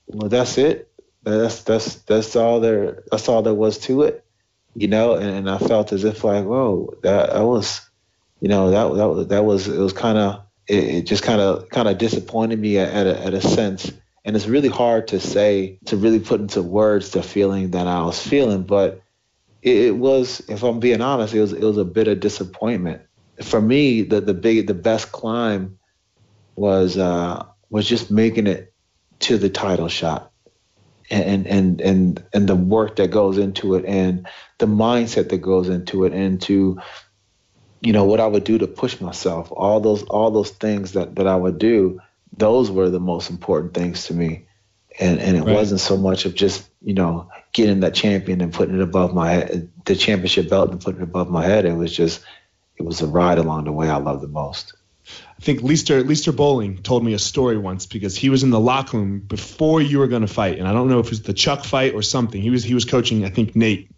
well, 0.07 0.29
that's 0.29 0.57
it. 0.57 0.91
That's 1.23 1.63
that's 1.63 1.95
that's 1.95 2.35
all 2.35 2.59
there. 2.59 3.03
That's 3.09 3.29
all 3.29 3.41
there 3.41 3.53
was 3.53 3.77
to 3.79 4.03
it. 4.03 4.25
You 4.75 4.87
know, 4.87 5.15
and, 5.15 5.29
and 5.29 5.49
I 5.49 5.57
felt 5.57 5.93
as 5.93 6.03
if 6.03 6.23
like, 6.23 6.45
whoa, 6.45 6.93
that 7.03 7.31
I 7.31 7.41
was, 7.43 7.81
you 8.39 8.49
know, 8.49 8.71
that 8.71 9.17
that 9.17 9.29
that 9.29 9.45
was 9.45 9.67
it 9.67 9.79
was 9.79 9.93
kind 9.93 10.17
of 10.17 10.43
it, 10.71 10.83
it 10.83 11.01
just 11.03 11.23
kind 11.23 11.41
of 11.41 11.69
kind 11.69 11.87
of 11.87 11.97
disappointed 11.97 12.59
me 12.59 12.77
at, 12.77 12.89
at 12.93 13.07
a, 13.07 13.25
at 13.25 13.33
a 13.33 13.41
sense 13.41 13.91
and 14.23 14.35
it's 14.35 14.47
really 14.47 14.69
hard 14.69 15.07
to 15.09 15.19
say 15.19 15.79
to 15.85 15.97
really 15.97 16.19
put 16.19 16.41
into 16.41 16.61
words 16.61 17.11
the 17.11 17.23
feeling 17.23 17.71
that 17.71 17.87
I 17.87 18.03
was 18.03 18.21
feeling. 18.21 18.63
But 18.63 19.01
it, 19.61 19.77
it 19.77 19.95
was, 19.97 20.41
if 20.47 20.63
I'm 20.63 20.79
being 20.79 21.01
honest, 21.01 21.33
it 21.33 21.41
was 21.41 21.53
it 21.53 21.63
was 21.63 21.77
a 21.77 21.85
bit 21.85 22.07
of 22.07 22.19
disappointment 22.19 23.01
for 23.41 23.61
me. 23.61 24.03
The 24.03 24.21
the 24.21 24.33
big 24.33 24.67
the 24.67 24.73
best 24.73 25.11
climb 25.11 25.79
was 26.55 26.97
uh, 26.97 27.45
was 27.69 27.87
just 27.87 28.11
making 28.11 28.47
it 28.47 28.73
to 29.19 29.37
the 29.37 29.49
title 29.49 29.87
shot 29.87 30.31
and 31.09 31.47
and 31.47 31.81
and 31.81 32.23
and 32.33 32.47
the 32.47 32.55
work 32.55 32.97
that 32.97 33.11
goes 33.11 33.37
into 33.37 33.75
it 33.75 33.85
and 33.85 34.27
the 34.59 34.65
mindset 34.65 35.29
that 35.29 35.39
goes 35.39 35.69
into 35.69 36.05
it 36.05 36.13
and 36.13 36.41
to 36.41 36.79
you 37.81 37.93
know 37.93 38.05
what 38.05 38.19
I 38.19 38.27
would 38.27 38.43
do 38.43 38.57
to 38.59 38.67
push 38.67 39.01
myself 39.01 39.51
all 39.51 39.79
those 39.79 40.03
all 40.03 40.31
those 40.31 40.51
things 40.51 40.93
that 40.93 41.15
that 41.15 41.27
I 41.27 41.35
would 41.35 41.59
do 41.59 41.99
those 42.35 42.71
were 42.71 42.89
the 42.89 42.99
most 42.99 43.29
important 43.29 43.73
things 43.73 44.05
to 44.05 44.13
me. 44.13 44.45
And 44.99 45.19
and 45.19 45.37
it 45.37 45.43
right. 45.43 45.55
wasn't 45.55 45.79
so 45.79 45.97
much 45.97 46.25
of 46.25 46.35
just 46.35 46.67
you 46.81 46.93
know 46.93 47.29
getting 47.53 47.81
that 47.81 47.93
champion 47.93 48.41
and 48.41 48.53
putting 48.53 48.75
it 48.75 48.81
above 48.81 49.13
my 49.13 49.31
head 49.31 49.69
the 49.85 49.95
championship 49.95 50.49
belt 50.49 50.71
and 50.71 50.81
putting 50.81 51.01
it 51.01 51.05
above 51.05 51.29
my 51.29 51.45
head. 51.45 51.65
It 51.65 51.73
was 51.73 51.95
just 51.95 52.23
it 52.77 52.83
was 52.83 53.01
a 53.01 53.07
ride 53.07 53.37
along 53.37 53.65
the 53.65 53.71
way 53.71 53.89
I 53.89 53.97
loved 53.97 54.21
the 54.21 54.27
most. 54.27 54.73
I 55.07 55.43
think 55.43 55.63
Leister 55.63 56.03
Leister 56.03 56.33
Bowling 56.33 56.83
told 56.83 57.05
me 57.05 57.13
a 57.13 57.19
story 57.19 57.57
once 57.57 57.85
because 57.85 58.17
he 58.17 58.29
was 58.29 58.43
in 58.43 58.49
the 58.49 58.59
locker 58.59 58.97
room 58.97 59.19
before 59.19 59.81
you 59.81 59.99
were 59.99 60.07
going 60.07 60.21
to 60.21 60.27
fight, 60.27 60.59
and 60.59 60.67
I 60.67 60.73
don't 60.73 60.89
know 60.89 60.99
if 60.99 61.07
it 61.07 61.11
was 61.11 61.21
the 61.21 61.33
Chuck 61.33 61.63
fight 61.63 61.93
or 61.93 62.01
something. 62.01 62.41
He 62.41 62.49
was 62.49 62.63
he 62.63 62.73
was 62.73 62.85
coaching, 62.85 63.23
I 63.23 63.29
think 63.29 63.55
Nate, 63.55 63.89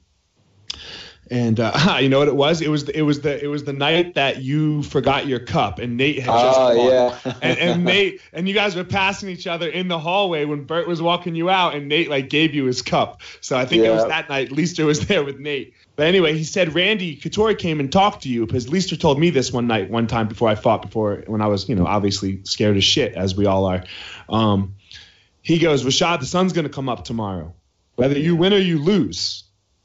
and 1.33 1.59
uh, 1.59 1.97
you 1.99 2.09
know 2.09 2.19
what 2.19 2.27
it 2.27 2.35
was? 2.35 2.61
It 2.61 2.69
was 2.69 2.85
the, 2.85 2.95
it 2.95 3.01
was 3.01 3.21
the 3.21 3.43
it 3.43 3.47
was 3.47 3.63
the 3.63 3.73
night 3.73 4.13
that 4.13 4.43
you 4.43 4.83
forgot 4.83 5.25
your 5.25 5.39
cup, 5.39 5.79
and 5.79 5.97
Nate 5.97 6.19
had 6.19 6.27
just 6.27 6.59
oh, 6.59 6.77
won. 6.77 6.87
Yeah. 6.87 7.33
and, 7.41 7.57
and 7.57 7.83
Nate 7.83 8.21
and 8.31 8.47
you 8.47 8.53
guys 8.53 8.75
were 8.75 8.83
passing 8.83 9.29
each 9.29 9.47
other 9.47 9.67
in 9.67 9.87
the 9.87 9.97
hallway 9.97 10.45
when 10.45 10.63
Bert 10.65 10.87
was 10.87 11.01
walking 11.01 11.33
you 11.33 11.49
out, 11.49 11.73
and 11.73 11.89
Nate 11.89 12.07
like 12.07 12.29
gave 12.29 12.53
you 12.53 12.65
his 12.65 12.83
cup. 12.83 13.21
So 13.41 13.57
I 13.57 13.65
think 13.65 13.81
yeah. 13.81 13.89
it 13.89 13.95
was 13.95 14.05
that 14.05 14.29
night. 14.29 14.51
Leister 14.51 14.85
was 14.85 14.99
there 15.07 15.23
with 15.23 15.39
Nate. 15.39 15.73
But 15.95 16.05
anyway, 16.05 16.37
he 16.37 16.43
said 16.43 16.75
Randy 16.75 17.15
Couture 17.15 17.55
came 17.55 17.79
and 17.79 17.91
talked 17.91 18.23
to 18.23 18.29
you 18.29 18.45
because 18.45 18.69
Leister 18.69 18.95
told 18.95 19.19
me 19.19 19.31
this 19.31 19.51
one 19.51 19.65
night, 19.65 19.89
one 19.89 20.05
time 20.05 20.27
before 20.27 20.49
I 20.49 20.55
fought, 20.55 20.83
before 20.83 21.23
when 21.25 21.41
I 21.41 21.47
was, 21.47 21.67
you 21.67 21.75
know, 21.75 21.87
obviously 21.87 22.41
scared 22.43 22.77
as 22.77 22.83
shit 22.83 23.15
as 23.15 23.35
we 23.35 23.47
all 23.47 23.65
are. 23.65 23.83
Um, 24.29 24.75
he 25.41 25.57
goes, 25.57 25.83
Rashad, 25.83 26.19
the 26.19 26.27
sun's 26.27 26.53
gonna 26.53 26.69
come 26.69 26.89
up 26.89 27.05
tomorrow, 27.05 27.53
whether 27.95 28.17
you 28.17 28.35
win 28.35 28.53
or 28.53 28.57
you 28.57 28.77
lose, 28.77 29.42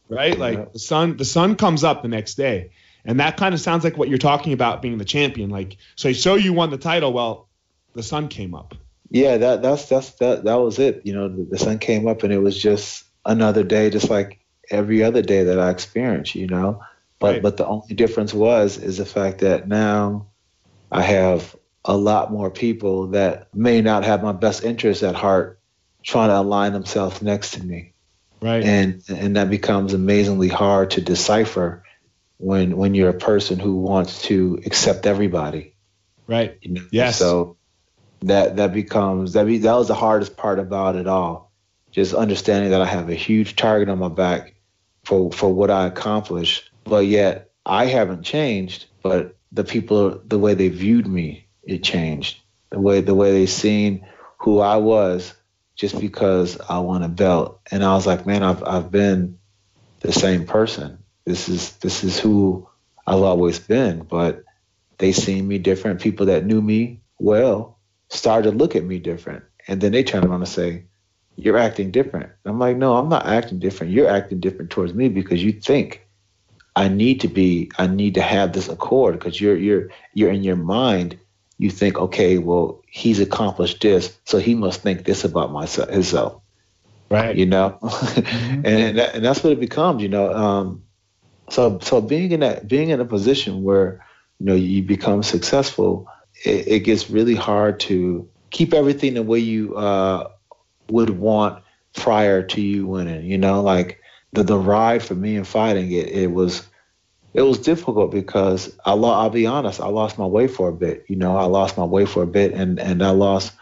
right? 0.09 0.39
Like 0.39 0.73
the 0.73 0.79
sun, 0.79 1.17
the 1.17 1.25
sun 1.25 1.57
comes 1.57 1.85
up 1.85 2.03
the 2.03 2.09
next 2.09 2.35
day, 2.35 2.71
and 3.05 3.21
that 3.21 3.37
kind 3.37 3.55
of 3.55 3.61
sounds 3.61 3.85
like 3.85 3.97
what 3.97 4.09
you're 4.09 4.19
talking 4.19 4.53
about 4.53 4.83
being 4.83 4.99
the 4.99 5.05
champion. 5.05 5.51
Like, 5.51 5.77
so 5.97 6.13
so 6.13 6.35
you 6.35 6.53
won 6.53 6.71
the 6.71 6.79
title. 6.79 7.13
Well, 7.13 7.49
the 7.95 8.03
sun 8.03 8.29
came 8.29 8.55
up. 8.55 8.75
Yeah, 9.11 9.39
that 9.39 9.63
that's 9.63 9.89
that's 9.89 10.11
that 10.17 10.45
that 10.45 10.57
was 10.57 10.79
it. 10.79 11.03
You 11.05 11.15
know, 11.15 11.29
the, 11.29 11.45
the 11.45 11.59
sun 11.59 11.79
came 11.79 12.07
up, 12.07 12.23
and 12.23 12.33
it 12.33 12.39
was 12.39 12.61
just 12.61 13.05
another 13.25 13.65
day, 13.65 13.91
just 13.91 14.11
like 14.11 14.39
every 14.71 15.03
other 15.03 15.23
day 15.23 15.45
that 15.45 15.59
I 15.59 15.71
experience, 15.71 16.35
you 16.35 16.47
know. 16.47 16.83
But 17.19 17.33
right. 17.35 17.43
but 17.43 17.57
the 17.57 17.67
only 17.67 17.95
difference 17.95 18.33
was 18.33 18.79
is 18.79 18.99
the 18.99 19.07
fact 19.07 19.39
that 19.39 19.67
now 19.67 20.29
I 20.91 21.03
have 21.03 21.57
a 21.85 21.97
lot 21.97 22.31
more 22.31 22.51
people 22.51 23.09
that 23.09 23.55
may 23.55 23.81
not 23.81 24.05
have 24.05 24.23
my 24.23 24.33
best 24.33 24.63
interests 24.63 25.03
at 25.03 25.15
heart 25.15 25.59
trying 26.03 26.29
to 26.29 26.39
align 26.39 26.73
themselves 26.73 27.23
next 27.23 27.53
to 27.53 27.63
me. 27.63 27.93
Right. 28.41 28.65
And 28.65 29.03
and 29.09 29.37
that 29.37 29.51
becomes 29.51 29.95
amazingly 29.95 30.49
hard 30.49 30.93
to 30.93 31.01
decipher 31.01 31.85
when 32.39 32.77
when 32.77 32.95
you're 32.95 33.11
a 33.11 33.19
person 33.19 33.59
who 33.59 33.77
wants 33.77 34.23
to 34.23 34.61
accept 34.65 35.07
everybody. 35.07 35.75
Right. 36.27 36.59
You 36.63 36.75
know? 36.75 36.87
Yes. 36.93 37.19
So 37.19 37.57
that 38.21 38.57
that 38.57 38.73
becomes 38.73 39.33
that 39.35 39.47
be 39.47 39.59
that 39.59 39.75
was 39.75 39.89
the 39.89 39.95
hardest 39.95 40.37
part 40.37 40.59
about 40.59 40.97
it 40.97 41.07
all. 41.07 41.53
Just 41.91 42.15
understanding 42.15 42.71
that 42.71 42.83
I 42.83 42.87
have 42.87 43.09
a 43.09 43.15
huge 43.15 43.57
target 43.57 43.89
on 43.89 43.99
my 43.99 44.09
back 44.09 44.55
for 45.05 45.33
for 45.33 45.53
what 45.53 45.71
I 45.71 45.87
accomplished, 45.87 46.71
but 46.85 47.07
yet 47.07 47.51
I 47.65 47.87
haven't 47.87 48.23
changed. 48.23 48.87
But 49.03 49.37
the 49.53 49.65
people, 49.65 50.21
the 50.25 50.39
way 50.39 50.55
they 50.55 50.69
viewed 50.69 51.07
me, 51.07 51.47
it 51.63 51.83
changed. 51.83 52.41
The 52.71 52.81
way 52.81 53.01
the 53.01 53.15
way 53.15 53.33
they 53.33 53.47
seen 53.47 54.07
who 54.39 54.61
I 54.61 54.77
was, 54.77 55.35
just 55.79 55.99
because 55.99 56.61
I 56.69 56.81
won 56.81 57.03
a 57.03 57.09
belt, 57.09 57.61
and 57.71 57.85
I 57.85 57.95
was 57.95 58.07
like, 58.07 58.27
man, 58.27 58.43
I've 58.43 58.63
I've 58.65 58.91
been 58.91 59.39
the 60.01 60.13
same 60.13 60.45
person. 60.45 60.99
This 61.25 61.49
is 61.49 61.73
this 61.77 62.05
is 62.05 62.19
who 62.19 62.69
I've 63.07 63.23
always 63.23 63.59
been. 63.59 64.01
But 64.01 64.45
they 64.99 65.13
seen 65.13 65.49
me 65.49 65.59
different. 65.59 66.03
People 66.03 66.27
that 66.27 66.45
knew 66.45 66.61
me 66.61 67.01
well 67.19 67.79
started 68.11 68.51
to 68.51 68.57
look 68.57 68.77
at 68.77 68.85
me 68.85 68.99
different, 68.99 69.45
and 69.67 69.81
then 69.81 69.93
they 69.93 70.03
turn 70.03 70.25
around 70.25 70.41
and 70.41 70.49
say, 70.49 70.85
you're 71.37 71.57
acting 71.57 71.93
different. 71.93 72.31
I'm 72.45 72.59
like, 72.59 72.77
no, 72.77 72.97
I'm 72.97 73.09
not 73.09 73.27
acting 73.27 73.61
different. 73.61 73.93
You're 73.93 74.09
acting 74.09 74.41
different 74.41 74.73
towards 74.73 74.93
me 74.93 75.09
because 75.09 75.43
you 75.43 75.53
think 75.53 76.05
I 76.75 76.89
need 76.89 77.21
to 77.21 77.29
be, 77.29 77.71
I 77.79 77.87
need 77.87 78.15
to 78.15 78.23
have 78.23 78.53
this 78.53 78.69
accord 78.69 79.15
because 79.15 79.41
you're 79.41 79.57
you're 79.57 79.91
you're 80.13 80.33
in 80.33 80.43
your 80.43 80.57
mind. 80.57 81.19
You 81.59 81.71
think, 81.71 81.99
okay, 81.99 82.39
well, 82.39 82.83
he's 82.87 83.21
accomplished 83.21 83.81
this, 83.83 84.17
so 84.25 84.39
he 84.39 84.55
must 84.55 84.81
think 84.83 85.05
this 85.05 85.25
about 85.25 85.53
myself, 85.53 85.91
himself. 85.91 86.41
Right. 87.11 87.37
You 87.37 87.47
know, 87.47 87.79
mm-hmm. 87.83 88.67
and 88.67 88.99
and 88.99 89.25
that's 89.25 89.43
what 89.43 89.53
it 89.53 89.61
becomes. 89.61 90.03
You 90.03 90.09
know, 90.09 90.33
um, 90.33 90.83
so 91.49 91.79
so 91.81 92.01
being 92.01 92.33
in 92.33 92.41
that 92.41 92.69
being 92.69 92.91
in 92.91 93.01
a 93.01 93.05
position 93.05 93.63
where 93.63 94.05
you 94.39 94.47
know 94.47 94.55
you 94.55 94.83
become 94.83 95.23
successful, 95.23 96.07
it, 96.45 96.69
it 96.69 96.79
gets 96.81 97.09
really 97.09 97.35
hard 97.35 97.81
to 97.81 98.29
keep 98.51 98.75
everything 98.75 99.15
the 99.15 99.23
way 99.23 99.39
you 99.39 99.75
uh, 99.77 100.29
would 100.91 101.11
want 101.11 101.63
prior 101.95 102.43
to 102.43 102.61
you 102.61 102.87
winning. 102.87 103.25
You 103.25 103.39
know, 103.39 103.63
like 103.63 104.01
the 104.33 104.43
the 104.43 104.59
ride 104.59 105.03
for 105.03 105.15
me 105.15 105.37
in 105.37 105.45
fighting 105.45 105.91
it, 105.91 106.09
it 106.09 106.33
was 106.33 106.68
it 107.39 107.43
was 107.43 107.59
difficult 107.59 108.11
because 108.11 108.77
I 108.85 108.95
lo- 108.95 109.13
I'll 109.13 109.31
be 109.31 109.47
honest, 109.47 109.81
I 109.81 109.89
lost 109.89 110.19
my 110.19 110.27
way 110.27 110.49
for 110.49 110.69
a 110.69 110.73
bit. 110.73 111.05
You 111.09 111.17
know, 111.17 111.37
I 111.37 111.45
lost 111.45 111.79
my 111.79 111.85
way 111.85 112.05
for 112.05 112.25
a 112.25 112.27
bit, 112.27 112.53
and 112.53 112.81
and 112.81 113.03
I 113.03 113.11
lost 113.11 113.53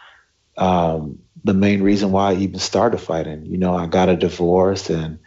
um, 0.57 1.19
the 1.43 1.53
main 1.53 1.83
reason 1.83 2.11
why 2.11 2.31
I 2.31 2.35
even 2.35 2.59
started 2.59 2.97
fighting. 2.97 3.45
You 3.45 3.59
know, 3.59 3.75
I 3.75 3.85
got 3.85 4.09
a 4.09 4.17
divorce 4.17 4.89
and 4.89 5.19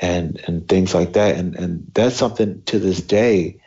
and 0.00 0.40
and 0.46 0.68
things 0.68 0.94
like 0.94 1.14
that, 1.14 1.36
and 1.36 1.54
and 1.56 1.90
that's 1.94 2.16
something 2.16 2.62
to 2.66 2.78
this 2.78 3.00
day 3.00 3.60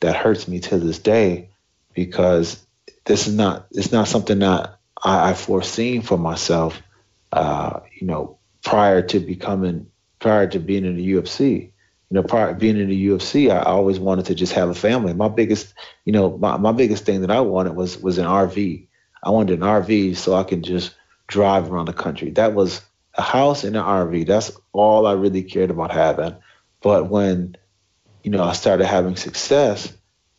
that 0.00 0.16
hurts 0.16 0.48
me 0.48 0.60
to 0.60 0.78
this 0.78 0.98
day 0.98 1.50
because 1.94 2.60
this 3.04 3.28
is 3.28 3.34
not 3.36 3.68
it's 3.70 3.92
not 3.92 4.08
something 4.08 4.40
that 4.40 4.78
I, 5.02 5.30
I 5.30 5.34
foreseen 5.34 6.02
for 6.02 6.18
myself 6.18 6.82
uh, 7.32 7.80
you 7.94 8.06
know, 8.06 8.38
prior 8.64 9.02
to 9.02 9.20
becoming, 9.20 9.86
prior 10.18 10.46
to 10.48 10.58
being 10.58 10.84
in 10.84 10.96
the 10.96 11.12
UFC. 11.12 11.72
You 12.10 12.14
know, 12.14 12.22
prior 12.22 12.54
being 12.54 12.76
in 12.76 12.88
the 12.88 13.08
UFC, 13.08 13.50
I 13.50 13.62
always 13.62 13.98
wanted 13.98 14.26
to 14.26 14.34
just 14.34 14.52
have 14.52 14.68
a 14.68 14.74
family. 14.74 15.12
My 15.12 15.28
biggest, 15.28 15.74
you 16.04 16.12
know, 16.12 16.38
my, 16.38 16.56
my 16.56 16.72
biggest 16.72 17.04
thing 17.04 17.22
that 17.22 17.30
I 17.30 17.40
wanted 17.40 17.74
was 17.74 17.98
was 18.00 18.18
an 18.18 18.26
RV. 18.26 18.86
I 19.22 19.30
wanted 19.30 19.58
an 19.58 19.66
RV 19.66 20.16
so 20.16 20.34
I 20.34 20.44
could 20.44 20.62
just 20.62 20.94
drive 21.26 21.70
around 21.70 21.86
the 21.86 21.92
country. 21.92 22.30
That 22.30 22.54
was 22.54 22.80
a 23.14 23.22
house 23.22 23.64
and 23.64 23.74
an 23.74 23.82
RV. 23.82 24.26
That's 24.26 24.52
all 24.72 25.06
I 25.06 25.14
really 25.14 25.42
cared 25.42 25.70
about 25.70 25.90
having. 25.90 26.36
But 26.80 27.10
when, 27.10 27.56
you 28.22 28.30
know, 28.30 28.44
I 28.44 28.52
started 28.52 28.86
having 28.86 29.16
success, 29.16 29.92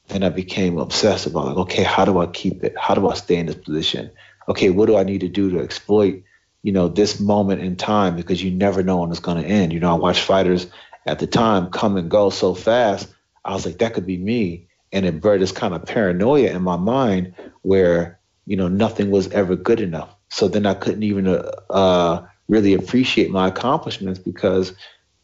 then 0.07 0.23
I 0.23 0.29
became 0.29 0.77
obsessed 0.77 1.25
about 1.25 1.47
like, 1.47 1.57
okay, 1.57 1.83
how 1.83 2.05
do 2.05 2.19
I 2.19 2.27
keep 2.27 2.63
it? 2.63 2.75
How 2.79 2.93
do 2.93 3.09
I 3.09 3.15
stay 3.15 3.35
in 3.35 3.47
this 3.47 3.55
position? 3.55 4.11
Okay, 4.47 4.69
what 4.69 4.85
do 4.85 4.95
I 4.95 5.03
need 5.03 5.21
to 5.21 5.27
do 5.27 5.51
to 5.51 5.59
exploit 5.59 6.23
you 6.67 6.73
know, 6.73 6.89
this 6.89 7.19
moment 7.19 7.61
in 7.61 7.77
time 7.77 8.17
because 8.17 8.43
you 8.43 8.51
never 8.51 8.83
know 8.83 8.97
when 8.97 9.11
it's 9.11 9.21
going 9.21 9.41
to 9.41 9.47
end. 9.47 9.71
You 9.71 9.79
know, 9.79 9.91
I 9.91 9.93
watched 9.93 10.23
fighters 10.23 10.67
at 11.07 11.19
the 11.19 11.27
time 11.27 11.69
come 11.69 11.97
and 11.97 12.09
go 12.09 12.29
so 12.29 12.53
fast. 12.53 13.13
I 13.43 13.53
was 13.53 13.65
like, 13.65 13.79
that 13.79 13.93
could 13.93 14.05
be 14.05 14.17
me. 14.17 14.67
And 14.91 15.05
it 15.05 15.21
bred 15.21 15.41
this 15.41 15.51
kind 15.51 15.73
of 15.73 15.85
paranoia 15.85 16.51
in 16.51 16.61
my 16.61 16.77
mind 16.77 17.33
where, 17.61 18.19
you 18.45 18.57
know, 18.57 18.67
nothing 18.67 19.09
was 19.09 19.29
ever 19.29 19.55
good 19.55 19.79
enough. 19.79 20.13
So 20.29 20.47
then 20.47 20.65
I 20.65 20.73
couldn't 20.73 21.03
even 21.03 21.27
uh, 21.27 21.51
uh, 21.69 22.27
really 22.47 22.73
appreciate 22.73 23.31
my 23.31 23.47
accomplishments 23.47 24.19
because 24.19 24.73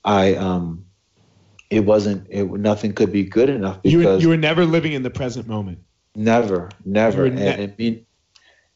I, 0.04 0.36
um, 0.36 0.86
it 1.70 1.82
wasn't, 1.82 2.28
it, 2.30 2.46
nothing 2.46 2.94
could 2.94 3.12
be 3.12 3.24
good 3.24 3.50
enough 3.50 3.82
because 3.82 3.94
you 3.94 4.08
were, 4.08 4.18
you 4.18 4.30
were 4.30 4.38
never 4.38 4.66
living 4.66 4.94
in 4.94 5.04
the 5.04 5.10
present 5.10 5.48
moment. 5.48 5.80
Never, 6.16 6.70
never. 6.86 7.30
Ne- 7.30 7.48
and, 7.48 7.62
and 7.62 7.78
me, 7.78 8.06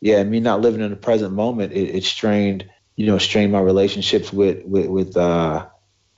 yeah, 0.01 0.23
me 0.23 0.39
not 0.39 0.61
living 0.61 0.81
in 0.81 0.89
the 0.89 0.97
present 0.97 1.33
moment, 1.33 1.73
it, 1.73 1.95
it 1.95 2.03
strained, 2.03 2.69
you 2.95 3.05
know, 3.05 3.17
strained 3.17 3.51
my 3.51 3.59
relationships 3.59 4.31
with 4.33 4.65
with 4.65 4.87
with 4.87 5.17
uh 5.17 5.67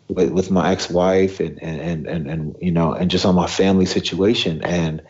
with, 0.09 0.31
with 0.31 0.51
my 0.51 0.71
ex-wife 0.71 1.39
and, 1.39 1.61
and 1.61 2.07
and 2.07 2.27
and 2.27 2.55
you 2.59 2.71
know 2.71 2.93
and 2.93 3.11
just 3.11 3.25
on 3.25 3.35
my 3.35 3.47
family 3.47 3.85
situation 3.85 4.63
and 4.63 5.03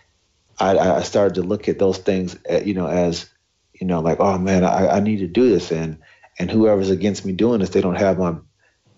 I, 0.59 0.77
I 0.77 1.01
started 1.03 1.35
to 1.35 1.41
look 1.41 1.69
at 1.69 1.79
those 1.79 1.97
things 1.97 2.37
uh, 2.49 2.59
you 2.59 2.73
know 2.73 2.87
as 2.87 3.29
you 3.73 3.87
know 3.87 4.01
like 4.01 4.19
oh 4.19 4.37
man 4.37 4.65
I, 4.65 4.97
I 4.97 4.99
need 4.99 5.19
to 5.19 5.27
do 5.27 5.49
this 5.49 5.71
and 5.71 5.99
and 6.37 6.51
whoever's 6.51 6.89
against 6.89 7.25
me 7.25 7.31
doing 7.31 7.61
this 7.61 7.69
they 7.69 7.81
don't 7.81 7.95
have 7.95 8.19
my 8.19 8.35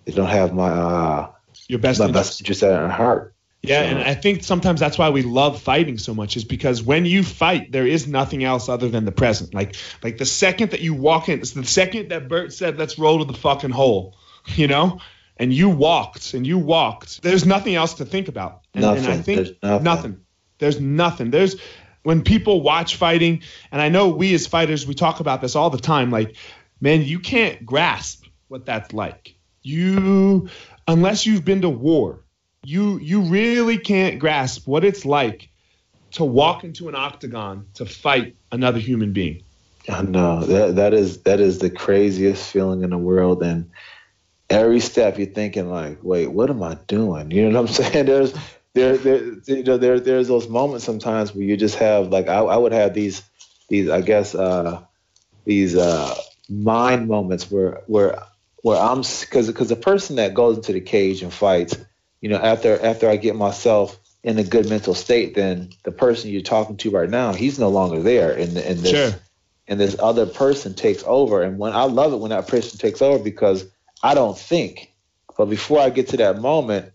they 0.06 0.14
don't 0.14 0.30
have 0.30 0.54
my 0.54 0.70
uh 0.70 1.32
your 1.68 1.80
best 1.80 2.00
my 2.00 2.08
interest. 2.08 2.30
best 2.30 2.42
interest 2.42 2.64
at 2.64 2.90
heart 2.90 3.36
Yeah, 3.62 3.84
and 3.84 4.00
I 4.00 4.16
think 4.16 4.44
sometimes 4.44 4.80
that's 4.80 4.98
why 4.98 5.12
we 5.12 5.22
love 5.22 5.62
fighting 5.62 6.00
so 6.00 6.16
much 6.16 6.36
is 6.36 6.44
because 6.44 6.82
when 6.82 7.06
you 7.06 7.22
fight, 7.22 7.72
there 7.72 7.86
is 7.86 8.08
nothing 8.08 8.44
else 8.44 8.70
other 8.70 8.90
than 8.90 9.06
the 9.06 9.12
present. 9.12 9.54
Like 9.54 9.76
like 10.02 10.18
the 10.18 10.26
second 10.26 10.72
that 10.72 10.82
you 10.82 10.96
walk 10.96 11.30
in, 11.30 11.42
it's 11.42 11.52
the 11.52 11.64
second 11.64 12.10
that 12.10 12.28
Bert 12.28 12.54
said, 12.54 12.80
"Let's 12.80 12.98
roll 12.98 13.20
to 13.20 13.26
the 13.26 13.38
fucking 13.38 13.70
hole," 13.70 14.18
you 14.56 14.68
know, 14.68 15.00
and 15.38 15.54
you 15.54 15.70
walked 15.70 16.34
and 16.34 16.46
you 16.46 16.58
walked. 16.58 17.22
There's 17.22 17.46
nothing 17.46 17.76
else 17.76 17.96
to 17.96 18.06
think 18.06 18.28
about. 18.28 18.62
And, 18.74 18.84
nothing. 18.84 19.06
and 19.06 19.13
I 19.13 19.17
think 19.17 19.38
There's 19.38 19.58
nothing. 19.62 19.84
nothing. 19.84 20.22
There's 20.60 20.80
nothing. 20.80 21.32
There's 21.32 21.56
when 22.04 22.24
people 22.24 22.62
watch 22.62 22.96
fighting, 22.96 23.44
and 23.72 23.82
I 23.82 23.89
know 23.89 24.10
we 24.10 24.34
as 24.34 24.48
fighters 24.48 24.88
we 24.88 24.94
talk 24.94 25.20
about 25.20 25.41
this 25.41 25.56
all 25.56 25.70
the 25.70 25.80
time. 25.80 26.12
Like, 26.12 26.36
man, 26.80 27.04
you 27.04 27.20
can't 27.20 27.65
grasp 27.65 28.26
what 28.48 28.65
that's 28.65 28.94
like. 28.94 29.36
You 29.63 30.50
unless 30.88 31.26
you've 31.26 31.46
been 31.46 31.62
to 31.62 31.70
war 31.70 32.24
you 32.63 33.00
you 33.00 33.22
really 33.22 33.78
can't 33.78 34.20
grasp 34.20 34.67
what 34.67 34.84
it's 34.84 35.06
like 35.06 35.50
to 36.12 36.24
walk 36.24 36.63
into 36.63 36.89
an 36.89 36.96
octagon 36.96 37.65
to 37.76 37.86
fight 37.86 38.36
another 38.52 38.80
human 38.80 39.13
being. 39.13 39.44
I 39.89 40.04
know 40.04 40.44
that 40.44 40.76
that 40.76 40.94
is 40.94 41.24
that 41.24 41.39
is 41.39 41.60
the 41.60 41.70
craziest 41.70 42.52
feeling 42.52 42.84
in 42.84 42.91
the 42.91 42.98
world, 42.98 43.41
and 43.41 43.72
every 44.52 44.80
step 44.80 45.18
you're 45.18 45.28
thinking 45.28 45.70
like, 45.70 46.00
wait, 46.04 46.28
what 46.28 46.50
am 46.50 46.64
I 46.64 46.76
doing? 46.88 47.32
You 47.32 47.50
know 47.50 47.62
what 47.62 47.70
I'm 47.70 47.76
saying? 47.92 48.06
There's 48.06 48.34
there 48.74 48.98
there 48.98 49.24
you 49.48 49.64
know 49.64 49.78
there 49.78 50.00
there's 50.00 50.28
those 50.28 50.48
moments 50.48 50.86
sometimes 50.86 51.34
where 51.34 51.44
you 51.44 51.58
just 51.58 51.76
have 51.76 52.08
like 52.08 52.28
I, 52.28 52.40
I 52.40 52.58
would 52.58 52.72
have 52.72 52.94
these 52.94 53.22
these 53.70 53.90
I 53.90 54.02
guess 54.02 54.34
uh, 54.36 54.82
these 55.46 55.76
uh, 55.76 56.16
mind 56.50 57.08
moments 57.08 57.50
where 57.52 57.82
where 57.88 58.22
where 58.64 58.80
I'm 58.80 59.02
because 59.02 59.48
because 59.48 59.70
the 59.70 59.76
person 59.76 60.18
that 60.18 60.34
goes 60.34 60.58
into 60.58 60.74
the 60.74 60.82
cage 60.82 61.24
and 61.24 61.34
fights 61.34 61.76
you 62.22 62.30
know, 62.30 62.38
after 62.38 62.80
after 62.82 63.10
I 63.10 63.18
get 63.18 63.36
myself 63.36 63.98
in 64.24 64.38
a 64.38 64.44
good 64.44 64.70
mental 64.70 64.94
state, 64.94 65.34
then 65.34 65.72
the 65.84 65.92
person 65.92 66.30
you're 66.30 66.42
talking 66.44 66.78
to 66.78 66.92
right 66.92 67.10
now, 67.10 67.34
he's 67.34 67.58
no 67.60 67.70
longer 67.70 68.02
there, 68.02 68.32
and 68.32 68.56
and 68.58 68.80
this 68.80 69.12
Sure. 69.12 69.20
and 69.68 69.80
this 69.80 69.96
other 70.00 70.28
person 70.28 70.76
takes 70.76 71.04
over. 71.06 71.42
And 71.42 71.58
when 71.58 71.74
I 71.74 71.84
love 71.84 72.14
it 72.14 72.18
when 72.20 72.30
that 72.30 72.48
person 72.48 72.78
takes 72.78 73.02
over 73.02 73.22
because 73.24 73.66
I 74.04 74.14
don't 74.16 74.38
think, 74.38 74.94
but 75.38 75.46
before 75.46 75.80
I 75.80 75.90
get 75.90 76.10
to 76.10 76.18
that 76.18 76.40
moment, 76.40 76.92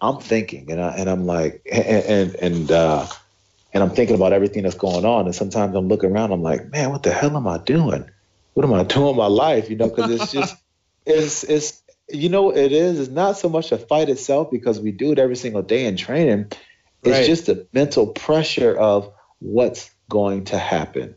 I'm 0.00 0.18
thinking, 0.20 0.70
and 0.70 0.80
I 0.80 0.96
and 0.96 1.08
I'm 1.08 1.26
like, 1.26 1.62
and 1.70 2.04
and 2.04 2.34
and, 2.36 2.70
uh, 2.72 3.06
and 3.72 3.82
I'm 3.82 3.90
thinking 3.90 4.16
about 4.16 4.32
everything 4.32 4.62
that's 4.64 4.76
going 4.76 5.04
on. 5.04 5.26
And 5.26 5.34
sometimes 5.34 5.74
I'm 5.76 5.88
looking 5.88 6.12
around, 6.12 6.32
I'm 6.32 6.42
like, 6.42 6.70
man, 6.70 6.90
what 6.90 7.02
the 7.02 7.12
hell 7.12 7.36
am 7.36 7.46
I 7.48 7.58
doing? 7.58 8.08
What 8.54 8.64
am 8.66 8.74
I 8.74 8.84
doing 8.84 9.10
in 9.10 9.16
my 9.16 9.26
life? 9.26 9.70
You 9.70 9.76
know, 9.76 9.88
because 9.88 10.08
it's 10.10 10.30
just 10.30 10.56
it's 11.06 11.44
it's 11.44 11.82
you 12.08 12.28
know 12.28 12.50
it 12.54 12.72
is 12.72 13.00
it's 13.00 13.10
not 13.10 13.36
so 13.36 13.48
much 13.48 13.70
the 13.70 13.78
fight 13.78 14.08
itself 14.08 14.50
because 14.50 14.80
we 14.80 14.92
do 14.92 15.12
it 15.12 15.18
every 15.18 15.36
single 15.36 15.62
day 15.62 15.86
in 15.86 15.96
training 15.96 16.50
it's 17.04 17.18
Right. 17.18 17.26
just 17.26 17.46
the 17.46 17.66
mental 17.72 18.08
pressure 18.08 18.76
of 18.76 19.12
what's 19.40 19.90
going 20.10 20.44
to 20.44 20.58
happen 20.58 21.14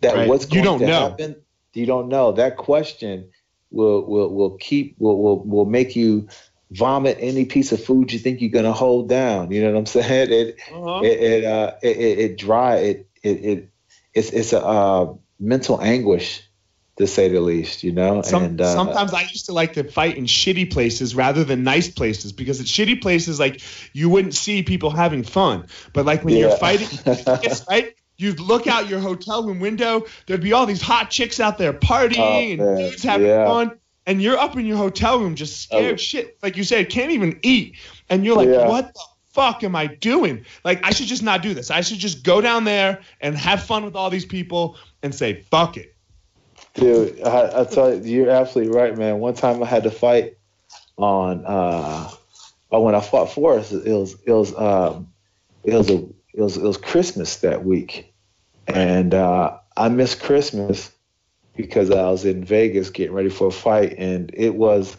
that 0.00 0.16
Right. 0.16 0.26
what's 0.26 0.46
You 0.46 0.62
going 0.62 0.64
don't 0.64 0.80
to 0.80 0.86
know. 0.86 1.08
happen 1.10 1.36
you 1.74 1.86
don't 1.86 2.08
know 2.08 2.32
that 2.32 2.56
question 2.56 3.30
will 3.72 4.04
will 4.06 4.32
will 4.34 4.56
keep 4.58 4.96
will 4.98 5.20
will, 5.22 5.44
will 5.44 5.64
make 5.66 5.96
you 5.96 6.28
vomit 6.70 7.18
any 7.20 7.44
piece 7.44 7.72
of 7.72 7.82
food 7.84 8.12
you 8.12 8.18
think 8.18 8.40
you're 8.40 8.50
going 8.50 8.64
to 8.64 8.72
hold 8.72 9.08
down 9.08 9.50
you 9.50 9.62
know 9.62 9.72
what 9.72 9.78
i'm 9.78 9.86
saying 10.00 10.32
it 10.32 10.56
Uh-huh. 10.70 11.00
it 11.02 11.20
it, 11.20 11.44
uh, 11.44 11.72
it, 11.82 11.96
it, 11.96 12.18
it 12.18 12.38
dry 12.38 12.76
it 12.76 13.08
it, 13.22 13.44
it 13.44 13.68
it's 14.14 14.30
it's 14.30 14.52
a 14.52 14.64
uh, 14.64 15.14
mental 15.38 15.80
anguish 15.80 16.42
to 16.98 17.06
say 17.06 17.28
the 17.28 17.40
least 17.40 17.82
you 17.82 17.92
know 17.92 18.22
Some, 18.22 18.42
and 18.44 18.60
uh, 18.60 18.66
sometimes 18.66 19.14
I 19.14 19.22
used 19.22 19.46
to 19.46 19.52
like 19.52 19.74
to 19.74 19.84
fight 19.84 20.16
in 20.16 20.24
shitty 20.24 20.70
places 20.70 21.14
rather 21.14 21.44
than 21.44 21.62
nice 21.64 21.88
places 21.88 22.32
because 22.32 22.60
at 22.60 22.66
shitty 22.66 23.00
places, 23.00 23.40
like 23.40 23.62
you 23.94 24.08
wouldn't 24.10 24.34
see 24.34 24.62
people 24.62 24.90
having 24.90 25.22
fun. 25.24 25.66
But 25.94 26.04
like 26.04 26.22
when 26.24 26.36
you're 26.36 26.50
fighting, 26.50 26.88
right? 27.70 27.94
You'd 28.22 28.38
look 28.40 28.66
out 28.68 28.88
your 28.88 29.00
hotel 29.00 29.44
room 29.44 29.58
window. 29.58 30.06
There'd 30.26 30.40
be 30.40 30.52
all 30.52 30.64
these 30.64 30.80
hot 30.80 31.10
chicks 31.10 31.40
out 31.40 31.58
there 31.58 31.72
partying 31.72 32.60
Oh, 32.60 32.72
and 32.72 32.78
dudes 32.90 33.02
having 33.02 33.26
Yeah. 33.26 33.46
fun. 33.46 33.72
And 34.06 34.22
you're 34.22 34.38
up 34.38 34.56
in 34.56 34.64
your 34.64 34.76
hotel 34.76 35.18
room 35.20 35.34
just 35.34 35.60
scared 35.62 35.94
Oh. 35.94 35.96
shit. 35.96 36.36
Like 36.42 36.56
you 36.56 36.64
said, 36.64 36.88
can't 36.88 37.10
even 37.10 37.38
eat. 37.42 37.76
And 38.08 38.24
you're 38.24 38.36
like, 38.36 38.48
Yeah. 38.48 38.68
what 38.68 38.94
the 38.94 39.00
fuck 39.32 39.64
am 39.64 39.74
I 39.74 39.86
doing? 39.86 40.44
Like 40.64 40.84
I 40.84 40.90
should 40.90 41.06
just 41.06 41.22
not 41.22 41.42
do 41.42 41.52
this. 41.54 41.70
I 41.70 41.80
should 41.80 41.98
just 41.98 42.22
go 42.22 42.40
down 42.40 42.64
there 42.64 43.00
and 43.20 43.36
have 43.36 43.62
fun 43.64 43.84
with 43.84 43.96
all 43.96 44.08
these 44.10 44.24
people 44.26 44.76
and 45.02 45.14
say, 45.14 45.42
fuck 45.50 45.76
it. 45.76 45.94
Dude, 46.74 47.20
I, 47.22 47.60
I 47.60 47.64
tell 47.64 47.92
you, 47.94 48.02
you're 48.02 48.30
absolutely 48.30 48.72
right, 48.74 48.96
man. 48.96 49.18
One 49.18 49.34
time 49.34 49.62
I 49.62 49.66
had 49.66 49.82
to 49.82 49.90
fight 49.90 50.36
on, 50.96 51.44
uh, 51.44 52.10
oh, 52.70 52.80
when 52.80 52.94
I 52.94 53.00
fought 53.00 53.32
Forrest, 53.32 53.72
it 53.72 53.84
was, 53.92 54.16
it 54.24 54.32
was, 54.32 54.54
um, 54.56 55.08
it 55.64 55.74
was 55.74 55.90
a, 55.90 55.96
it 56.34 56.40
was, 56.40 56.56
it 56.56 56.62
was 56.62 56.76
Christmas 56.78 57.36
that 57.36 57.64
week, 57.64 58.11
and 58.68 59.14
uh, 59.14 59.58
I 59.76 59.88
missed 59.88 60.22
Christmas 60.22 60.90
because 61.56 61.90
I 61.90 62.10
was 62.10 62.24
in 62.24 62.44
Vegas 62.44 62.90
getting 62.90 63.12
ready 63.14 63.28
for 63.30 63.48
a 63.48 63.52
fight, 63.52 63.94
and 63.98 64.30
it 64.34 64.54
was 64.54 64.96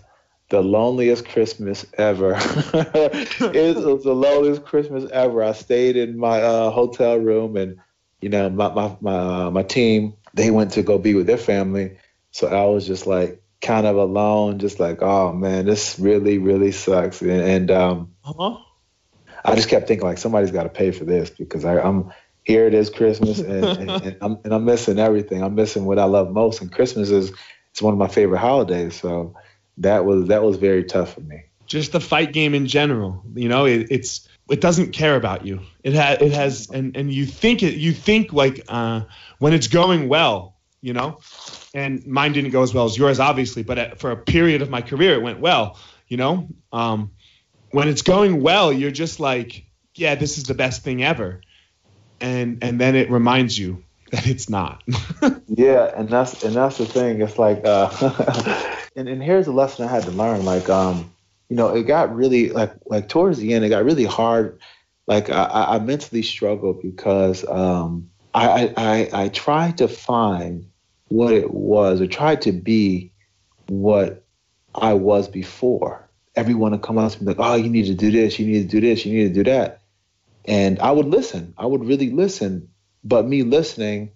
the 0.49 0.61
loneliest 0.61 1.25
Christmas 1.27 1.85
ever. 1.97 2.33
it 2.37 3.75
was 3.75 4.03
the 4.03 4.13
loneliest 4.13 4.63
Christmas 4.65 5.09
ever. 5.11 5.43
I 5.43 5.53
stayed 5.53 5.95
in 5.97 6.17
my 6.17 6.41
uh, 6.41 6.69
hotel 6.71 7.17
room, 7.17 7.55
and 7.57 7.77
you 8.21 8.29
know, 8.29 8.49
my 8.49 8.69
my 8.73 8.95
my, 9.01 9.15
uh, 9.45 9.51
my 9.51 9.63
team 9.63 10.15
they 10.33 10.49
went 10.51 10.71
to 10.71 10.83
go 10.83 10.97
be 10.97 11.13
with 11.15 11.27
their 11.27 11.37
family, 11.37 11.97
so 12.31 12.47
I 12.47 12.65
was 12.65 12.85
just 12.87 13.05
like 13.07 13.41
kind 13.61 13.85
of 13.85 13.95
alone, 13.97 14.59
just 14.59 14.79
like, 14.79 15.01
oh 15.01 15.33
man, 15.33 15.65
this 15.65 15.99
really 15.99 16.37
really 16.37 16.71
sucks, 16.71 17.21
and, 17.21 17.31
and 17.31 17.71
um, 17.71 18.15
Uh-huh. 18.23 18.57
I 19.43 19.55
just 19.55 19.69
kept 19.69 19.87
thinking 19.87 20.07
like 20.07 20.17
somebody's 20.17 20.51
got 20.51 20.63
to 20.63 20.69
pay 20.69 20.91
for 20.91 21.05
this 21.05 21.29
because 21.29 21.65
I, 21.65 21.79
I'm 21.79 22.11
here. 22.43 22.67
It 22.67 22.73
is 22.73 22.89
Christmas, 22.89 23.39
and, 23.39 23.65
and, 23.65 23.89
and, 23.89 24.17
I'm, 24.21 24.37
and 24.43 24.53
I'm 24.53 24.65
missing 24.65 24.99
everything. 24.99 25.43
I'm 25.43 25.55
missing 25.55 25.85
what 25.85 25.99
I 25.99 26.05
love 26.05 26.31
most, 26.31 26.61
and 26.61 26.71
Christmas 26.71 27.09
is 27.09 27.31
it's 27.71 27.81
one 27.81 27.93
of 27.93 27.99
my 27.99 28.07
favorite 28.07 28.39
holidays. 28.39 28.95
So 28.95 29.35
that 29.77 30.05
was 30.05 30.27
that 30.27 30.43
was 30.43 30.57
very 30.57 30.83
tough 30.83 31.13
for 31.13 31.21
me. 31.21 31.45
just 31.65 31.91
the 31.91 31.99
fight 31.99 32.33
game 32.33 32.53
in 32.53 32.67
general. 32.67 33.23
You 33.33 33.49
know, 33.49 33.65
it, 33.65 33.87
it's 33.89 34.27
it 34.49 34.61
doesn't 34.61 34.91
care 34.91 35.15
about 35.15 35.45
you. 35.45 35.61
It 35.83 35.93
has 35.93 36.21
it 36.21 36.31
has 36.33 36.69
and 36.69 36.95
and 36.95 37.11
you 37.11 37.25
think 37.25 37.63
it 37.63 37.75
you 37.75 37.93
think 37.93 38.33
like 38.33 38.63
uh, 38.67 39.01
when 39.39 39.53
it's 39.53 39.67
going 39.67 40.09
well, 40.09 40.55
you 40.81 40.93
know, 40.93 41.19
and 41.73 42.05
mine 42.05 42.33
didn't 42.33 42.51
go 42.51 42.61
as 42.61 42.73
well 42.73 42.85
as 42.85 42.97
yours, 42.97 43.19
obviously, 43.19 43.63
but 43.63 43.77
at, 43.77 43.99
for 43.99 44.11
a 44.11 44.17
period 44.17 44.61
of 44.61 44.69
my 44.69 44.81
career, 44.81 45.13
it 45.13 45.21
went 45.21 45.39
well. 45.39 45.79
You 46.07 46.17
know, 46.17 46.49
um, 46.71 47.11
when 47.71 47.87
it's 47.87 48.03
going 48.03 48.41
well, 48.41 48.71
you're 48.71 48.91
just 48.91 49.19
like, 49.19 49.65
yeah, 49.95 50.15
this 50.15 50.37
is 50.37 50.43
the 50.43 50.53
best 50.53 50.83
thing 50.83 51.03
ever, 51.03 51.41
and 52.23 52.63
and 52.63 52.79
then 52.81 52.95
it 52.95 53.11
reminds 53.11 53.59
you 53.59 53.83
that 54.11 54.25
it's 54.25 54.49
not. 54.49 54.83
Yeah, 55.55 55.91
and 55.95 56.09
that's 56.09 56.43
and 56.43 56.55
that's 56.55 56.79
the 56.79 56.85
thing. 56.85 57.21
It's 57.21 57.37
like, 57.37 57.61
uh, 57.63 57.91
and 58.95 59.07
and 59.07 59.21
here's 59.21 59.45
a 59.45 59.51
lesson 59.51 59.85
I 59.85 59.91
had 59.91 60.01
to 60.03 60.11
learn. 60.11 60.43
Like, 60.45 60.67
um, 60.67 61.13
you 61.47 61.55
know, 61.55 61.67
it 61.67 61.83
got 61.83 62.15
really 62.15 62.49
like 62.49 62.73
like 62.85 63.07
towards 63.07 63.37
the 63.37 63.53
end, 63.53 63.63
it 63.63 63.69
got 63.69 63.85
really 63.85 64.05
hard. 64.05 64.59
Like 65.05 65.29
I, 65.29 65.75
I 65.75 65.79
mentally 65.79 66.23
struggled 66.23 66.81
because 66.81 67.47
um, 67.47 68.09
I, 68.33 68.47
I 68.49 68.73
I 68.77 69.09
I 69.25 69.27
tried 69.27 69.77
to 69.77 69.87
find 69.87 70.71
what 71.09 71.33
it 71.33 71.53
was, 71.53 72.01
or 72.01 72.07
tried 72.07 72.41
to 72.43 72.51
be 72.51 73.11
what 73.67 74.23
I 74.73 74.93
was 74.93 75.27
before. 75.27 76.09
Everyone 76.35 76.71
would 76.71 76.81
come 76.81 76.97
up 76.97 77.11
to 77.11 77.23
me 77.23 77.27
like, 77.27 77.37
"Oh, 77.39 77.55
you 77.55 77.69
need 77.69 77.85
to 77.85 77.93
do 77.93 78.09
this. 78.09 78.39
You 78.39 78.47
need 78.47 78.67
to 78.71 78.79
do 78.79 78.81
this. 78.81 79.05
You 79.05 79.13
need 79.15 79.27
to 79.35 79.43
do 79.43 79.51
that," 79.51 79.81
and 80.45 80.79
I 80.79 80.91
would 80.91 81.07
listen. 81.07 81.53
I 81.57 81.65
would 81.65 81.85
really 81.85 82.11
listen, 82.11 82.69
but 83.03 83.27
me 83.27 83.43
listening 83.43 84.11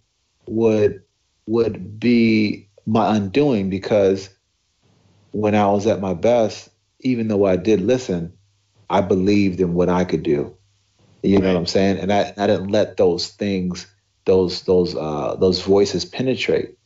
would 0.48 1.04
would 1.48 2.00
be 2.00 2.70
my 2.86 3.16
undoing 3.16 3.70
because 3.70 4.30
when 5.32 5.56
I 5.56 5.68
was 5.68 5.88
at 5.88 6.02
my 6.02 6.14
best, 6.14 6.70
even 7.02 7.28
though 7.28 7.46
I 7.46 7.56
did 7.58 7.82
listen, 7.82 8.34
I 8.90 9.02
believed 9.02 9.62
in 9.62 9.74
what 9.74 9.90
I 9.90 10.06
could 10.06 10.24
do. 10.24 10.58
You 11.24 11.40
know 11.40 11.48
what 11.48 11.58
I'm 11.60 11.66
saying? 11.66 12.00
And 12.00 12.14
I, 12.14 12.34
I 12.38 12.48
didn't 12.48 12.70
let 12.72 12.98
those 12.98 13.30
things, 13.30 13.88
those 14.26 14.64
those 14.64 14.96
uh, 14.96 15.36
those 15.40 15.62
voices 15.62 16.06
penetrate 16.06 16.78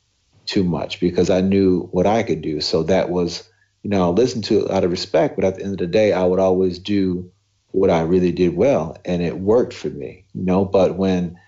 too 0.48 0.64
much 0.64 1.00
because 1.00 1.30
I 1.30 1.42
knew 1.42 1.90
what 1.92 2.08
I 2.08 2.24
could 2.24 2.42
do. 2.42 2.62
So 2.62 2.84
that 2.84 3.10
was, 3.10 3.50
you 3.84 3.90
know, 3.90 4.10
I 4.10 4.14
listened 4.14 4.46
to 4.46 4.66
it 4.66 4.72
out 4.72 4.84
of 4.84 4.92
respect, 4.92 5.36
but 5.36 5.46
at 5.46 5.56
the 5.56 5.64
end 5.64 5.74
of 5.74 5.80
the 5.80 5.88
day, 5.88 6.14
I 6.14 6.26
would 6.26 6.40
always 6.40 6.80
do 6.80 7.32
what 7.72 7.90
I 7.90 8.02
really 8.02 8.32
did 8.32 8.56
well, 8.56 8.98
and 9.06 9.22
it 9.22 9.38
worked 9.38 9.74
for 9.74 9.90
me. 9.90 10.26
You 10.34 10.44
know, 10.44 10.66
but 10.66 10.96
when 10.96 11.40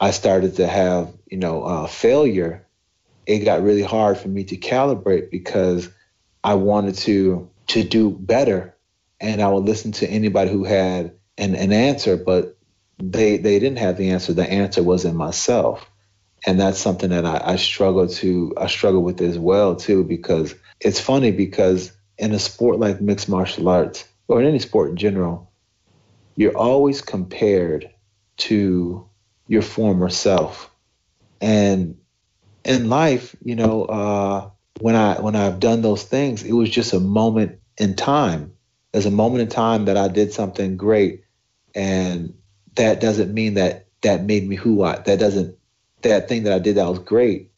I 0.00 0.10
started 0.10 0.56
to 0.56 0.66
have, 0.66 1.12
you 1.26 1.38
know, 1.38 1.62
uh, 1.62 1.86
failure, 1.86 2.66
it 3.26 3.40
got 3.40 3.62
really 3.62 3.82
hard 3.82 4.18
for 4.18 4.28
me 4.28 4.44
to 4.44 4.56
calibrate 4.56 5.30
because 5.30 5.88
I 6.42 6.54
wanted 6.54 6.96
to 6.96 7.50
to 7.68 7.82
do 7.82 8.10
better, 8.10 8.76
and 9.20 9.42
I 9.42 9.48
would 9.48 9.64
listen 9.64 9.92
to 9.92 10.08
anybody 10.08 10.50
who 10.50 10.64
had 10.64 11.16
an, 11.36 11.54
an 11.54 11.72
answer, 11.72 12.16
but 12.16 12.56
they 12.98 13.36
they 13.36 13.58
didn't 13.58 13.78
have 13.78 13.96
the 13.96 14.10
answer. 14.10 14.32
The 14.32 14.50
answer 14.50 14.82
was 14.82 15.04
in 15.04 15.16
myself, 15.16 15.88
and 16.46 16.58
that's 16.58 16.78
something 16.78 17.10
that 17.10 17.26
I, 17.26 17.52
I 17.52 17.56
struggle 17.56 18.08
to 18.08 18.54
I 18.56 18.68
struggle 18.68 19.02
with 19.02 19.20
as 19.20 19.38
well 19.38 19.76
too 19.76 20.04
because 20.04 20.54
it's 20.80 21.00
funny 21.00 21.32
because 21.32 21.92
in 22.18 22.32
a 22.32 22.38
sport 22.38 22.78
like 22.78 23.00
mixed 23.00 23.28
martial 23.28 23.68
arts 23.68 24.06
or 24.28 24.40
in 24.40 24.46
any 24.46 24.58
sport 24.58 24.90
in 24.90 24.96
general, 24.96 25.45
you're 26.36 26.56
always 26.56 27.00
compared 27.00 27.90
to 28.36 29.08
your 29.48 29.62
former 29.62 30.08
self. 30.08 30.70
And 31.40 31.98
in 32.64 32.88
life, 32.88 33.34
you 33.42 33.56
know, 33.56 33.84
uh, 33.84 34.50
when 34.80 34.94
I 34.94 35.20
when 35.20 35.34
I've 35.34 35.60
done 35.60 35.82
those 35.82 36.04
things, 36.04 36.42
it 36.42 36.52
was 36.52 36.70
just 36.70 36.92
a 36.92 37.00
moment 37.00 37.58
in 37.78 37.96
time. 37.96 38.52
There's 38.92 39.06
a 39.06 39.10
moment 39.10 39.42
in 39.42 39.48
time 39.48 39.86
that 39.86 39.96
I 39.96 40.08
did 40.08 40.32
something 40.32 40.76
great, 40.76 41.24
and 41.74 42.34
that 42.74 43.00
doesn't 43.00 43.32
mean 43.32 43.54
that 43.54 43.86
that 44.02 44.24
made 44.24 44.46
me 44.46 44.56
who 44.56 44.82
I. 44.82 44.98
That 44.98 45.18
doesn't 45.18 45.56
that 46.02 46.28
thing 46.28 46.44
that 46.44 46.52
I 46.52 46.58
did 46.58 46.76
that 46.76 46.88
was 46.88 46.98
great. 46.98 47.50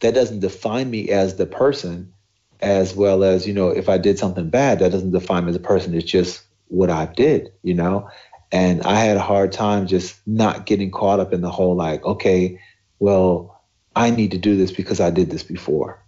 That 0.00 0.14
doesn't 0.14 0.40
define 0.40 0.90
me 0.90 1.10
as 1.10 1.36
the 1.36 1.46
person, 1.46 2.12
as 2.60 2.94
well 2.94 3.22
as 3.22 3.46
you 3.46 3.54
know, 3.54 3.68
if 3.68 3.88
I 3.88 3.98
did 3.98 4.18
something 4.18 4.50
bad, 4.50 4.80
that 4.80 4.92
doesn't 4.92 5.12
define 5.12 5.44
me 5.44 5.50
as 5.50 5.56
a 5.56 5.60
person. 5.60 5.94
It's 5.94 6.10
just 6.10 6.42
what 6.68 6.90
I 6.90 7.06
did, 7.06 7.52
you 7.62 7.74
know. 7.74 8.08
And 8.52 8.82
I 8.82 8.96
had 9.00 9.16
a 9.16 9.20
hard 9.20 9.52
time 9.52 9.86
just 9.86 10.16
not 10.26 10.66
getting 10.66 10.90
caught 10.90 11.20
up 11.20 11.32
in 11.32 11.40
the 11.40 11.50
whole 11.50 11.74
like, 11.74 12.04
okay, 12.04 12.60
well, 12.98 13.62
I 13.96 14.10
need 14.10 14.32
to 14.32 14.38
do 14.38 14.56
this 14.56 14.72
because 14.72 15.00
I 15.00 15.10
did 15.10 15.30
this 15.30 15.42
before, 15.42 16.02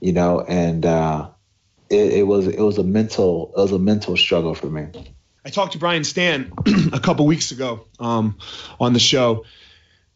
you 0.00 0.12
know. 0.12 0.40
And 0.40 0.84
uh, 0.84 1.30
it, 1.90 2.12
it 2.12 2.26
was 2.26 2.46
it 2.46 2.60
was 2.60 2.78
a 2.78 2.84
mental 2.84 3.52
it 3.56 3.60
was 3.60 3.72
a 3.72 3.78
mental 3.78 4.16
struggle 4.16 4.54
for 4.54 4.66
me. 4.66 4.88
I 5.44 5.50
talked 5.50 5.72
to 5.72 5.78
Brian 5.78 6.04
Stann 6.04 6.52
a 6.92 7.00
couple 7.00 7.26
weeks 7.26 7.50
ago 7.50 7.86
um, 7.98 8.38
on 8.80 8.94
the 8.94 8.98
show, 8.98 9.44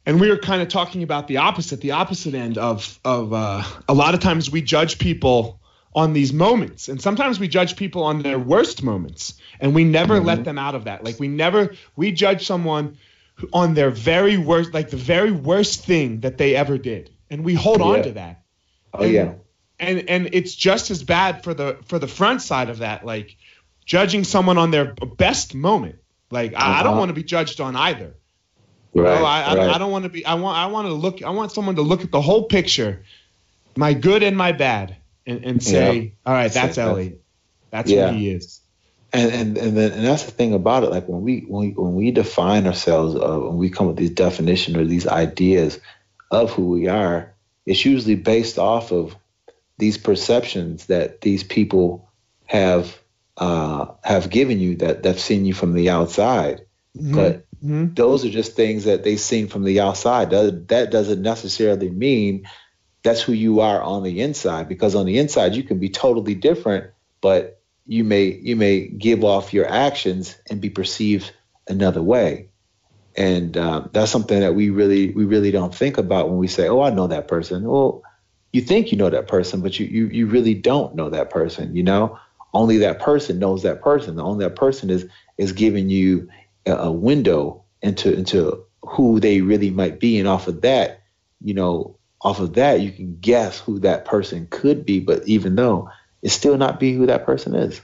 and 0.07 0.21
we 0.21 0.31
were 0.31 0.39
kind 0.39 0.63
of 0.63 0.69
talking 0.69 1.03
about 1.03 1.29
the 1.29 1.39
opposite, 1.39 1.81
the 1.83 1.93
opposite 1.93 2.35
end 2.35 2.57
of 2.57 2.99
of 3.05 3.33
uh, 3.33 3.63
a 3.89 3.95
lot 3.95 4.15
of 4.15 4.21
times 4.21 4.51
we 4.51 4.63
judge 4.63 4.99
people 4.99 5.58
on 5.95 6.13
these 6.13 6.33
moments, 6.33 6.89
and 6.89 7.01
sometimes 7.01 7.41
we 7.41 7.49
judge 7.49 7.77
people 7.77 8.05
on 8.05 8.23
their 8.23 8.39
worst 8.39 8.83
moments, 8.83 9.35
and 9.61 9.75
we 9.75 9.85
never 9.85 10.17
mm-hmm. 10.17 10.27
let 10.27 10.45
them 10.45 10.59
out 10.59 10.75
of 10.75 10.85
that. 10.85 11.05
Like 11.05 11.19
we 11.19 11.29
never 11.29 11.75
we 11.97 12.13
judge 12.13 12.47
someone 12.47 12.99
on 13.53 13.75
their 13.75 13.91
very 13.91 14.37
worst, 14.37 14.75
like 14.75 14.91
the 14.91 14.97
very 14.97 15.31
worst 15.31 15.85
thing 15.85 16.21
that 16.21 16.39
they 16.39 16.55
ever 16.55 16.79
did, 16.79 17.11
and 17.31 17.45
we 17.45 17.55
hold 17.55 17.81
yeah. 17.81 17.87
on 17.87 18.03
to 18.03 18.13
that. 18.13 18.43
Oh 18.93 19.03
and, 19.03 19.13
yeah. 19.13 19.35
And 19.81 20.09
and 20.09 20.31
it's 20.33 20.55
just 20.55 20.91
as 20.91 21.03
bad 21.03 21.45
for 21.45 21.55
the 21.55 21.79
for 21.87 21.99
the 21.99 22.09
front 22.09 22.43
side 22.43 22.69
of 22.69 22.79
that, 22.79 23.05
like 23.05 23.37
judging 23.85 24.25
someone 24.25 24.59
on 24.59 24.71
their 24.71 24.95
best 25.17 25.55
moment. 25.55 25.97
Like 26.31 26.53
uh-huh. 26.55 26.63
I, 26.63 26.81
I, 26.81 26.83
don't 26.83 26.93
uh-huh. 26.93 26.99
want 26.99 27.09
to 27.11 27.15
be 27.15 27.23
judged 27.23 27.61
on 27.61 27.77
either. 27.77 28.15
Right, 28.95 29.19
I, 29.19 29.55
right. 29.55 29.59
I, 29.59 29.75
I 29.75 29.79
don't 29.79 29.93
want 29.93 30.05
to 30.05 30.09
be. 30.09 30.25
I 30.25 30.35
want. 30.35 30.59
I 30.59 30.67
want 30.67 30.89
to 30.89 30.95
look. 30.95 31.23
I 31.23 31.31
want 31.31 31.53
someone 31.53 31.77
to 31.77 31.83
look 31.83 32.03
at 32.03 32.11
the 32.11 32.21
whole 32.21 32.45
picture, 32.45 33.05
my 33.77 33.95
good 33.95 34.23
and 34.23 34.37
my 34.37 34.53
bad, 34.53 34.97
and, 35.29 35.45
and 35.45 35.63
say, 35.63 36.01
yeah. 36.01 36.11
all 36.27 36.35
right, 36.35 36.53
that's 36.53 36.79
Eliot. 36.79 37.23
That's 37.71 37.91
yeah. 37.91 38.11
he 38.11 38.31
is. 38.31 38.61
And 39.13 39.33
and 39.33 39.59
and, 39.59 39.77
then, 39.77 39.93
and 39.93 40.05
that's 40.05 40.25
the 40.25 40.33
thing 40.33 40.55
about 40.55 40.85
it. 40.85 40.91
Like 40.91 41.09
when 41.09 41.23
we 41.23 41.41
when 41.41 41.69
we, 41.69 41.75
when 41.75 41.95
we 41.95 42.11
define 42.11 42.67
ourselves, 42.67 43.15
uh, 43.15 43.39
when 43.39 43.57
we 43.57 43.71
come 43.71 43.87
with 43.87 43.97
these 43.97 44.11
definitions 44.11 44.77
or 44.77 44.85
these 44.85 45.07
ideas 45.07 45.79
of 46.31 46.51
who 46.53 46.69
we 46.69 46.89
are, 46.89 47.35
it's 47.65 47.85
usually 47.85 48.17
based 48.17 48.59
off 48.59 48.93
of 48.93 49.17
these 49.79 49.97
perceptions 49.97 50.87
that 50.87 51.21
these 51.21 51.45
people 51.45 52.11
have 52.47 52.99
uh, 53.37 53.87
have 54.03 54.31
given 54.31 54.59
you 54.59 54.77
that 54.77 55.03
they've 55.03 55.21
seen 55.21 55.47
you 55.47 55.55
from 55.55 55.73
the 55.73 55.91
outside. 55.91 56.67
Mm-hmm. 56.97 57.15
But 57.15 57.47
mm-hmm. 57.63 57.95
those 57.95 58.25
are 58.25 58.31
just 58.31 58.57
things 58.57 58.85
that 58.85 59.05
they've 59.05 59.21
seen 59.21 59.49
from 59.49 59.65
the 59.65 59.81
outside. 59.81 60.31
That, 60.31 60.69
that 60.69 60.91
doesn't 60.91 61.23
necessarily 61.23 61.91
mean 61.91 62.49
that's 63.09 63.23
who 63.23 63.33
you 63.33 63.61
are 63.61 63.81
on 63.81 64.03
the 64.03 64.21
inside 64.21 64.69
because 64.69 64.95
on 64.95 65.07
the 65.07 65.19
inside 65.19 65.55
you 65.55 65.63
can 65.63 65.79
be 65.79 65.89
totally 65.89 66.35
different, 66.35 66.91
but 67.23 67.63
you 67.87 68.05
may 68.05 68.25
you 68.25 68.55
may 68.55 68.87
give 68.87 69.25
off 69.25 69.55
your 69.55 69.67
actions 69.67 70.37
and 70.51 70.61
be 70.61 70.69
perceived 70.69 71.33
another 71.67 72.03
way. 72.03 72.51
And 73.17 73.57
um, 73.57 73.89
that's 73.95 74.11
something 74.11 74.41
that 74.41 74.55
we 74.55 74.69
really 74.69 75.11
we 75.13 75.25
really 75.25 75.51
don't 75.51 75.75
think 75.75 75.97
about 75.97 76.29
when 76.29 76.37
we 76.37 76.49
say, 76.49 76.69
"Oh, 76.69 76.83
I 76.83 76.91
know 76.91 77.07
that 77.07 77.29
person." 77.29 77.65
Well, 77.65 78.03
you 78.53 78.61
think 78.61 78.93
you 78.93 78.99
know 78.99 79.09
that 79.09 79.27
person, 79.27 79.63
but 79.63 79.81
you 79.81 79.87
you 79.87 80.07
you 80.09 80.27
really 80.27 80.55
don't 80.55 80.95
know 80.95 81.09
that 81.09 81.31
person. 81.31 81.75
You 81.75 81.85
know, 81.85 82.19
only 82.53 82.77
that 82.79 83.01
person 83.01 83.39
knows 83.39 83.63
that 83.63 83.81
person. 83.81 84.17
The 84.17 84.23
Only 84.23 84.45
that 84.45 84.55
person 84.57 84.91
is 84.91 85.07
is 85.39 85.53
giving 85.53 85.89
you 85.89 86.29
a, 86.67 86.73
a 86.73 86.93
window 86.93 87.65
into 87.81 88.13
into 88.13 88.67
who 88.83 89.19
they 89.19 89.41
really 89.41 89.71
might 89.71 89.99
be, 89.99 90.19
and 90.19 90.29
off 90.29 90.47
of 90.47 90.61
that, 90.61 91.01
you 91.43 91.55
know, 91.55 91.98
off 92.21 92.41
of 92.41 92.55
that, 92.55 92.81
you 92.81 92.91
can 92.91 93.19
guess 93.21 93.59
who 93.59 93.81
that 93.81 94.05
person 94.05 94.47
could 94.51 94.85
be, 94.85 95.01
but 95.01 95.27
even 95.29 95.55
though 95.55 95.91
it 96.23 96.31
still 96.31 96.57
not 96.57 96.81
be 96.81 96.93
who 96.93 97.07
that 97.07 97.25
person 97.25 97.55
is. 97.55 97.81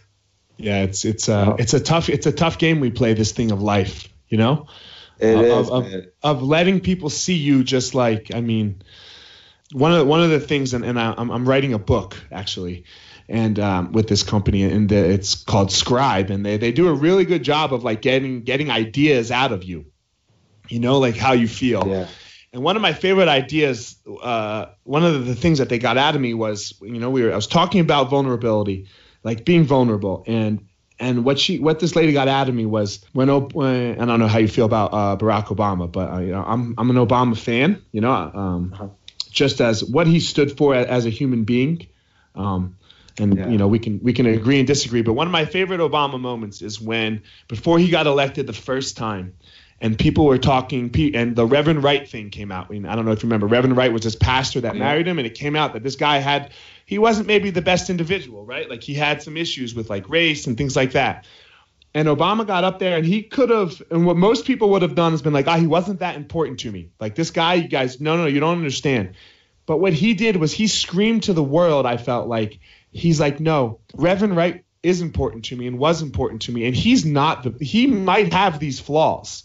Yeah, 0.56 0.82
it's 0.82 1.04
it's 1.04 1.28
uh 1.28 1.56
it's 1.58 1.74
a 1.74 1.80
tough 1.80 2.08
it's 2.08 2.26
a 2.26 2.32
tough 2.32 2.58
game 2.58 2.80
we 2.80 2.90
play 2.90 3.14
this 3.14 3.32
thing 3.32 3.50
of 3.50 3.62
life, 3.62 4.08
you 4.28 4.38
know? 4.38 4.66
It 5.18 5.36
of, 5.36 5.44
is, 5.44 5.70
of, 5.70 6.06
of, 6.22 6.42
letting 6.42 6.80
people 6.80 7.08
see 7.08 7.34
you 7.34 7.62
just 7.62 7.94
like 7.94 8.34
I 8.34 8.40
mean 8.40 8.82
one 9.72 9.92
of 9.92 9.98
the, 9.98 10.04
one 10.04 10.20
of 10.22 10.30
the 10.30 10.40
things 10.40 10.74
and, 10.74 10.84
and 10.84 10.98
I, 10.98 11.14
I'm, 11.16 11.30
I'm 11.30 11.48
writing 11.48 11.72
a 11.72 11.78
book 11.78 12.16
actually 12.32 12.84
and 13.28 13.58
um, 13.58 13.92
with 13.92 14.08
this 14.08 14.22
company 14.22 14.64
and 14.64 14.88
the, 14.88 14.96
it's 14.96 15.36
called 15.36 15.70
Scribe 15.72 16.30
and 16.30 16.44
they, 16.44 16.56
they 16.56 16.72
do 16.72 16.88
a 16.88 16.92
really 16.92 17.24
good 17.24 17.44
job 17.44 17.72
of 17.72 17.84
like 17.84 18.02
getting 18.02 18.42
getting 18.42 18.70
ideas 18.70 19.30
out 19.30 19.52
of 19.52 19.64
you 19.64 19.86
you 20.68 20.80
know 20.80 20.98
like 20.98 21.16
how 21.16 21.32
you 21.32 21.48
feel 21.48 21.86
yeah. 21.86 22.08
And 22.54 22.62
one 22.62 22.76
of 22.76 22.82
my 22.82 22.92
favorite 22.92 23.26
ideas, 23.26 23.96
uh, 24.22 24.66
one 24.84 25.04
of 25.04 25.26
the 25.26 25.34
things 25.34 25.58
that 25.58 25.68
they 25.68 25.80
got 25.80 25.98
out 25.98 26.14
of 26.14 26.20
me 26.20 26.34
was, 26.34 26.72
you 26.80 27.00
know, 27.00 27.10
we 27.10 27.24
were 27.24 27.32
I 27.32 27.34
was 27.34 27.48
talking 27.48 27.80
about 27.80 28.10
vulnerability, 28.10 28.86
like 29.24 29.44
being 29.44 29.64
vulnerable, 29.64 30.22
and 30.28 30.64
and 31.00 31.24
what 31.24 31.40
she 31.40 31.58
what 31.58 31.80
this 31.80 31.96
lady 31.96 32.12
got 32.12 32.28
out 32.28 32.48
of 32.48 32.54
me 32.54 32.64
was 32.64 33.04
when, 33.12 33.28
when 33.48 34.00
I 34.00 34.04
don't 34.04 34.20
know 34.20 34.28
how 34.28 34.38
you 34.38 34.46
feel 34.46 34.66
about 34.66 34.94
uh, 34.94 35.16
Barack 35.16 35.46
Obama, 35.46 35.90
but 35.90 36.12
uh, 36.12 36.20
you 36.20 36.30
know 36.30 36.44
I'm 36.46 36.76
I'm 36.78 36.90
an 36.90 36.96
Obama 36.96 37.36
fan, 37.36 37.82
you 37.90 38.00
know, 38.00 38.12
um, 38.12 38.70
uh-huh. 38.72 38.88
just 39.32 39.60
as 39.60 39.82
what 39.82 40.06
he 40.06 40.20
stood 40.20 40.56
for 40.56 40.76
as 40.76 41.06
a 41.06 41.10
human 41.10 41.42
being. 41.42 41.88
Um, 42.36 42.76
and 43.18 43.36
yeah. 43.36 43.48
you 43.48 43.58
know 43.58 43.66
we 43.66 43.80
can 43.80 43.98
we 44.00 44.12
can 44.12 44.26
agree 44.26 44.58
and 44.58 44.66
disagree 44.66 45.00
but 45.00 45.12
one 45.12 45.28
of 45.28 45.30
my 45.30 45.44
favorite 45.44 45.78
obama 45.78 46.18
moments 46.18 46.62
is 46.62 46.80
when 46.80 47.22
before 47.46 47.78
he 47.78 47.88
got 47.88 48.08
elected 48.08 48.44
the 48.44 48.52
first 48.52 48.96
time 48.96 49.32
and 49.80 49.98
people 49.98 50.26
were 50.26 50.38
talking, 50.38 50.90
and 51.14 51.36
the 51.36 51.46
Reverend 51.46 51.82
Wright 51.82 52.08
thing 52.08 52.30
came 52.30 52.52
out. 52.52 52.66
I, 52.70 52.72
mean, 52.72 52.86
I 52.86 52.94
don't 52.96 53.04
know 53.04 53.12
if 53.12 53.22
you 53.22 53.26
remember. 53.26 53.46
Reverend 53.46 53.76
Wright 53.76 53.92
was 53.92 54.02
this 54.02 54.16
pastor 54.16 54.62
that 54.62 54.76
married 54.76 55.06
him, 55.06 55.18
and 55.18 55.26
it 55.26 55.34
came 55.34 55.56
out 55.56 55.72
that 55.72 55.82
this 55.82 55.96
guy 55.96 56.18
had, 56.18 56.52
he 56.86 56.98
wasn't 56.98 57.26
maybe 57.26 57.50
the 57.50 57.62
best 57.62 57.90
individual, 57.90 58.44
right? 58.44 58.70
Like 58.70 58.82
he 58.82 58.94
had 58.94 59.22
some 59.22 59.36
issues 59.36 59.74
with 59.74 59.90
like 59.90 60.08
race 60.08 60.46
and 60.46 60.56
things 60.56 60.76
like 60.76 60.92
that. 60.92 61.26
And 61.92 62.08
Obama 62.08 62.46
got 62.46 62.64
up 62.64 62.78
there, 62.78 62.96
and 62.96 63.06
he 63.06 63.22
could 63.22 63.50
have, 63.50 63.82
and 63.90 64.06
what 64.06 64.16
most 64.16 64.46
people 64.46 64.70
would 64.70 64.82
have 64.82 64.94
done 64.94 65.12
is 65.12 65.22
been 65.22 65.32
like, 65.32 65.48
ah, 65.48 65.54
oh, 65.54 65.60
he 65.60 65.66
wasn't 65.66 66.00
that 66.00 66.16
important 66.16 66.60
to 66.60 66.70
me. 66.70 66.90
Like 67.00 67.14
this 67.14 67.30
guy, 67.30 67.54
you 67.54 67.68
guys, 67.68 68.00
no, 68.00 68.16
no, 68.16 68.26
you 68.26 68.40
don't 68.40 68.56
understand. 68.56 69.14
But 69.66 69.78
what 69.78 69.92
he 69.92 70.14
did 70.14 70.36
was 70.36 70.52
he 70.52 70.66
screamed 70.66 71.24
to 71.24 71.32
the 71.32 71.42
world. 71.42 71.86
I 71.86 71.96
felt 71.96 72.28
like 72.28 72.58
he's 72.90 73.20
like, 73.20 73.40
no, 73.40 73.80
Reverend 73.94 74.36
Wright 74.36 74.64
is 74.82 75.00
important 75.00 75.46
to 75.46 75.56
me 75.56 75.66
and 75.66 75.78
was 75.78 76.02
important 76.02 76.42
to 76.42 76.52
me, 76.52 76.66
and 76.66 76.76
he's 76.76 77.04
not 77.04 77.42
the, 77.42 77.64
he 77.64 77.86
might 77.86 78.32
have 78.32 78.58
these 78.58 78.78
flaws 78.80 79.44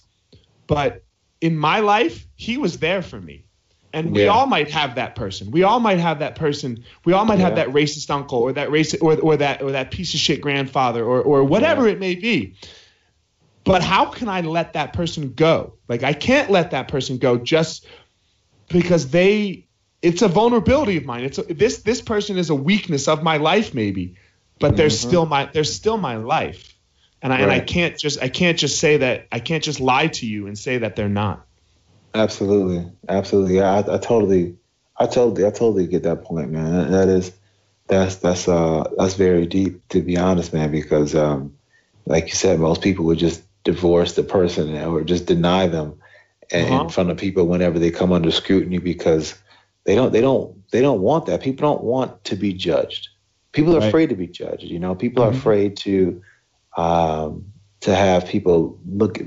but 0.69 1.03
in 1.41 1.58
my 1.58 1.79
life, 1.79 2.27
he 2.36 2.58
was 2.58 2.77
there 2.77 3.01
for 3.01 3.19
me. 3.19 3.43
And 3.91 4.12
we 4.12 4.25
yeah. 4.25 4.29
all 4.29 4.45
might 4.45 4.69
have 4.69 4.95
that 4.95 5.15
person. 5.15 5.49
We 5.49 5.63
all 5.63 5.79
might 5.79 5.97
have 5.97 6.19
that 6.19 6.36
person. 6.36 6.84
We 7.05 7.13
all 7.13 7.25
might 7.25 7.39
yeah. 7.39 7.45
have 7.45 7.55
that 7.55 7.69
racist 7.69 8.12
uncle 8.12 8.38
or 8.38 8.53
that 8.53 8.69
racist 8.69 9.01
or, 9.01 9.19
or 9.19 9.38
that 9.38 9.63
or 9.63 9.71
that 9.71 9.89
piece 9.89 10.13
of 10.13 10.19
shit 10.19 10.41
grandfather 10.41 11.03
or 11.03 11.23
or 11.23 11.43
whatever 11.43 11.88
yeah. 11.88 11.93
it 11.93 11.99
may 11.99 12.13
be. 12.13 12.55
But 13.63 13.82
how 13.82 14.05
can 14.05 14.29
I 14.29 14.41
let 14.41 14.73
that 14.73 14.93
person 14.93 15.34
go? 15.34 15.73
Like 15.88 16.03
I 16.03 16.13
can't 16.13 16.51
let 16.51 16.69
that 16.71 16.88
person 16.88 17.17
go 17.17 17.38
just 17.38 17.88
because 18.67 19.10
they 19.10 19.65
it's 20.03 20.21
a 20.21 20.27
vulnerability 20.27 20.97
of 20.97 21.05
mine. 21.05 21.23
It's 21.23 21.39
a, 21.39 21.41
this 21.41 21.82
this 21.82 21.99
person 21.99 22.38
is 22.38 22.51
a 22.51 22.55
weakness 22.55 23.08
of 23.08 23.23
my 23.23 23.38
life 23.38 23.73
maybe, 23.73 24.17
but 24.60 24.77
they're 24.77 24.89
mm-hmm. 24.89 25.10
still 25.10 25.25
my 25.25 25.49
they're 25.51 25.63
still 25.63 25.97
my 25.97 26.17
life 26.17 26.75
and 27.21 27.34
I, 27.34 27.38
right. 27.38 27.43
and 27.43 27.51
I 27.51 27.60
can't 27.60 27.97
just 27.97 28.21
I 28.21 28.29
can't 28.29 28.58
just 28.58 28.79
say 28.79 28.97
that 28.97 29.27
I 29.32 29.39
can't 29.39 29.63
just 29.63 29.79
lie 29.79 30.08
to 30.08 30.25
you 30.25 30.47
and 30.47 30.58
say 30.58 30.79
that 30.79 30.95
they're 30.95 31.10
not. 31.10 31.45
Absolutely, 32.13 32.91
absolutely. 33.08 33.62
I, 33.62 33.79
I 33.79 33.97
totally, 33.97 34.58
I 34.97 35.05
totally, 35.05 35.45
I 35.45 35.51
totally 35.51 35.88
get 35.88 36.03
that 36.03 36.23
point, 36.23 36.49
man. 36.49 36.91
That 36.91 37.08
is, 37.08 37.32
that's 37.88 38.15
that's 38.15 38.47
uh 38.47 38.89
that's 38.97 39.15
very 39.15 39.45
deep 39.45 39.88
to 39.89 40.01
be 40.01 40.17
honest, 40.17 40.53
man. 40.53 40.71
Because 40.71 41.15
um, 41.15 41.58
like 42.05 42.27
you 42.27 42.36
said, 42.36 42.60
most 42.60 42.82
people 42.82 43.05
would 43.05 43.19
just 43.19 43.43
divorce 43.63 44.13
the 44.13 44.23
person 44.23 44.75
or 44.77 45.03
just 45.03 45.25
deny 45.25 45.67
them 45.67 45.99
uh-huh. 46.51 46.84
in 46.84 46.89
front 46.89 47.12
of 47.12 47.17
people 47.17 47.45
whenever 47.45 47.79
they 47.79 47.91
come 47.91 48.12
under 48.12 48.32
scrutiny 48.32 48.77
because 48.79 49.36
they 49.84 49.95
don't 49.95 50.12
they 50.12 50.21
don't 50.21 50.55
they 50.71 50.82
don't 50.82 51.01
want 51.01 51.27
that. 51.27 51.41
People 51.41 51.69
don't 51.69 51.84
want 51.84 52.23
to 52.25 52.36
be 52.36 52.53
judged. 52.53 53.10
People 53.51 53.75
are 53.75 53.79
right. 53.79 53.88
afraid 53.88 54.10
to 54.10 54.15
be 54.15 54.27
judged. 54.27 54.63
You 54.63 54.79
know, 54.79 54.95
people 54.95 55.23
mm-hmm. 55.23 55.36
are 55.36 55.38
afraid 55.38 55.77
to 55.77 56.21
um, 56.75 57.53
to 57.82 57.95
have 57.95 58.27
people 58.27 58.79
look 58.86 59.19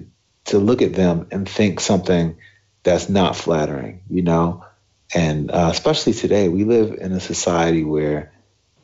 to 0.44 0.58
look 0.58 0.82
at 0.82 0.94
them 0.94 1.28
and 1.30 1.48
think 1.48 1.80
something 1.80 2.36
that's 2.82 3.08
not 3.08 3.36
flattering, 3.36 4.02
you 4.08 4.22
know. 4.22 4.64
And 5.14 5.50
uh, 5.50 5.68
especially 5.70 6.14
today, 6.14 6.48
we 6.48 6.64
live 6.64 6.94
in 6.94 7.12
a 7.12 7.20
society 7.20 7.84
where 7.84 8.32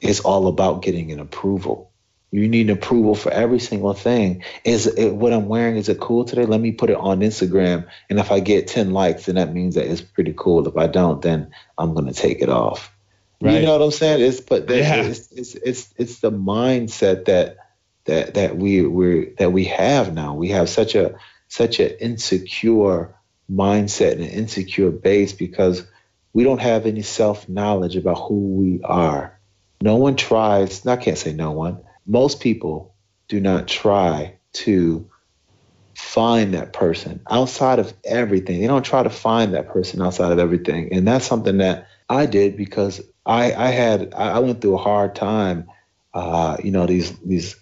it's 0.01 0.21
all 0.21 0.47
about 0.47 0.83
getting 0.83 1.11
an 1.11 1.21
approval. 1.21 1.91
You 2.31 2.47
need 2.47 2.69
approval 2.69 3.15
for 3.15 3.33
every 3.33 3.59
single 3.59 3.95
thing. 3.95 4.45
Is 4.63 4.87
it, 4.87 5.15
what 5.15 5.33
I'm 5.33 5.49
wearing? 5.49 5.77
Is 5.77 5.89
it 5.89 5.99
cool 5.99 6.25
today? 6.25 6.45
Let 6.45 6.61
me 6.61 6.73
put 6.73 6.91
it 6.91 6.97
on 6.97 7.21
Instagram. 7.21 7.89
And 8.11 8.19
if 8.19 8.31
I 8.31 8.41
get 8.41 8.67
10 8.67 8.93
likes, 8.93 9.27
then 9.27 9.37
that 9.37 9.55
means 9.55 9.77
that 9.77 9.87
it's 9.87 10.03
pretty 10.03 10.35
cool. 10.37 10.69
If 10.69 10.77
I 10.77 10.89
don't, 10.89 11.23
then 11.23 11.53
I'm 11.79 11.95
gonna 11.95 12.13
take 12.13 12.43
it 12.43 12.51
off. 12.51 12.93
Right. 13.41 13.55
You 13.55 13.67
know 13.67 13.73
what 13.79 13.85
I'm 13.85 13.91
saying? 13.93 14.21
It's 14.21 14.41
but 14.41 14.69
yeah. 14.69 14.97
it's, 14.97 15.31
it's 15.31 15.55
it's 15.55 15.95
it's 15.97 16.19
the 16.19 16.33
mindset 16.33 17.27
that 17.27 17.57
that 18.09 18.35
that 18.35 18.57
we 18.57 18.83
we 18.83 19.31
that 19.39 19.53
we 19.53 19.65
have 19.65 20.13
now. 20.13 20.35
We 20.35 20.49
have 20.49 20.69
such 20.69 20.95
a 20.95 21.17
such 21.47 21.81
an 21.81 21.93
insecure 22.01 23.15
mindset 23.51 24.13
and 24.13 24.21
an 24.21 24.29
insecure 24.29 24.91
base 24.91 25.33
because 25.33 25.87
we 26.35 26.45
don't 26.45 26.61
have 26.61 26.85
any 26.85 27.03
self 27.03 27.49
knowledge 27.49 27.97
about 27.97 28.29
who 28.29 28.35
we 28.35 28.83
are. 28.83 29.41
No 29.81 29.97
one 29.97 30.17
tries. 30.17 30.85
I 30.87 30.97
can't 30.97 31.17
say 31.17 31.33
no 31.33 31.53
one 31.53 31.85
most 32.09 32.41
people 32.41 32.95
do 33.29 33.39
not 33.39 33.69
try 33.69 34.39
to 34.55 35.09
find 35.95 36.55
that 36.55 36.73
person 36.73 37.21
outside 37.31 37.79
of 37.79 37.93
everything. 38.05 38.61
They 38.61 38.67
don't 38.67 38.85
try 38.85 39.03
to 39.03 39.11
find 39.11 39.55
that 39.55 39.69
person 39.69 40.01
outside 40.01 40.33
of 40.33 40.39
everything. 40.39 40.93
And 40.93 41.07
that's 41.07 41.27
something 41.27 41.59
that 41.59 41.87
I 42.09 42.25
did 42.27 42.57
because 42.57 43.03
I, 43.27 43.53
I 43.53 43.67
had 43.69 44.15
I 44.15 44.39
went 44.39 44.63
through 44.63 44.77
a 44.77 44.83
hard 44.83 45.15
time. 45.15 45.69
Uh, 46.15 46.57
you 46.65 46.71
know 46.71 46.87
these 46.87 47.17
these 47.19 47.55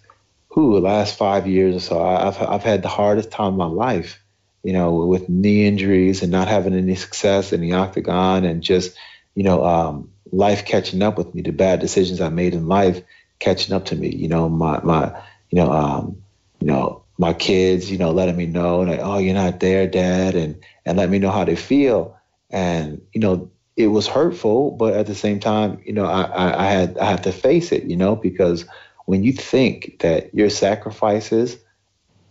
the 0.73 0.79
last 0.81 1.17
five 1.17 1.47
years 1.47 1.75
or 1.75 1.79
so 1.79 2.05
I've 2.05 2.41
I've 2.41 2.63
had 2.63 2.81
the 2.83 2.89
hardest 2.89 3.31
time 3.31 3.53
of 3.53 3.57
my 3.57 3.65
life. 3.65 4.21
You 4.63 4.73
know 4.73 5.05
with 5.05 5.29
knee 5.29 5.65
injuries 5.65 6.23
and 6.23 6.31
not 6.31 6.47
having 6.47 6.73
any 6.73 6.95
success 6.95 7.53
in 7.53 7.61
the 7.61 7.73
octagon 7.73 8.43
and 8.43 8.61
just 8.61 8.97
you 9.35 9.43
know 9.43 9.63
um, 9.63 10.11
life 10.31 10.65
catching 10.65 11.01
up 11.01 11.17
with 11.17 11.33
me, 11.33 11.41
the 11.41 11.51
bad 11.51 11.79
decisions 11.79 12.21
I 12.21 12.29
made 12.29 12.53
in 12.53 12.67
life 12.67 13.01
catching 13.39 13.73
up 13.73 13.85
to 13.85 13.95
me. 13.95 14.13
You 14.13 14.27
know, 14.27 14.49
my 14.49 14.81
my 14.83 15.21
you 15.49 15.57
know 15.57 15.71
um, 15.71 16.23
you 16.59 16.67
know 16.67 17.03
my 17.17 17.33
kids, 17.33 17.89
you 17.89 17.97
know, 17.97 18.11
letting 18.11 18.37
me 18.37 18.45
know 18.45 18.81
like, 18.81 18.99
oh, 19.01 19.17
you're 19.17 19.33
not 19.33 19.59
there, 19.59 19.87
Dad, 19.87 20.35
and 20.35 20.61
and 20.85 20.97
let 20.97 21.09
me 21.09 21.19
know 21.19 21.31
how 21.31 21.43
they 21.43 21.55
feel. 21.55 22.17
And 22.49 23.01
you 23.13 23.21
know, 23.21 23.51
it 23.75 23.87
was 23.87 24.07
hurtful, 24.07 24.71
but 24.71 24.93
at 24.93 25.07
the 25.07 25.15
same 25.15 25.39
time, 25.39 25.81
you 25.85 25.93
know, 25.93 26.05
I, 26.05 26.21
I, 26.23 26.65
I 26.65 26.69
had 26.69 26.97
I 26.97 27.05
had 27.05 27.23
to 27.23 27.31
face 27.31 27.71
it, 27.71 27.83
you 27.83 27.97
know, 27.97 28.15
because 28.15 28.65
when 29.07 29.23
you 29.23 29.31
think 29.31 29.99
that 29.99 30.35
your 30.35 30.49
sacrifices 30.49 31.57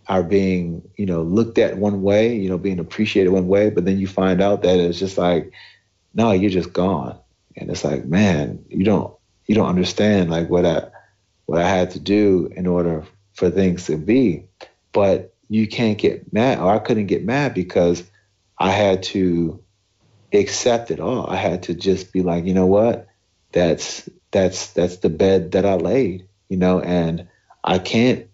are 0.07 0.21
being, 0.21 0.87
you 0.95 1.07
know, 1.07 1.23
looked 1.23 1.57
at 1.57 1.75
one 1.75 2.03
way, 2.03 2.35
you 2.35 2.47
know, 2.47 2.59
being 2.59 2.77
appreciated 2.77 3.31
one 3.31 3.47
way, 3.47 3.71
but 3.71 3.83
then 3.83 3.97
you 3.97 4.05
find 4.05 4.43
out 4.43 4.61
that 4.61 4.79
it's 4.79 4.99
just 4.99 5.17
like, 5.17 5.51
no, 6.13 6.31
you're 6.31 6.51
just 6.51 6.73
gone. 6.73 7.17
And 7.55 7.71
it's 7.71 7.83
like, 7.83 8.05
man, 8.05 8.63
you 8.69 8.85
don't 8.85 9.11
you 9.47 9.55
don't 9.55 9.67
understand 9.67 10.29
like 10.29 10.51
what 10.51 10.67
I 10.67 10.89
what 11.47 11.61
I 11.61 11.67
had 11.67 11.91
to 11.91 11.99
do 11.99 12.47
in 12.55 12.67
order 12.67 13.03
for 13.33 13.49
things 13.49 13.87
to 13.87 13.97
be. 13.97 14.45
But 14.91 15.33
you 15.49 15.67
can't 15.67 15.97
get 15.97 16.31
mad, 16.31 16.59
or 16.59 16.71
I 16.71 16.77
couldn't 16.77 17.07
get 17.07 17.25
mad 17.25 17.55
because 17.55 18.03
I 18.59 18.69
had 18.69 19.01
to 19.03 19.63
accept 20.31 20.91
it 20.91 20.99
all. 20.99 21.27
I 21.27 21.37
had 21.37 21.63
to 21.63 21.73
just 21.73 22.13
be 22.13 22.21
like, 22.21 22.45
you 22.45 22.53
know 22.53 22.67
what? 22.67 23.07
That's 23.51 24.07
that's 24.29 24.73
that's 24.73 24.97
the 24.97 25.09
bed 25.09 25.53
that 25.53 25.65
I 25.65 25.73
laid, 25.73 26.27
you 26.49 26.57
know, 26.57 26.79
and 26.79 27.27
I 27.63 27.79
can't 27.79 28.27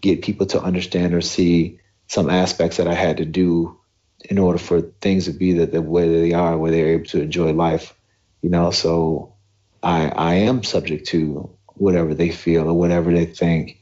get 0.00 0.22
people 0.22 0.46
to 0.46 0.60
understand 0.60 1.14
or 1.14 1.20
see 1.20 1.80
some 2.08 2.28
aspects 2.28 2.76
that 2.76 2.88
I 2.88 2.94
had 2.94 3.18
to 3.18 3.24
do 3.24 3.78
in 4.20 4.38
order 4.38 4.58
for 4.58 4.80
things 4.80 5.26
to 5.26 5.32
be 5.32 5.52
the, 5.52 5.66
the 5.66 5.82
way 5.82 6.08
they 6.08 6.32
are, 6.32 6.56
where 6.56 6.70
they're 6.70 6.88
able 6.88 7.06
to 7.06 7.22
enjoy 7.22 7.52
life, 7.52 7.94
you 8.42 8.50
know. 8.50 8.70
So 8.70 9.34
I 9.82 10.08
I 10.08 10.34
am 10.34 10.62
subject 10.62 11.06
to 11.08 11.50
whatever 11.74 12.14
they 12.14 12.30
feel 12.30 12.68
or 12.68 12.74
whatever 12.74 13.12
they 13.12 13.26
think. 13.26 13.80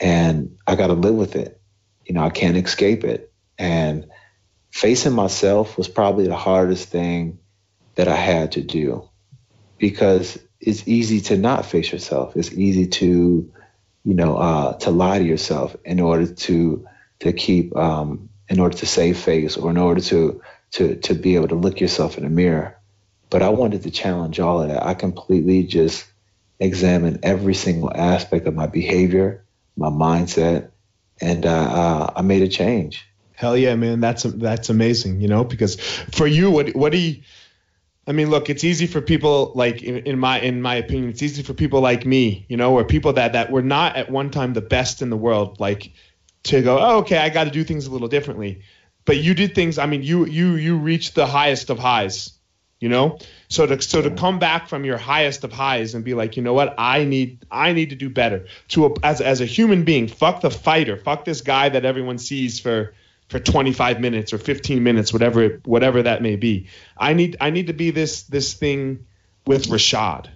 And 0.00 0.56
I 0.66 0.76
got 0.76 0.88
to 0.88 0.94
live 0.94 1.14
with 1.14 1.36
it. 1.36 1.60
You 2.04 2.14
know, 2.14 2.24
I 2.24 2.30
can't 2.30 2.56
escape 2.56 3.04
it. 3.04 3.32
And 3.58 4.06
facing 4.70 5.12
myself 5.12 5.78
was 5.78 5.88
probably 5.88 6.26
the 6.26 6.36
hardest 6.36 6.88
thing 6.88 7.38
that 7.94 8.08
I 8.08 8.16
had 8.16 8.52
to 8.52 8.62
do 8.62 9.08
because 9.78 10.38
it's 10.66 10.88
easy 10.88 11.20
to 11.20 11.36
not 11.36 11.66
face 11.66 11.92
yourself. 11.92 12.36
It's 12.36 12.52
easy 12.52 12.86
to, 12.86 13.52
you 14.04 14.14
know, 14.14 14.36
uh, 14.36 14.72
to 14.78 14.90
lie 14.90 15.18
to 15.18 15.24
yourself 15.24 15.76
in 15.84 16.00
order 16.00 16.26
to 16.26 16.86
to 17.20 17.32
keep, 17.32 17.76
um, 17.76 18.28
in 18.48 18.60
order 18.60 18.76
to 18.78 18.86
save 18.86 19.18
face 19.18 19.56
or 19.56 19.70
in 19.70 19.76
order 19.76 20.00
to 20.00 20.42
to 20.72 20.96
to 20.96 21.14
be 21.14 21.36
able 21.36 21.48
to 21.48 21.54
look 21.54 21.80
yourself 21.80 22.16
in 22.18 22.24
the 22.24 22.30
mirror. 22.30 22.78
But 23.30 23.42
I 23.42 23.50
wanted 23.50 23.82
to 23.82 23.90
challenge 23.90 24.40
all 24.40 24.62
of 24.62 24.68
that. 24.68 24.84
I 24.84 24.94
completely 24.94 25.64
just 25.64 26.06
examine 26.60 27.20
every 27.22 27.54
single 27.54 27.92
aspect 27.94 28.46
of 28.46 28.54
my 28.54 28.66
behavior, 28.66 29.44
my 29.76 29.88
mindset, 29.88 30.70
and 31.20 31.44
uh, 31.44 31.50
uh, 31.50 32.12
I 32.16 32.22
made 32.22 32.42
a 32.42 32.48
change. 32.48 33.06
Hell 33.34 33.56
yeah, 33.56 33.74
man! 33.74 34.00
That's 34.00 34.22
that's 34.22 34.70
amazing. 34.70 35.20
You 35.20 35.28
know, 35.28 35.44
because 35.44 35.76
for 36.12 36.26
you, 36.26 36.50
what 36.50 36.74
what 36.74 36.92
do 36.92 36.98
you? 36.98 37.22
I 38.06 38.12
mean, 38.12 38.28
look, 38.28 38.50
it's 38.50 38.64
easy 38.64 38.86
for 38.86 39.00
people 39.00 39.52
like 39.54 39.82
in, 39.82 39.98
in, 39.98 40.18
my 40.18 40.40
in 40.40 40.60
my 40.60 40.74
opinion, 40.74 41.10
it's 41.10 41.22
easy 41.22 41.42
for 41.42 41.54
people 41.54 41.80
like 41.80 42.04
me, 42.04 42.44
you 42.48 42.56
know, 42.56 42.74
or 42.74 42.84
people 42.84 43.14
that 43.14 43.32
that 43.32 43.50
were 43.50 43.62
not 43.62 43.96
at 43.96 44.10
one 44.10 44.30
time 44.30 44.52
the 44.52 44.60
best 44.60 45.00
in 45.00 45.10
the 45.10 45.16
world, 45.16 45.58
like 45.58 45.92
to 46.44 46.60
go, 46.60 46.78
oh, 46.78 46.98
okay, 46.98 47.16
I 47.16 47.30
got 47.30 47.44
to 47.44 47.50
do 47.50 47.64
things 47.64 47.86
a 47.86 47.90
little 47.90 48.08
differently. 48.08 48.62
But 49.06 49.18
you 49.18 49.34
did 49.34 49.54
things. 49.54 49.78
I 49.78 49.86
mean, 49.86 50.02
you 50.02 50.26
you 50.26 50.56
you 50.56 50.76
reached 50.76 51.14
the 51.14 51.26
highest 51.26 51.70
of 51.70 51.78
highs 51.78 52.34
you 52.80 52.90
know 52.90 53.18
so 53.48 53.64
to 53.66 53.80
so 53.80 54.02
to 54.02 54.10
come 54.10 54.38
back 54.38 54.68
from 54.68 54.84
your 54.84 54.98
highest 54.98 55.42
of 55.42 55.50
highs 55.50 55.94
and 55.94 56.04
be 56.04 56.12
like 56.12 56.36
you 56.36 56.42
know 56.42 56.52
what 56.52 56.74
i 56.76 57.04
need 57.04 57.44
i 57.50 57.72
need 57.72 57.90
to 57.90 57.96
do 57.96 58.10
better 58.10 58.46
to 58.68 58.86
a, 58.86 58.94
as, 59.02 59.22
as 59.22 59.40
a 59.40 59.46
human 59.46 59.84
being 59.84 60.06
fuck 60.06 60.42
the 60.42 60.50
fighter 60.50 60.98
fuck 60.98 61.24
this 61.24 61.40
guy 61.40 61.68
that 61.70 61.86
everyone 61.86 62.18
sees 62.18 62.60
for 62.60 62.92
for 63.34 63.40
25 63.40 64.00
minutes 64.00 64.32
or 64.32 64.38
15 64.38 64.82
minutes 64.82 65.12
whatever 65.12 65.60
whatever 65.64 66.02
that 66.02 66.22
may 66.22 66.36
be 66.36 66.68
i 66.96 67.14
need 67.14 67.36
i 67.40 67.50
need 67.50 67.66
to 67.66 67.72
be 67.72 67.90
this 67.90 68.22
this 68.24 68.54
thing 68.54 69.06
with 69.46 69.66
rashad 69.66 70.28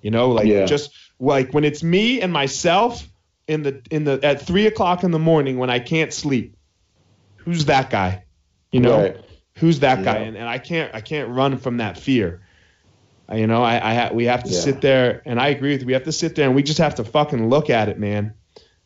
you 0.00 0.10
know 0.10 0.30
like 0.30 0.46
yeah. 0.46 0.64
just 0.64 0.90
like 1.20 1.52
when 1.54 1.64
it's 1.64 1.82
me 1.82 2.20
and 2.20 2.32
myself 2.32 3.06
in 3.46 3.62
the 3.62 3.80
in 3.90 4.04
the 4.04 4.18
at 4.24 4.42
three 4.42 4.66
o'clock 4.66 5.04
in 5.04 5.12
the 5.12 5.18
morning 5.18 5.56
when 5.56 5.70
i 5.70 5.78
can't 5.78 6.12
sleep 6.12 6.56
who's 7.36 7.66
that 7.66 7.90
guy 7.90 8.24
you 8.72 8.80
know 8.80 9.02
right 9.02 9.16
who's 9.56 9.80
that 9.80 9.98
yeah. 9.98 10.04
guy? 10.04 10.16
And, 10.18 10.36
and 10.36 10.48
I 10.48 10.58
can't 10.58 10.94
I 10.94 11.00
can't 11.00 11.30
run 11.30 11.58
from 11.58 11.78
that 11.78 11.98
fear. 11.98 12.42
You 13.32 13.46
know, 13.46 13.62
I, 13.62 13.92
I 13.92 13.94
ha- 13.94 14.10
we 14.12 14.24
have 14.24 14.44
to 14.44 14.50
yeah. 14.50 14.60
sit 14.60 14.80
there, 14.82 15.22
and 15.24 15.40
I 15.40 15.48
agree 15.48 15.72
with 15.72 15.82
you. 15.82 15.86
We 15.86 15.92
have 15.94 16.04
to 16.04 16.12
sit 16.12 16.34
there, 16.34 16.46
and 16.46 16.54
we 16.54 16.62
just 16.62 16.78
have 16.78 16.96
to 16.96 17.04
fucking 17.04 17.48
look 17.48 17.70
at 17.70 17.88
it, 17.88 17.98
man. 17.98 18.34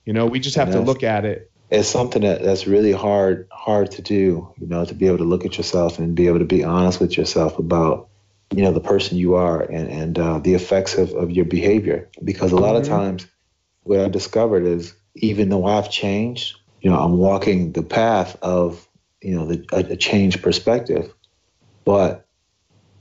You 0.05 0.12
know, 0.12 0.27
we 0.27 0.38
just 0.38 0.57
have 0.57 0.71
to 0.71 0.81
look 0.81 1.03
at 1.03 1.25
it. 1.25 1.51
It's 1.70 1.88
something 1.88 2.22
that, 2.22 2.42
that's 2.42 2.66
really 2.66 2.92
hard 2.92 3.48
hard 3.50 3.92
to 3.92 4.02
do. 4.02 4.55
You 4.59 4.66
know, 4.66 4.85
to 4.85 4.94
be 4.94 5.07
able 5.07 5.18
to 5.18 5.24
look 5.24 5.44
at 5.44 5.57
yourself 5.57 5.98
and 5.98 6.14
be 6.14 6.29
able 6.29 6.38
to 6.38 6.44
be 6.44 6.64
honest 6.64 7.00
with 7.00 7.16
yourself 7.16 7.59
about 7.59 8.09
you 8.55 8.62
know 8.62 8.72
the 8.72 8.81
person 8.81 9.18
you 9.18 9.35
are 9.35 9.62
and 9.62 9.88
and 9.88 10.18
uh, 10.18 10.38
the 10.38 10.55
effects 10.55 10.96
of, 10.96 11.12
of 11.12 11.31
your 11.31 11.44
behavior. 11.44 12.09
Because 12.22 12.52
a 12.52 12.57
lot 12.57 12.74
mm-hmm. 12.74 12.83
of 12.83 12.88
times, 12.88 13.26
what 13.83 14.00
I 14.00 14.09
discovered 14.09 14.64
is 14.64 14.94
even 15.14 15.48
though 15.48 15.64
I've 15.64 15.90
changed, 15.90 16.57
you 16.81 16.90
know, 16.90 16.98
I'm 16.98 17.16
walking 17.18 17.72
the 17.72 17.83
path 17.83 18.37
of 18.42 18.87
you 19.26 19.35
know, 19.35 19.46
the, 19.46 19.64
a, 19.72 19.92
a 19.92 19.96
change 19.96 20.40
perspective. 20.40 21.12
But 21.85 22.26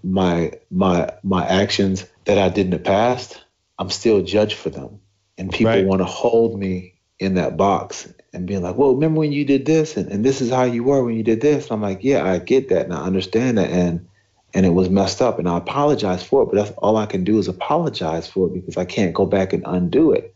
my 0.04 0.54
my 0.71 1.12
my 1.23 1.45
actions 1.45 2.06
that 2.25 2.38
I 2.38 2.49
did 2.49 2.65
in 2.65 2.71
the 2.71 2.80
past, 2.80 3.39
I'm 3.78 3.89
still 3.89 4.23
judged 4.23 4.58
for 4.58 4.69
them, 4.69 5.01
and 5.38 5.51
people 5.51 5.73
right. 5.73 5.86
want 5.86 6.01
to 6.01 6.06
hold 6.06 6.60
me 6.60 6.95
in 7.19 7.36
that 7.36 7.58
box 7.58 8.12
and 8.36 8.45
being 8.45 8.62
like, 8.62 8.76
"Well, 8.76 8.93
remember 8.93 9.19
when 9.19 9.32
you 9.32 9.45
did 9.45 9.65
this, 9.65 9.98
and, 9.98 10.12
and 10.12 10.24
this 10.24 10.41
is 10.41 10.50
how 10.50 10.63
you 10.63 10.84
were 10.84 11.04
when 11.04 11.15
you 11.15 11.24
did 11.24 11.41
this." 11.41 11.65
And 11.65 11.71
I'm 11.74 11.82
like, 11.82 12.04
"Yeah, 12.04 12.24
I 12.24 12.39
get 12.39 12.69
that, 12.69 12.86
and 12.86 12.93
I 12.93 13.04
understand 13.04 13.58
that, 13.58 13.69
and 13.69 14.08
and 14.54 14.65
it 14.65 14.69
was 14.69 14.89
messed 14.89 15.21
up, 15.21 15.38
and 15.38 15.50
I 15.50 15.58
apologize 15.58 16.24
for 16.24 16.43
it. 16.43 16.45
But 16.48 16.56
that's 16.56 16.71
all 16.78 16.98
I 16.98 17.06
can 17.06 17.24
do 17.24 17.38
is 17.38 17.48
apologize 17.48 18.28
for 18.28 18.48
it 18.48 18.54
because 18.54 18.78
I 18.78 18.86
can't 18.86 19.13
go 19.13 19.26
back 19.26 19.54
and 19.54 19.63
undo 19.65 20.13
it, 20.13 20.34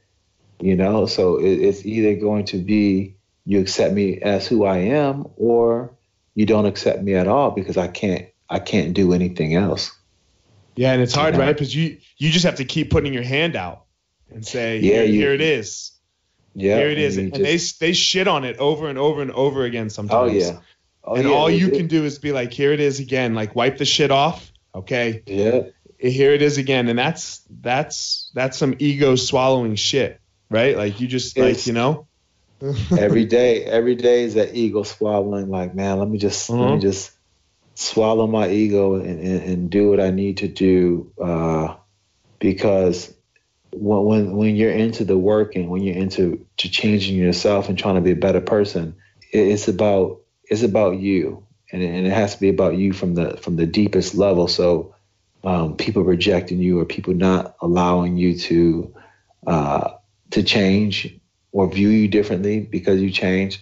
you 0.60 0.76
know. 0.76 1.06
So 1.06 1.38
it, 1.38 1.54
it's 1.54 1.86
either 1.86 2.16
going 2.16 2.46
to 2.46 2.58
be 2.58 3.16
you 3.46 3.60
accept 3.60 3.94
me 3.94 4.20
as 4.20 4.48
who 4.48 4.66
I 4.66 4.78
am, 4.78 5.28
or 5.38 5.92
you 6.36 6.46
don't 6.46 6.66
accept 6.66 7.02
me 7.02 7.16
at 7.16 7.28
all 7.28 7.52
because 7.52 7.78
I 7.78 7.88
can't 7.88 8.28
I 8.50 8.60
can't 8.60 8.94
do 8.94 9.14
anything 9.14 9.56
else. 9.56 9.92
Yeah, 10.76 10.94
and 10.94 11.02
it's 11.02 11.14
hard, 11.14 11.34
you 11.34 11.40
know? 11.40 11.46
right? 11.46 11.54
Because 11.54 11.76
you 11.76 11.98
you 12.18 12.30
just 12.30 12.46
have 12.46 12.56
to 12.56 12.66
keep 12.66 12.90
putting 12.90 13.14
your 13.14 13.24
hand 13.24 13.56
out 13.56 13.86
and 14.32 14.46
say, 14.46 14.80
yeah, 14.80 15.02
you, 15.02 15.20
here 15.20 15.34
it 15.34 15.42
is. 15.42 15.92
Yeah, 16.60 16.78
here 16.78 16.90
it 16.90 16.98
is, 16.98 17.18
and, 17.18 17.34
and 17.34 17.46
just, 17.46 17.80
they 17.80 17.88
they 17.88 17.94
shit 17.94 18.28
on 18.28 18.46
it 18.46 18.58
over 18.58 18.88
and 18.90 18.98
over 18.98 19.22
and 19.22 19.32
over 19.32 19.64
again 19.64 19.90
sometimes. 19.90 20.32
Oh 20.32 20.36
yeah. 20.36 20.60
Oh, 21.04 21.16
and 21.16 21.28
yeah, 21.28 21.34
all 21.34 21.50
you 21.50 21.70
can 21.70 21.88
do 21.88 22.04
is 22.06 22.20
be 22.20 22.32
like, 22.32 22.54
here 22.54 22.72
it 22.72 22.80
is 22.80 23.00
again. 23.00 23.34
Like 23.34 23.56
wipe 23.56 23.78
the 23.78 23.86
shit 23.86 24.12
off. 24.12 24.52
Okay. 24.76 25.24
Yeah. 25.26 25.62
Here 25.98 26.34
it 26.34 26.42
is 26.42 26.58
again, 26.58 26.88
and 26.88 26.98
that's 26.98 27.42
that's 27.50 28.32
that's 28.34 28.58
some 28.58 28.76
ego 28.80 29.16
swallowing 29.16 29.76
shit, 29.76 30.22
right? 30.50 30.78
Like 30.78 31.02
you 31.02 31.08
just 31.08 31.38
it's, 31.38 31.58
like 31.60 31.68
you 31.68 31.74
know 31.74 32.08
every 32.98 33.26
day, 33.38 33.64
every 33.64 33.96
day 33.96 34.24
is 34.24 34.36
that 34.36 34.56
ego 34.56 34.84
swallowing. 34.84 35.50
Like, 35.50 35.76
man, 35.76 36.00
let 36.00 36.08
me 36.08 36.18
just 36.18 36.50
let 36.50 36.58
me 36.58 36.66
uh-huh. 36.66 36.78
just 36.80 37.12
swallow 37.76 38.28
my 38.28 38.50
ego 38.50 38.96
and, 38.96 39.20
and, 39.20 39.44
and, 39.44 39.70
do 39.70 39.90
what 39.90 40.02
I 40.02 40.12
need 40.12 40.38
to 40.38 40.50
do 40.50 41.14
uh, 41.22 41.76
because 42.38 43.14
when, 43.72 44.04
when 44.04 44.32
when 44.36 44.56
you're 44.56 44.72
into 44.72 45.06
the 45.06 45.18
work 45.18 45.56
and 45.56 45.70
when 45.70 45.84
you're 45.84 45.96
into 45.96 46.46
to 46.58 46.70
changing 46.70 47.18
yourself 47.18 47.70
and 47.70 47.78
trying 47.78 47.96
to 47.96 48.02
be 48.02 48.12
a 48.12 48.16
better 48.16 48.42
person, 48.42 48.96
it's 49.32 49.68
about 49.68 50.22
it's 50.44 50.64
about 50.64 51.00
you, 51.00 51.46
and 51.72 51.82
it, 51.82 51.88
and 51.88 52.08
it 52.08 52.12
has 52.12 52.36
to 52.36 52.42
be 52.42 52.50
about 52.50 52.78
you 52.78 52.94
from 52.94 53.16
the 53.16 53.38
from 53.38 53.56
the 53.56 53.66
deepest 53.66 54.16
level. 54.16 54.48
So 54.48 54.96
um, 55.44 55.76
people 55.78 56.04
rejecting 56.04 56.60
you 56.60 56.80
or 56.80 56.86
people 56.86 57.14
not 57.14 57.56
allowing 57.62 58.18
you 58.18 58.38
to 58.38 58.96
uh, 59.48 59.92
to 60.32 60.44
change 60.44 61.20
or 61.52 61.70
view 61.70 61.90
you 61.90 62.08
differently 62.08 62.60
because 62.60 63.02
you 63.02 63.10
change, 63.10 63.62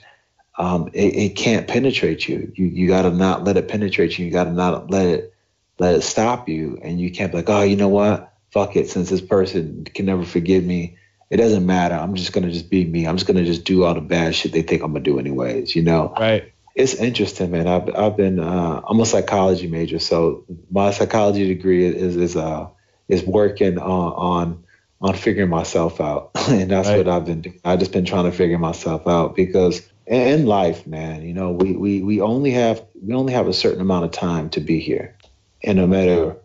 um, 0.57 0.89
it, 0.93 1.15
it, 1.15 1.35
can't 1.35 1.67
penetrate 1.67 2.27
you. 2.27 2.51
You 2.55 2.65
you 2.65 2.87
got 2.87 3.03
to 3.03 3.11
not 3.11 3.43
let 3.43 3.57
it 3.57 3.67
penetrate 3.67 4.17
you. 4.17 4.25
You 4.25 4.31
got 4.31 4.45
to 4.45 4.53
not 4.53 4.89
let 4.89 5.05
it 5.05 5.33
let 5.79 5.95
it 5.95 6.01
stop 6.01 6.49
you. 6.49 6.79
And 6.81 6.99
you 6.99 7.11
can't 7.11 7.31
be 7.31 7.37
like, 7.37 7.49
oh, 7.49 7.61
you 7.61 7.75
know 7.75 7.89
what? 7.89 8.33
Fuck 8.51 8.75
it. 8.75 8.89
Since 8.89 9.09
this 9.09 9.21
person 9.21 9.85
can 9.85 10.05
never 10.05 10.23
forgive 10.23 10.63
me, 10.63 10.97
it 11.29 11.37
doesn't 11.37 11.65
matter. 11.65 11.95
I'm 11.95 12.15
just 12.15 12.33
gonna 12.33 12.51
just 12.51 12.69
be 12.69 12.85
me. 12.85 13.05
I'm 13.05 13.17
just 13.17 13.27
gonna 13.27 13.45
just 13.45 13.63
do 13.63 13.83
all 13.83 13.93
the 13.93 14.01
bad 14.01 14.35
shit 14.35 14.51
they 14.51 14.61
think 14.61 14.83
I'm 14.83 14.93
gonna 14.93 15.03
do 15.03 15.19
anyways. 15.19 15.75
You 15.75 15.83
know? 15.83 16.13
Right. 16.17 16.53
It's 16.75 16.93
interesting, 16.93 17.51
man. 17.51 17.67
I've 17.67 17.93
I've 17.95 18.15
been 18.15 18.39
uh, 18.39 18.81
I'm 18.87 18.99
a 18.99 19.05
psychology 19.05 19.67
major, 19.67 19.99
so 19.99 20.45
my 20.69 20.91
psychology 20.91 21.47
degree 21.47 21.85
is 21.85 22.15
is 22.15 22.35
uh 22.35 22.67
is 23.07 23.23
working 23.23 23.79
on 23.79 24.13
on 24.13 24.63
on 25.01 25.13
figuring 25.15 25.49
myself 25.49 25.99
out, 25.99 26.31
and 26.49 26.69
that's 26.69 26.87
right. 26.87 26.97
what 26.97 27.07
I've 27.07 27.25
been 27.25 27.41
doing. 27.41 27.59
I've 27.65 27.79
just 27.79 27.91
been 27.91 28.05
trying 28.05 28.25
to 28.25 28.31
figure 28.31 28.59
myself 28.59 29.07
out 29.07 29.35
because 29.35 29.87
in 30.05 30.45
life, 30.45 30.87
man, 30.87 31.23
you 31.23 31.33
know, 31.33 31.51
we, 31.51 31.73
we, 31.73 32.01
we 32.01 32.21
only 32.21 32.51
have 32.51 32.83
we 33.01 33.13
only 33.13 33.33
have 33.33 33.47
a 33.47 33.53
certain 33.53 33.81
amount 33.81 34.05
of 34.05 34.11
time 34.11 34.49
to 34.51 34.61
be 34.61 34.79
here, 34.79 35.15
and 35.63 35.77
no 35.77 35.87
matter 35.87 36.37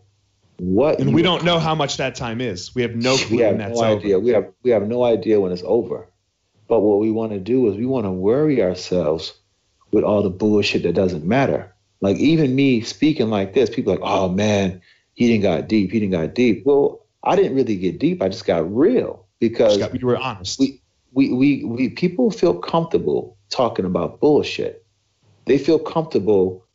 what, 0.63 0.99
and 0.99 1.13
we 1.13 1.21
don't 1.21 1.43
know 1.43 1.59
how 1.59 1.75
much 1.75 1.97
that 1.97 2.15
time 2.15 2.39
is. 2.39 2.73
We 2.73 2.83
have 2.83 2.95
no 2.95 3.17
clue 3.27 3.37
we 3.37 3.43
have 3.43 3.57
no 3.57 3.83
idea. 3.83 4.15
Over. 4.15 4.25
We 4.25 4.31
have 4.31 4.51
we 4.63 4.71
have 4.71 4.87
no 4.87 5.03
idea 5.03 5.39
when 5.39 5.51
it's 5.51 5.63
over. 5.65 6.07
But 6.67 6.79
what 6.79 6.99
we 6.99 7.11
want 7.11 7.33
to 7.33 7.39
do 7.39 7.69
is 7.69 7.75
we 7.75 7.85
want 7.85 8.05
to 8.05 8.11
worry 8.11 8.63
ourselves 8.63 9.33
with 9.91 10.03
all 10.03 10.23
the 10.23 10.29
bullshit 10.29 10.83
that 10.83 10.93
doesn't 10.93 11.25
matter. 11.25 11.73
Like 12.01 12.17
even 12.17 12.55
me 12.55 12.81
speaking 12.81 13.29
like 13.29 13.53
this, 13.53 13.69
people 13.69 13.93
are 13.93 13.97
like, 13.97 14.09
oh 14.09 14.29
man, 14.29 14.81
he 15.13 15.27
didn't 15.27 15.43
got 15.43 15.67
deep. 15.67 15.91
He 15.91 15.99
didn't 15.99 16.13
got 16.13 16.33
deep. 16.33 16.63
Well, 16.65 17.05
I 17.23 17.35
didn't 17.35 17.55
really 17.55 17.75
get 17.75 17.99
deep. 17.99 18.21
I 18.21 18.29
just 18.29 18.45
got 18.45 18.73
real 18.73 19.27
because 19.39 19.77
got, 19.77 19.99
you 19.99 20.07
were 20.07 20.17
honest. 20.17 20.59
We, 20.59 20.81
we, 21.11 21.33
we, 21.33 21.63
we, 21.65 21.89
people 21.89 22.31
feel 22.31 22.55
comfortable 22.55 23.37
talking 23.49 23.85
about 23.85 24.19
bullshit. 24.19 24.85
They 25.45 25.57
feel 25.57 25.79
comfortable 25.79 26.65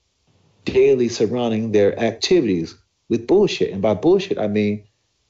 daily 0.64 1.09
surrounding 1.09 1.72
their 1.72 1.99
activities 1.99 2.76
with 3.09 3.26
bullshit. 3.26 3.72
And 3.72 3.82
by 3.82 3.94
bullshit, 3.94 4.38
I 4.38 4.48
mean 4.48 4.84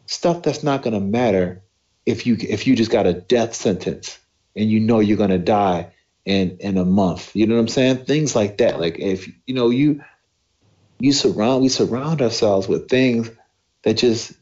stuff 0.06 0.42
that's 0.42 0.62
not 0.62 0.82
going 0.82 0.94
to 0.94 1.00
matter 1.00 1.62
if 2.06 2.26
you 2.26 2.36
if 2.40 2.66
you 2.66 2.74
just 2.74 2.90
got 2.90 3.06
a 3.06 3.12
death 3.12 3.54
sentence 3.54 4.18
and 4.56 4.70
you 4.70 4.80
know 4.80 5.00
you're 5.00 5.16
going 5.16 5.30
to 5.30 5.38
die 5.38 5.92
in 6.24 6.58
in 6.58 6.76
a 6.76 6.84
month. 6.84 7.34
You 7.34 7.46
know 7.46 7.54
what 7.54 7.62
I'm 7.62 7.68
saying? 7.68 8.04
Things 8.04 8.34
like 8.34 8.58
that. 8.58 8.80
Like 8.80 8.98
if 8.98 9.28
you 9.46 9.54
know 9.54 9.70
you 9.70 10.02
you 10.98 11.12
surround 11.12 11.62
we 11.62 11.68
surround 11.68 12.22
ourselves 12.22 12.66
with 12.66 12.88
things 12.88 13.30
that 13.82 13.94
just 13.94 14.32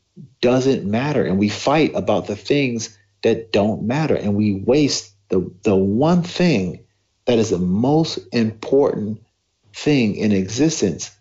doesn't 0.41 0.85
matter 0.85 1.25
and 1.25 1.39
we 1.39 1.49
fight 1.49 1.93
about 1.95 2.27
the 2.27 2.37
things 2.37 2.97
that 3.23 3.53
don't 3.53 3.83
matter 3.83 4.15
and 4.15 4.35
we 4.35 4.55
waste 4.55 5.13
the 5.29 5.51
the 5.63 5.75
one 5.77 6.23
thing 6.23 6.87
that 7.27 7.39
is 7.39 7.51
the 7.51 7.59
most 7.59 8.19
important 8.33 9.23
thing 9.75 10.17
in 10.17 10.33
existence, 10.33 11.16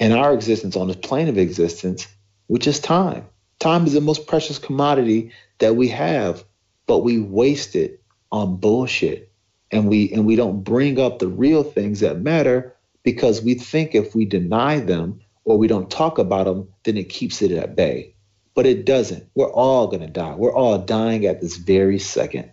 in 0.00 0.12
our 0.12 0.32
existence 0.32 0.76
on 0.76 0.88
this 0.88 0.96
plane 0.96 1.28
of 1.28 1.38
existence, 1.38 2.08
which 2.48 2.66
is 2.66 2.80
time. 2.80 3.26
Time 3.60 3.86
is 3.86 3.92
the 3.92 4.00
most 4.00 4.26
precious 4.26 4.58
commodity 4.58 5.30
that 5.58 5.76
we 5.76 5.88
have, 5.88 6.42
but 6.86 7.00
we 7.00 7.20
waste 7.20 7.76
it 7.76 8.02
on 8.32 8.56
bullshit. 8.56 9.30
And 9.70 9.88
we 9.88 10.10
and 10.12 10.26
we 10.26 10.34
don't 10.34 10.64
bring 10.64 10.98
up 10.98 11.20
the 11.20 11.28
real 11.28 11.62
things 11.62 12.00
that 12.00 12.22
matter 12.22 12.74
because 13.04 13.40
we 13.40 13.54
think 13.54 13.94
if 13.94 14.16
we 14.16 14.24
deny 14.24 14.80
them 14.80 15.20
or 15.44 15.56
we 15.56 15.68
don't 15.68 15.88
talk 15.90 16.18
about 16.18 16.46
them, 16.46 16.68
then 16.82 16.96
it 16.96 17.08
keeps 17.08 17.40
it 17.40 17.52
at 17.52 17.76
bay. 17.76 18.14
But 18.54 18.66
it 18.66 18.84
doesn't. 18.84 19.28
We're 19.36 19.52
all 19.52 19.86
gonna 19.86 20.08
die. 20.08 20.34
We're 20.34 20.54
all 20.54 20.78
dying 20.78 21.24
at 21.24 21.40
this 21.40 21.56
very 21.56 22.00
second. 22.00 22.50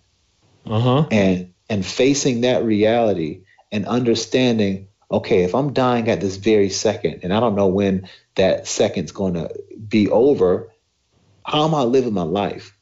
Uh-huh. 0.67 1.07
And 1.09 1.53
and 1.71 1.83
facing 1.83 2.41
that 2.41 2.63
reality 2.63 3.41
and 3.71 3.87
understanding 3.87 4.89
okay 5.09 5.43
if 5.43 5.55
i'm 5.55 5.73
dying 5.73 6.09
at 6.09 6.21
this 6.21 6.35
very 6.35 6.69
second 6.69 7.21
and 7.23 7.33
i 7.33 7.39
don't 7.39 7.55
know 7.55 7.67
when 7.67 8.07
that 8.35 8.67
second's 8.67 9.11
going 9.11 9.33
to 9.33 9.49
be 9.87 10.09
over 10.09 10.69
how 11.47 11.65
am 11.65 11.73
i 11.73 11.83
living 11.83 12.13
my 12.13 12.23
life? 12.23 12.75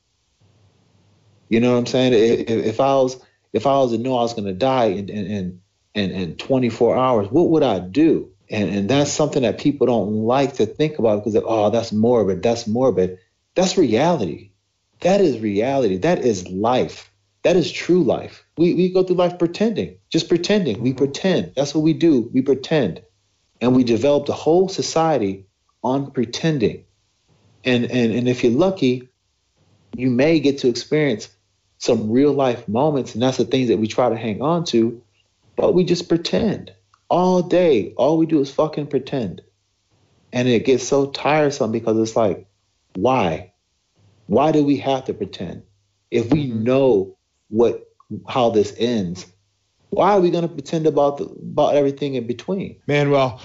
You 1.50 1.60
know 1.60 1.74
what 1.74 1.78
i'm 1.78 1.86
saying? 1.86 2.14
If, 2.14 2.50
if 2.50 2.80
i 2.80 2.96
was 2.96 3.22
if 3.54 3.68
i 3.68 3.78
was 3.78 3.92
to 3.92 3.98
know 3.98 4.18
i 4.18 4.22
was 4.22 4.34
going 4.34 4.48
to 4.48 4.54
die 4.54 4.86
in, 4.86 5.10
in, 5.10 5.62
in, 5.94 6.12
in 6.12 6.36
24 6.36 6.98
hours 6.98 7.28
what 7.30 7.50
would 7.50 7.64
i 7.64 7.80
do? 7.80 8.32
And, 8.50 8.70
and 8.70 8.90
that's 8.90 9.12
something 9.12 9.44
that 9.44 9.60
people 9.60 9.88
don't 9.88 10.24
like 10.24 10.54
to 10.56 10.66
think 10.66 11.00
about 11.00 11.24
because 11.24 11.42
oh 11.46 11.70
that's 11.70 11.92
morbid 11.92 12.42
that's 12.44 12.68
morbid. 12.68 13.20
That's 13.54 13.78
reality. 13.78 14.52
That 15.00 15.22
is 15.22 15.40
reality. 15.40 15.98
That 15.98 16.20
is 16.20 16.48
life 16.50 17.10
that 17.46 17.56
is 17.56 17.72
true 17.72 18.04
life. 18.04 18.44
We, 18.58 18.74
we 18.74 18.92
go 18.92 19.04
through 19.04 19.18
life 19.18 19.38
pretending, 19.38 20.00
just 20.10 20.30
pretending. 20.30 20.82
We 20.82 20.94
pretend. 20.94 21.54
That's 21.56 21.76
what 21.76 21.84
we 21.84 21.94
do. 21.94 22.28
We 22.34 22.42
pretend. 22.42 23.04
And 23.62 23.76
we 23.76 23.84
developed 23.84 24.30
a 24.30 24.34
whole 24.34 24.68
society 24.68 25.46
on 25.84 26.10
pretending. 26.10 26.86
And, 27.64 27.86
and, 27.86 28.12
and 28.12 28.28
if 28.28 28.44
you're 28.44 28.52
lucky, 28.52 29.10
you 29.96 30.10
may 30.10 30.40
get 30.40 30.58
to 30.60 30.70
experience 30.70 31.30
some 31.78 32.10
real 32.10 32.34
life 32.34 32.68
moments. 32.68 33.14
And 33.14 33.22
that's 33.22 33.38
the 33.38 33.46
things 33.46 33.68
that 33.68 33.78
we 33.78 33.88
try 33.88 34.10
to 34.10 34.18
hang 34.18 34.42
on 34.42 34.66
to. 34.66 35.04
But 35.56 35.76
we 35.76 35.84
just 35.84 36.10
pretend 36.10 36.74
all 37.10 37.44
day. 37.44 37.94
All 37.96 38.18
we 38.18 38.26
do 38.26 38.40
is 38.40 38.50
fucking 38.50 38.88
pretend. 38.88 39.44
And 40.34 40.48
it 40.48 40.66
gets 40.66 40.88
so 40.88 41.12
tiresome 41.12 41.72
because 41.72 42.00
it's 42.00 42.16
like, 42.16 42.48
why? 42.96 43.54
Why 44.26 44.52
do 44.52 44.66
we 44.66 44.78
have 44.78 45.06
to 45.06 45.14
pretend? 45.14 45.62
If 46.10 46.32
we 46.32 46.50
mm-hmm. 46.50 46.64
know 46.64 47.15
what 47.50 47.88
how 48.28 48.50
this 48.50 48.74
ends. 48.78 49.26
Why 49.90 50.12
are 50.12 50.20
we 50.20 50.30
going 50.30 50.48
to 50.48 50.54
pretend 50.54 50.88
about 50.88 51.18
the, 51.18 51.26
about 51.26 51.76
everything 51.76 52.16
in 52.16 52.28
between? 52.28 52.82
Man, 52.86 53.12
well, 53.12 53.42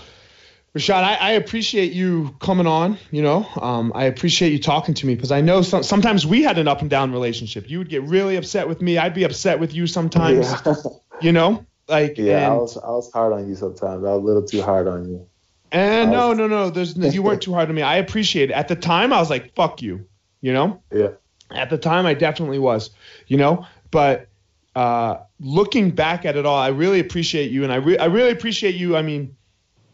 Rashad, 0.74 1.03
I, 1.03 1.14
I 1.14 1.30
appreciate 1.32 1.92
you 1.92 2.34
coming 2.40 2.66
on. 2.66 2.98
You 3.11 3.22
know, 3.22 3.46
um, 3.61 3.92
I 3.94 4.05
appreciate 4.05 4.53
you 4.53 4.59
talking 4.59 4.94
to 4.94 5.07
me 5.07 5.14
because 5.14 5.32
I 5.32 5.40
know 5.40 5.62
some, 5.62 5.82
sometimes 5.82 6.26
we 6.26 6.42
had 6.42 6.59
an 6.59 6.68
up 6.68 6.80
and 6.80 6.90
down 6.90 7.12
relationship. 7.12 7.68
You 7.68 7.78
would 7.78 7.88
get 7.88 8.03
really 8.03 8.36
upset 8.36 8.68
with 8.68 8.80
me. 8.80 8.98
I'd 8.98 9.14
be 9.14 9.24
upset 9.24 9.59
with 9.59 9.74
you 9.74 9.86
sometimes. 9.86 10.53
Yeah. 10.64 10.74
You 11.20 11.32
know, 11.32 11.66
like 11.86 12.16
yeah, 12.16 12.44
and, 12.44 12.53
I 12.53 12.57
was 12.57 12.76
I 12.78 12.88
was 12.88 13.12
hard 13.12 13.34
on 13.34 13.46
you 13.46 13.55
sometimes. 13.55 14.05
I 14.05 14.14
was 14.14 14.22
a 14.22 14.24
little 14.24 14.44
too 14.44 14.62
hard 14.62 14.88
on 14.88 15.07
you. 15.07 15.26
And 15.72 16.11
no, 16.11 16.32
no, 16.32 16.46
no. 16.46 16.70
There's 16.70 16.96
you 16.96 17.22
weren't 17.22 17.42
too 17.42 17.53
hard 17.53 17.68
on 17.68 17.74
me. 17.74 17.82
I 17.82 17.96
appreciate 17.96 18.51
it. 18.51 18.55
At 18.55 18.68
the 18.68 18.76
time, 18.76 19.12
I 19.12 19.18
was 19.18 19.28
like, 19.28 19.55
"Fuck 19.55 19.82
you," 19.82 20.07
you 20.40 20.53
know. 20.53 20.82
Yeah. 20.90 21.11
At 21.53 21.68
the 21.68 21.78
time, 21.78 22.07
I 22.07 22.14
definitely 22.14 22.59
was. 22.59 22.90
You 23.26 23.36
know, 23.36 23.66
but 23.91 24.28
uh, 24.74 25.18
looking 25.41 25.91
back 25.91 26.24
at 26.24 26.36
it 26.36 26.47
all, 26.47 26.59
I 26.59 26.68
really 26.68 27.01
appreciate 27.01 27.51
you, 27.51 27.64
and 27.64 27.72
I, 27.72 27.76
re- 27.76 27.99
I 27.99 28.07
really 28.07 28.30
appreciate 28.30 28.74
you. 28.74 28.97
I 28.97 29.03
mean, 29.03 29.36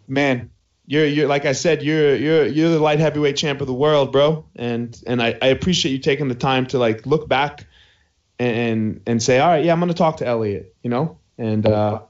man, 0.07 0.51
you're 0.87 1.07
you're 1.07 1.29
like 1.29 1.45
I 1.45 1.53
said, 1.53 1.83
you're 1.83 2.15
you're 2.15 2.47
you're 2.47 2.71
the 2.71 2.79
light 2.79 3.01
heavyweight 3.01 3.37
champ 3.37 3.61
of 3.61 3.67
the 3.67 3.75
world, 3.75 4.13
bro, 4.13 4.45
and 4.55 5.01
and 5.07 5.23
I, 5.23 5.37
I 5.41 5.49
appreciate 5.49 5.93
you 5.93 5.99
taking 5.99 6.29
the 6.29 6.35
time 6.35 6.67
to 6.67 6.79
like 6.79 7.07
look 7.07 7.29
back 7.29 7.67
and 8.39 9.01
and 9.07 9.23
say, 9.23 9.39
all 9.39 9.49
right, 9.49 9.65
yeah, 9.65 9.73
I'm 9.73 9.81
gonna 9.81 9.95
talk 9.95 10.19
to 10.19 10.27
Eliot, 10.27 10.75
you 10.83 10.91
know, 10.91 11.19
and 11.39 11.67
uh, 11.67 12.03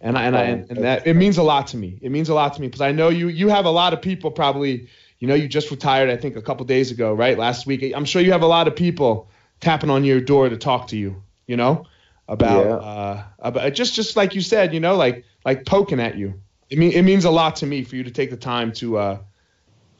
and 0.00 0.16
I 0.16 0.24
and 0.24 0.36
I 0.36 0.42
and 0.42 0.84
that 0.84 1.06
it 1.06 1.14
means 1.14 1.38
a 1.38 1.42
lot 1.42 1.68
to 1.68 1.76
me. 1.76 1.98
It 2.00 2.10
means 2.10 2.28
a 2.28 2.34
lot 2.34 2.54
to 2.54 2.60
me 2.60 2.66
because 2.66 2.80
I 2.80 2.92
know 2.92 3.10
you 3.10 3.28
you 3.28 3.48
have 3.48 3.64
a 3.64 3.70
lot 3.70 3.92
of 3.92 4.02
people 4.02 4.30
probably. 4.30 4.88
You 5.18 5.26
know, 5.26 5.34
you 5.34 5.48
just 5.48 5.70
retired, 5.70 6.10
I 6.10 6.18
think, 6.18 6.36
a 6.36 6.42
couple 6.42 6.66
days 6.66 6.90
ago, 6.90 7.14
right? 7.14 7.38
Last 7.38 7.64
week. 7.66 7.90
I'm 7.96 8.04
sure 8.04 8.20
you 8.20 8.32
have 8.32 8.42
a 8.42 8.46
lot 8.46 8.68
of 8.68 8.76
people 8.76 9.30
tapping 9.60 9.88
on 9.88 10.04
your 10.04 10.20
door 10.20 10.50
to 10.50 10.58
talk 10.58 10.88
to 10.88 10.96
you. 10.98 11.22
You 11.46 11.56
know, 11.56 11.86
about 12.28 12.66
yeah. 12.66 12.74
uh, 12.74 13.24
about 13.38 13.74
just 13.74 13.94
just 13.94 14.16
like 14.16 14.34
you 14.34 14.40
said, 14.40 14.74
you 14.74 14.80
know, 14.80 14.96
like 14.96 15.24
like 15.44 15.64
poking 15.64 16.00
at 16.00 16.16
you. 16.16 16.40
It 16.68 16.78
mean 16.78 16.92
it 16.92 17.02
means 17.02 17.24
a 17.24 17.30
lot 17.30 17.56
to 17.56 17.66
me 17.66 17.84
for 17.84 17.96
you 17.96 18.04
to 18.04 18.10
take 18.10 18.30
the 18.30 18.36
time 18.36 18.72
to 18.72 18.98
uh 18.98 19.18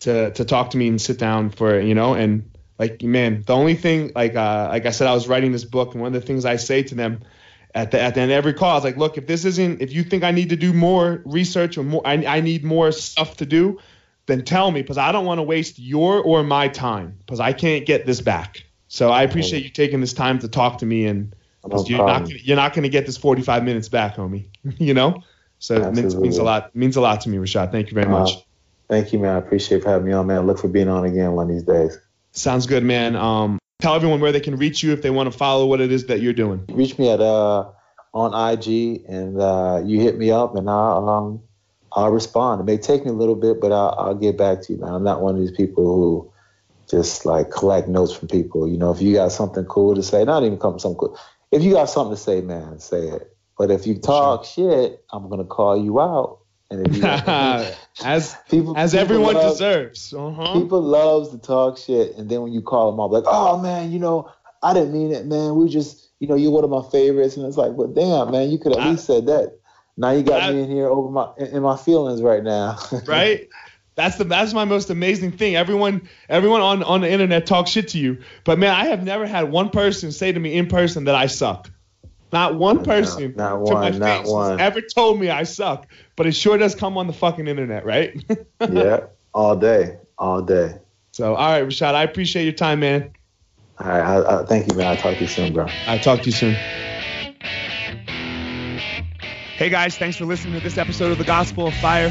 to 0.01 0.33
to 0.33 0.45
talk 0.45 0.71
to 0.71 0.77
me 0.77 0.89
and 0.89 1.01
sit 1.01 1.19
down 1.19 1.51
for 1.51 1.81
you 1.81 1.95
know 1.95 2.15
and 2.15 2.51
like 2.79 3.03
man, 3.03 3.43
the 3.47 3.55
only 3.55 3.75
thing 3.75 4.13
like 4.15 4.35
uh 4.35 4.69
like 4.71 4.87
I 4.87 4.91
said, 4.91 5.07
I 5.07 5.15
was 5.15 5.29
writing 5.29 5.53
this 5.53 5.65
book 5.65 5.93
and 5.93 6.03
one 6.03 6.15
of 6.15 6.21
the 6.21 6.27
things 6.27 6.45
I 6.45 6.57
say 6.57 6.83
to 6.85 6.95
them 6.95 7.21
at 7.75 7.91
the 7.93 8.01
at 8.01 8.15
the 8.15 8.21
end 8.21 8.33
of 8.33 8.37
every 8.37 8.55
call, 8.55 8.71
I 8.71 8.75
was 8.75 8.85
like, 8.85 8.97
look, 8.97 9.17
if 9.17 9.27
this 9.27 9.45
isn't 9.45 9.81
if 9.81 9.93
you 9.93 10.03
think 10.03 10.25
I 10.25 10.33
need 10.33 10.49
to 10.49 10.57
do 10.57 10.73
more 10.73 11.23
research 11.25 11.79
or 11.79 11.85
more 11.85 12.03
I, 12.05 12.15
I 12.27 12.41
need 12.41 12.65
more 12.65 12.91
stuff 12.91 13.37
to 13.37 13.47
do, 13.47 13.79
then 14.27 14.45
tell 14.45 14.71
me 14.73 14.83
because 14.83 14.99
I 14.99 15.13
don't 15.13 15.25
want 15.25 15.39
to 15.39 15.45
waste 15.45 15.79
your 15.79 16.21
or 16.21 16.43
my 16.43 16.67
time 16.67 17.17
because 17.21 17.39
I 17.39 17.53
can't 17.53 17.87
get 17.87 18.05
this 18.05 18.21
back. 18.21 18.65
So 18.89 19.11
I 19.11 19.23
appreciate 19.23 19.63
you 19.63 19.71
taking 19.71 20.01
this 20.01 20.13
time 20.13 20.39
to 20.41 20.49
talk 20.49 20.79
to 20.79 20.87
me 20.87 21.07
and 21.07 21.36
no 21.69 21.85
you're 21.87 21.99
not 21.99 22.23
gonna, 22.23 22.35
you're 22.43 22.57
not 22.57 22.75
going 22.75 22.83
to 22.85 22.89
get 22.89 23.07
this 23.07 23.17
45 23.17 23.65
minutes 23.65 23.89
back, 23.89 24.17
homie. 24.17 24.49
you 24.79 24.95
know, 24.95 25.23
so 25.59 25.77
it 25.77 25.95
means, 25.95 26.17
means, 26.17 26.39
a 26.39 26.43
lot 26.43 26.75
means 26.75 26.97
a 26.97 27.01
lot 27.01 27.21
to 27.23 27.29
me, 27.29 27.39
Rashad. 27.39 27.73
Thank 27.73 27.89
you 27.89 27.95
very 27.95 28.07
uh, 28.07 28.11
much. 28.11 28.31
Thank 28.89 29.13
you, 29.13 29.19
man. 29.19 29.35
I 29.35 29.39
appreciate 29.39 29.83
for 29.83 29.91
having 29.91 30.07
me 30.07 30.13
on, 30.13 30.27
man. 30.27 30.47
Look 30.47 30.59
for 30.59 30.69
being 30.69 30.89
on 30.89 31.05
again 31.05 31.33
one 31.33 31.51
of 31.51 31.55
these 31.55 31.65
days. 31.65 31.99
Sounds 32.33 32.67
good, 32.67 32.85
man. 32.85 33.17
Um, 33.17 33.59
tell 33.81 33.95
everyone 33.95 34.21
where 34.21 34.33
they 34.33 34.41
can 34.41 34.57
reach 34.57 34.83
you 34.83 34.93
if 34.93 35.03
they 35.03 35.11
want 35.11 35.31
to 35.31 35.37
follow 35.37 35.67
what 35.67 35.81
it 35.81 35.91
is 35.91 36.07
that 36.07 36.21
you're 36.21 36.33
doing. 36.33 36.65
Reach 36.69 36.99
me 36.99 37.11
at 37.11 37.21
uh 37.21 37.71
on 38.15 38.33
IG 38.33 39.05
and 39.09 39.39
uh, 39.41 39.83
you 39.85 40.01
hit 40.01 40.17
me 40.17 40.31
up 40.31 40.57
and 40.57 40.71
I'll 40.71 41.09
um 41.09 41.43
I'll 41.93 42.11
respond. 42.11 42.61
It 42.61 42.65
may 42.65 42.77
take 42.77 43.05
me 43.05 43.11
a 43.11 43.15
little 43.15 43.35
bit, 43.35 43.61
but 43.61 43.73
I'll, 43.73 43.95
I'll 43.99 44.15
get 44.15 44.37
back 44.37 44.63
to 44.63 44.73
you, 44.73 44.79
man. 44.79 44.93
I'm 44.93 45.05
not 45.05 45.23
one 45.23 45.35
of 45.35 45.41
these 45.41 45.51
people 45.51 45.85
who 45.85 46.33
just 46.91 47.27
like 47.27 47.51
collect 47.51 47.89
notes 47.89 48.13
from 48.13 48.29
people. 48.29 48.69
You 48.69 48.77
know, 48.77 48.91
if 48.91 49.01
you 49.01 49.15
got 49.15 49.33
something 49.33 49.65
cool 49.65 49.95
to 49.95 50.03
say, 50.03 50.25
not 50.25 50.43
even 50.45 50.59
come 50.59 50.79
something 50.79 50.99
cool. 50.99 51.19
If 51.53 51.63
you 51.63 51.73
got 51.73 51.89
something 51.89 52.17
to 52.17 52.21
say, 52.21 52.41
man, 52.41 52.79
say 52.79 53.09
it. 53.09 53.37
But 53.59 53.71
if 53.71 53.87
you 53.87 53.99
talk 53.99 54.45
sure. 54.45 54.71
shit, 54.71 55.05
I'm 55.13 55.29
gonna 55.29 55.45
call 55.45 55.83
you 55.83 56.01
out. 56.01 56.41
And 56.71 56.87
if 56.87 56.97
you, 56.97 57.03
as 58.05 58.37
people, 58.51 58.77
as 58.77 58.93
people 58.93 59.03
everyone 59.03 59.35
love, 59.35 59.53
deserves. 59.53 60.13
Uh-huh. 60.13 60.53
People 60.61 60.83
loves 60.83 61.31
to 61.31 61.39
talk 61.39 61.79
shit, 61.79 62.17
and 62.17 62.29
then 62.29 62.43
when 62.43 62.53
you 62.53 62.61
call 62.61 62.91
them 62.91 63.01
up, 63.01 63.13
like, 63.13 63.25
oh 63.27 63.59
man, 63.61 63.93
you 63.93 63.99
know, 63.99 64.31
I 64.63 64.75
didn't 64.75 64.93
mean 64.93 65.13
it, 65.13 65.27
man. 65.27 65.55
We 65.55 65.69
just, 65.69 66.11
you 66.19 66.27
know, 66.27 66.35
you're 66.35 66.51
one 66.51 66.65
of 66.65 66.71
my 66.71 66.83
favorites, 66.91 67.37
and 67.37 67.47
it's 67.47 67.57
like, 67.57 67.73
well, 67.73 67.89
damn, 67.89 68.33
man, 68.33 68.51
you 68.51 68.59
could 68.59 68.73
at 68.73 68.79
I, 68.79 68.91
least 68.91 69.07
said 69.07 69.27
that. 69.27 69.59
Now 69.97 70.11
you 70.11 70.23
got 70.23 70.43
I, 70.43 70.53
me 70.53 70.63
in 70.63 70.71
here 70.71 70.89
over 70.89 71.11
my 71.11 71.31
in 71.39 71.63
my 71.63 71.77
feelings 71.77 72.21
right 72.21 72.43
now. 72.43 72.79
right. 73.07 73.49
That's 73.97 74.17
the 74.19 74.25
that's 74.25 74.53
my 74.53 74.67
most 74.67 74.91
amazing 74.91 75.33
thing. 75.33 75.57
Everyone 75.57 76.07
everyone 76.29 76.61
on 76.61 76.83
on 76.83 77.01
the 77.01 77.11
internet 77.11 77.47
talks 77.47 77.71
shit 77.71 77.89
to 77.89 77.99
you, 77.99 78.23
but 78.45 78.59
man, 78.59 78.75
I 78.75 78.85
have 78.87 79.03
never 79.03 79.27
had 79.27 79.51
one 79.51 79.71
person 79.71 80.13
say 80.13 80.33
to 80.33 80.39
me 80.39 80.55
in 80.55 80.67
person 80.67 81.05
that 81.05 81.15
I 81.15 81.27
suck. 81.27 81.71
Not 82.31 82.57
one 82.57 82.85
person 82.85 83.33
no, 83.37 83.57
not 83.57 83.61
one, 83.61 83.99
not 83.99 84.27
one. 84.27 84.61
ever 84.61 84.83
told 84.83 85.19
me 85.19 85.31
I 85.31 85.45
suck, 85.45 85.87
but 86.15 86.27
it 86.27 86.33
sure 86.33 86.59
does 86.59 86.75
come 86.75 86.99
on 86.99 87.07
the 87.07 87.13
fucking 87.15 87.49
internet, 87.49 87.87
right? 87.87 88.23
yeah, 88.71 89.07
all 89.33 89.57
day, 89.57 89.97
all 90.19 90.43
day. 90.43 90.79
So, 91.13 91.35
all 91.35 91.53
right, 91.53 91.67
Rashad, 91.67 91.95
I 91.95 92.03
appreciate 92.03 92.45
your 92.45 92.53
time, 92.53 92.81
man. 92.81 93.13
All 93.79 93.89
right, 93.89 94.03
I, 94.03 94.41
I, 94.41 94.45
thank 94.45 94.71
you, 94.71 94.77
man. 94.77 94.89
I'll 94.89 94.97
talk 94.97 95.15
to 95.15 95.21
you 95.21 95.27
soon, 95.29 95.55
bro. 95.55 95.69
I'll 95.87 96.01
talk 96.01 96.21
to 96.21 96.27
you 96.27 96.33
soon. 96.33 96.55
Hey 99.57 99.71
guys, 99.71 99.97
thanks 99.97 100.19
for 100.19 100.27
listening 100.27 100.53
to 100.53 100.61
this 100.61 100.77
episode 100.77 101.13
of 101.13 101.19
the 101.19 101.25
Gospel 101.25 101.69
of 101.69 101.75
Fire. 101.75 102.11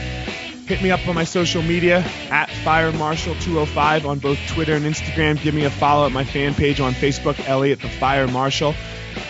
Hit 0.66 0.82
me 0.82 0.90
up 0.90 1.08
on 1.08 1.14
my 1.14 1.26
social 1.26 1.62
media 1.62 2.00
at 2.32 2.50
Fire 2.50 2.92
Marshal 2.92 3.36
205 3.36 4.08
on 4.08 4.18
both 4.18 4.40
Twitter 4.48 4.74
and 4.74 4.84
Instagram. 4.84 5.40
Give 5.40 5.54
me 5.54 5.64
a 5.66 5.70
follow 5.70 6.08
at 6.08 6.12
my 6.12 6.24
fan 6.24 6.56
page 6.56 6.80
on 6.80 6.94
Facebook, 6.94 7.40
Eliot 7.48 7.82
the 7.82 7.90
Fire 7.90 8.28
Marshal. 8.28 8.74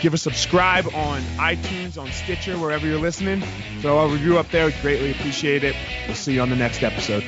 Give 0.02 0.14
a 0.14 0.18
subscribe 0.18 0.88
on 0.94 1.22
iTunes, 1.38 2.02
on 2.02 2.10
Stitcher, 2.12 2.58
wherever 2.58 2.88
you're 2.88 3.00
listening. 3.00 3.44
Throw 3.82 4.00
a 4.00 4.08
review 4.08 4.38
up 4.38 4.50
there. 4.50 4.66
We'd 4.66 4.82
greatly 4.82 5.12
appreciate 5.12 5.66
it. 5.66 5.76
We'll 6.08 6.16
see 6.16 6.36
you 6.36 6.42
on 6.42 6.50
the 6.50 6.56
next 6.56 6.84
episode. 6.84 7.24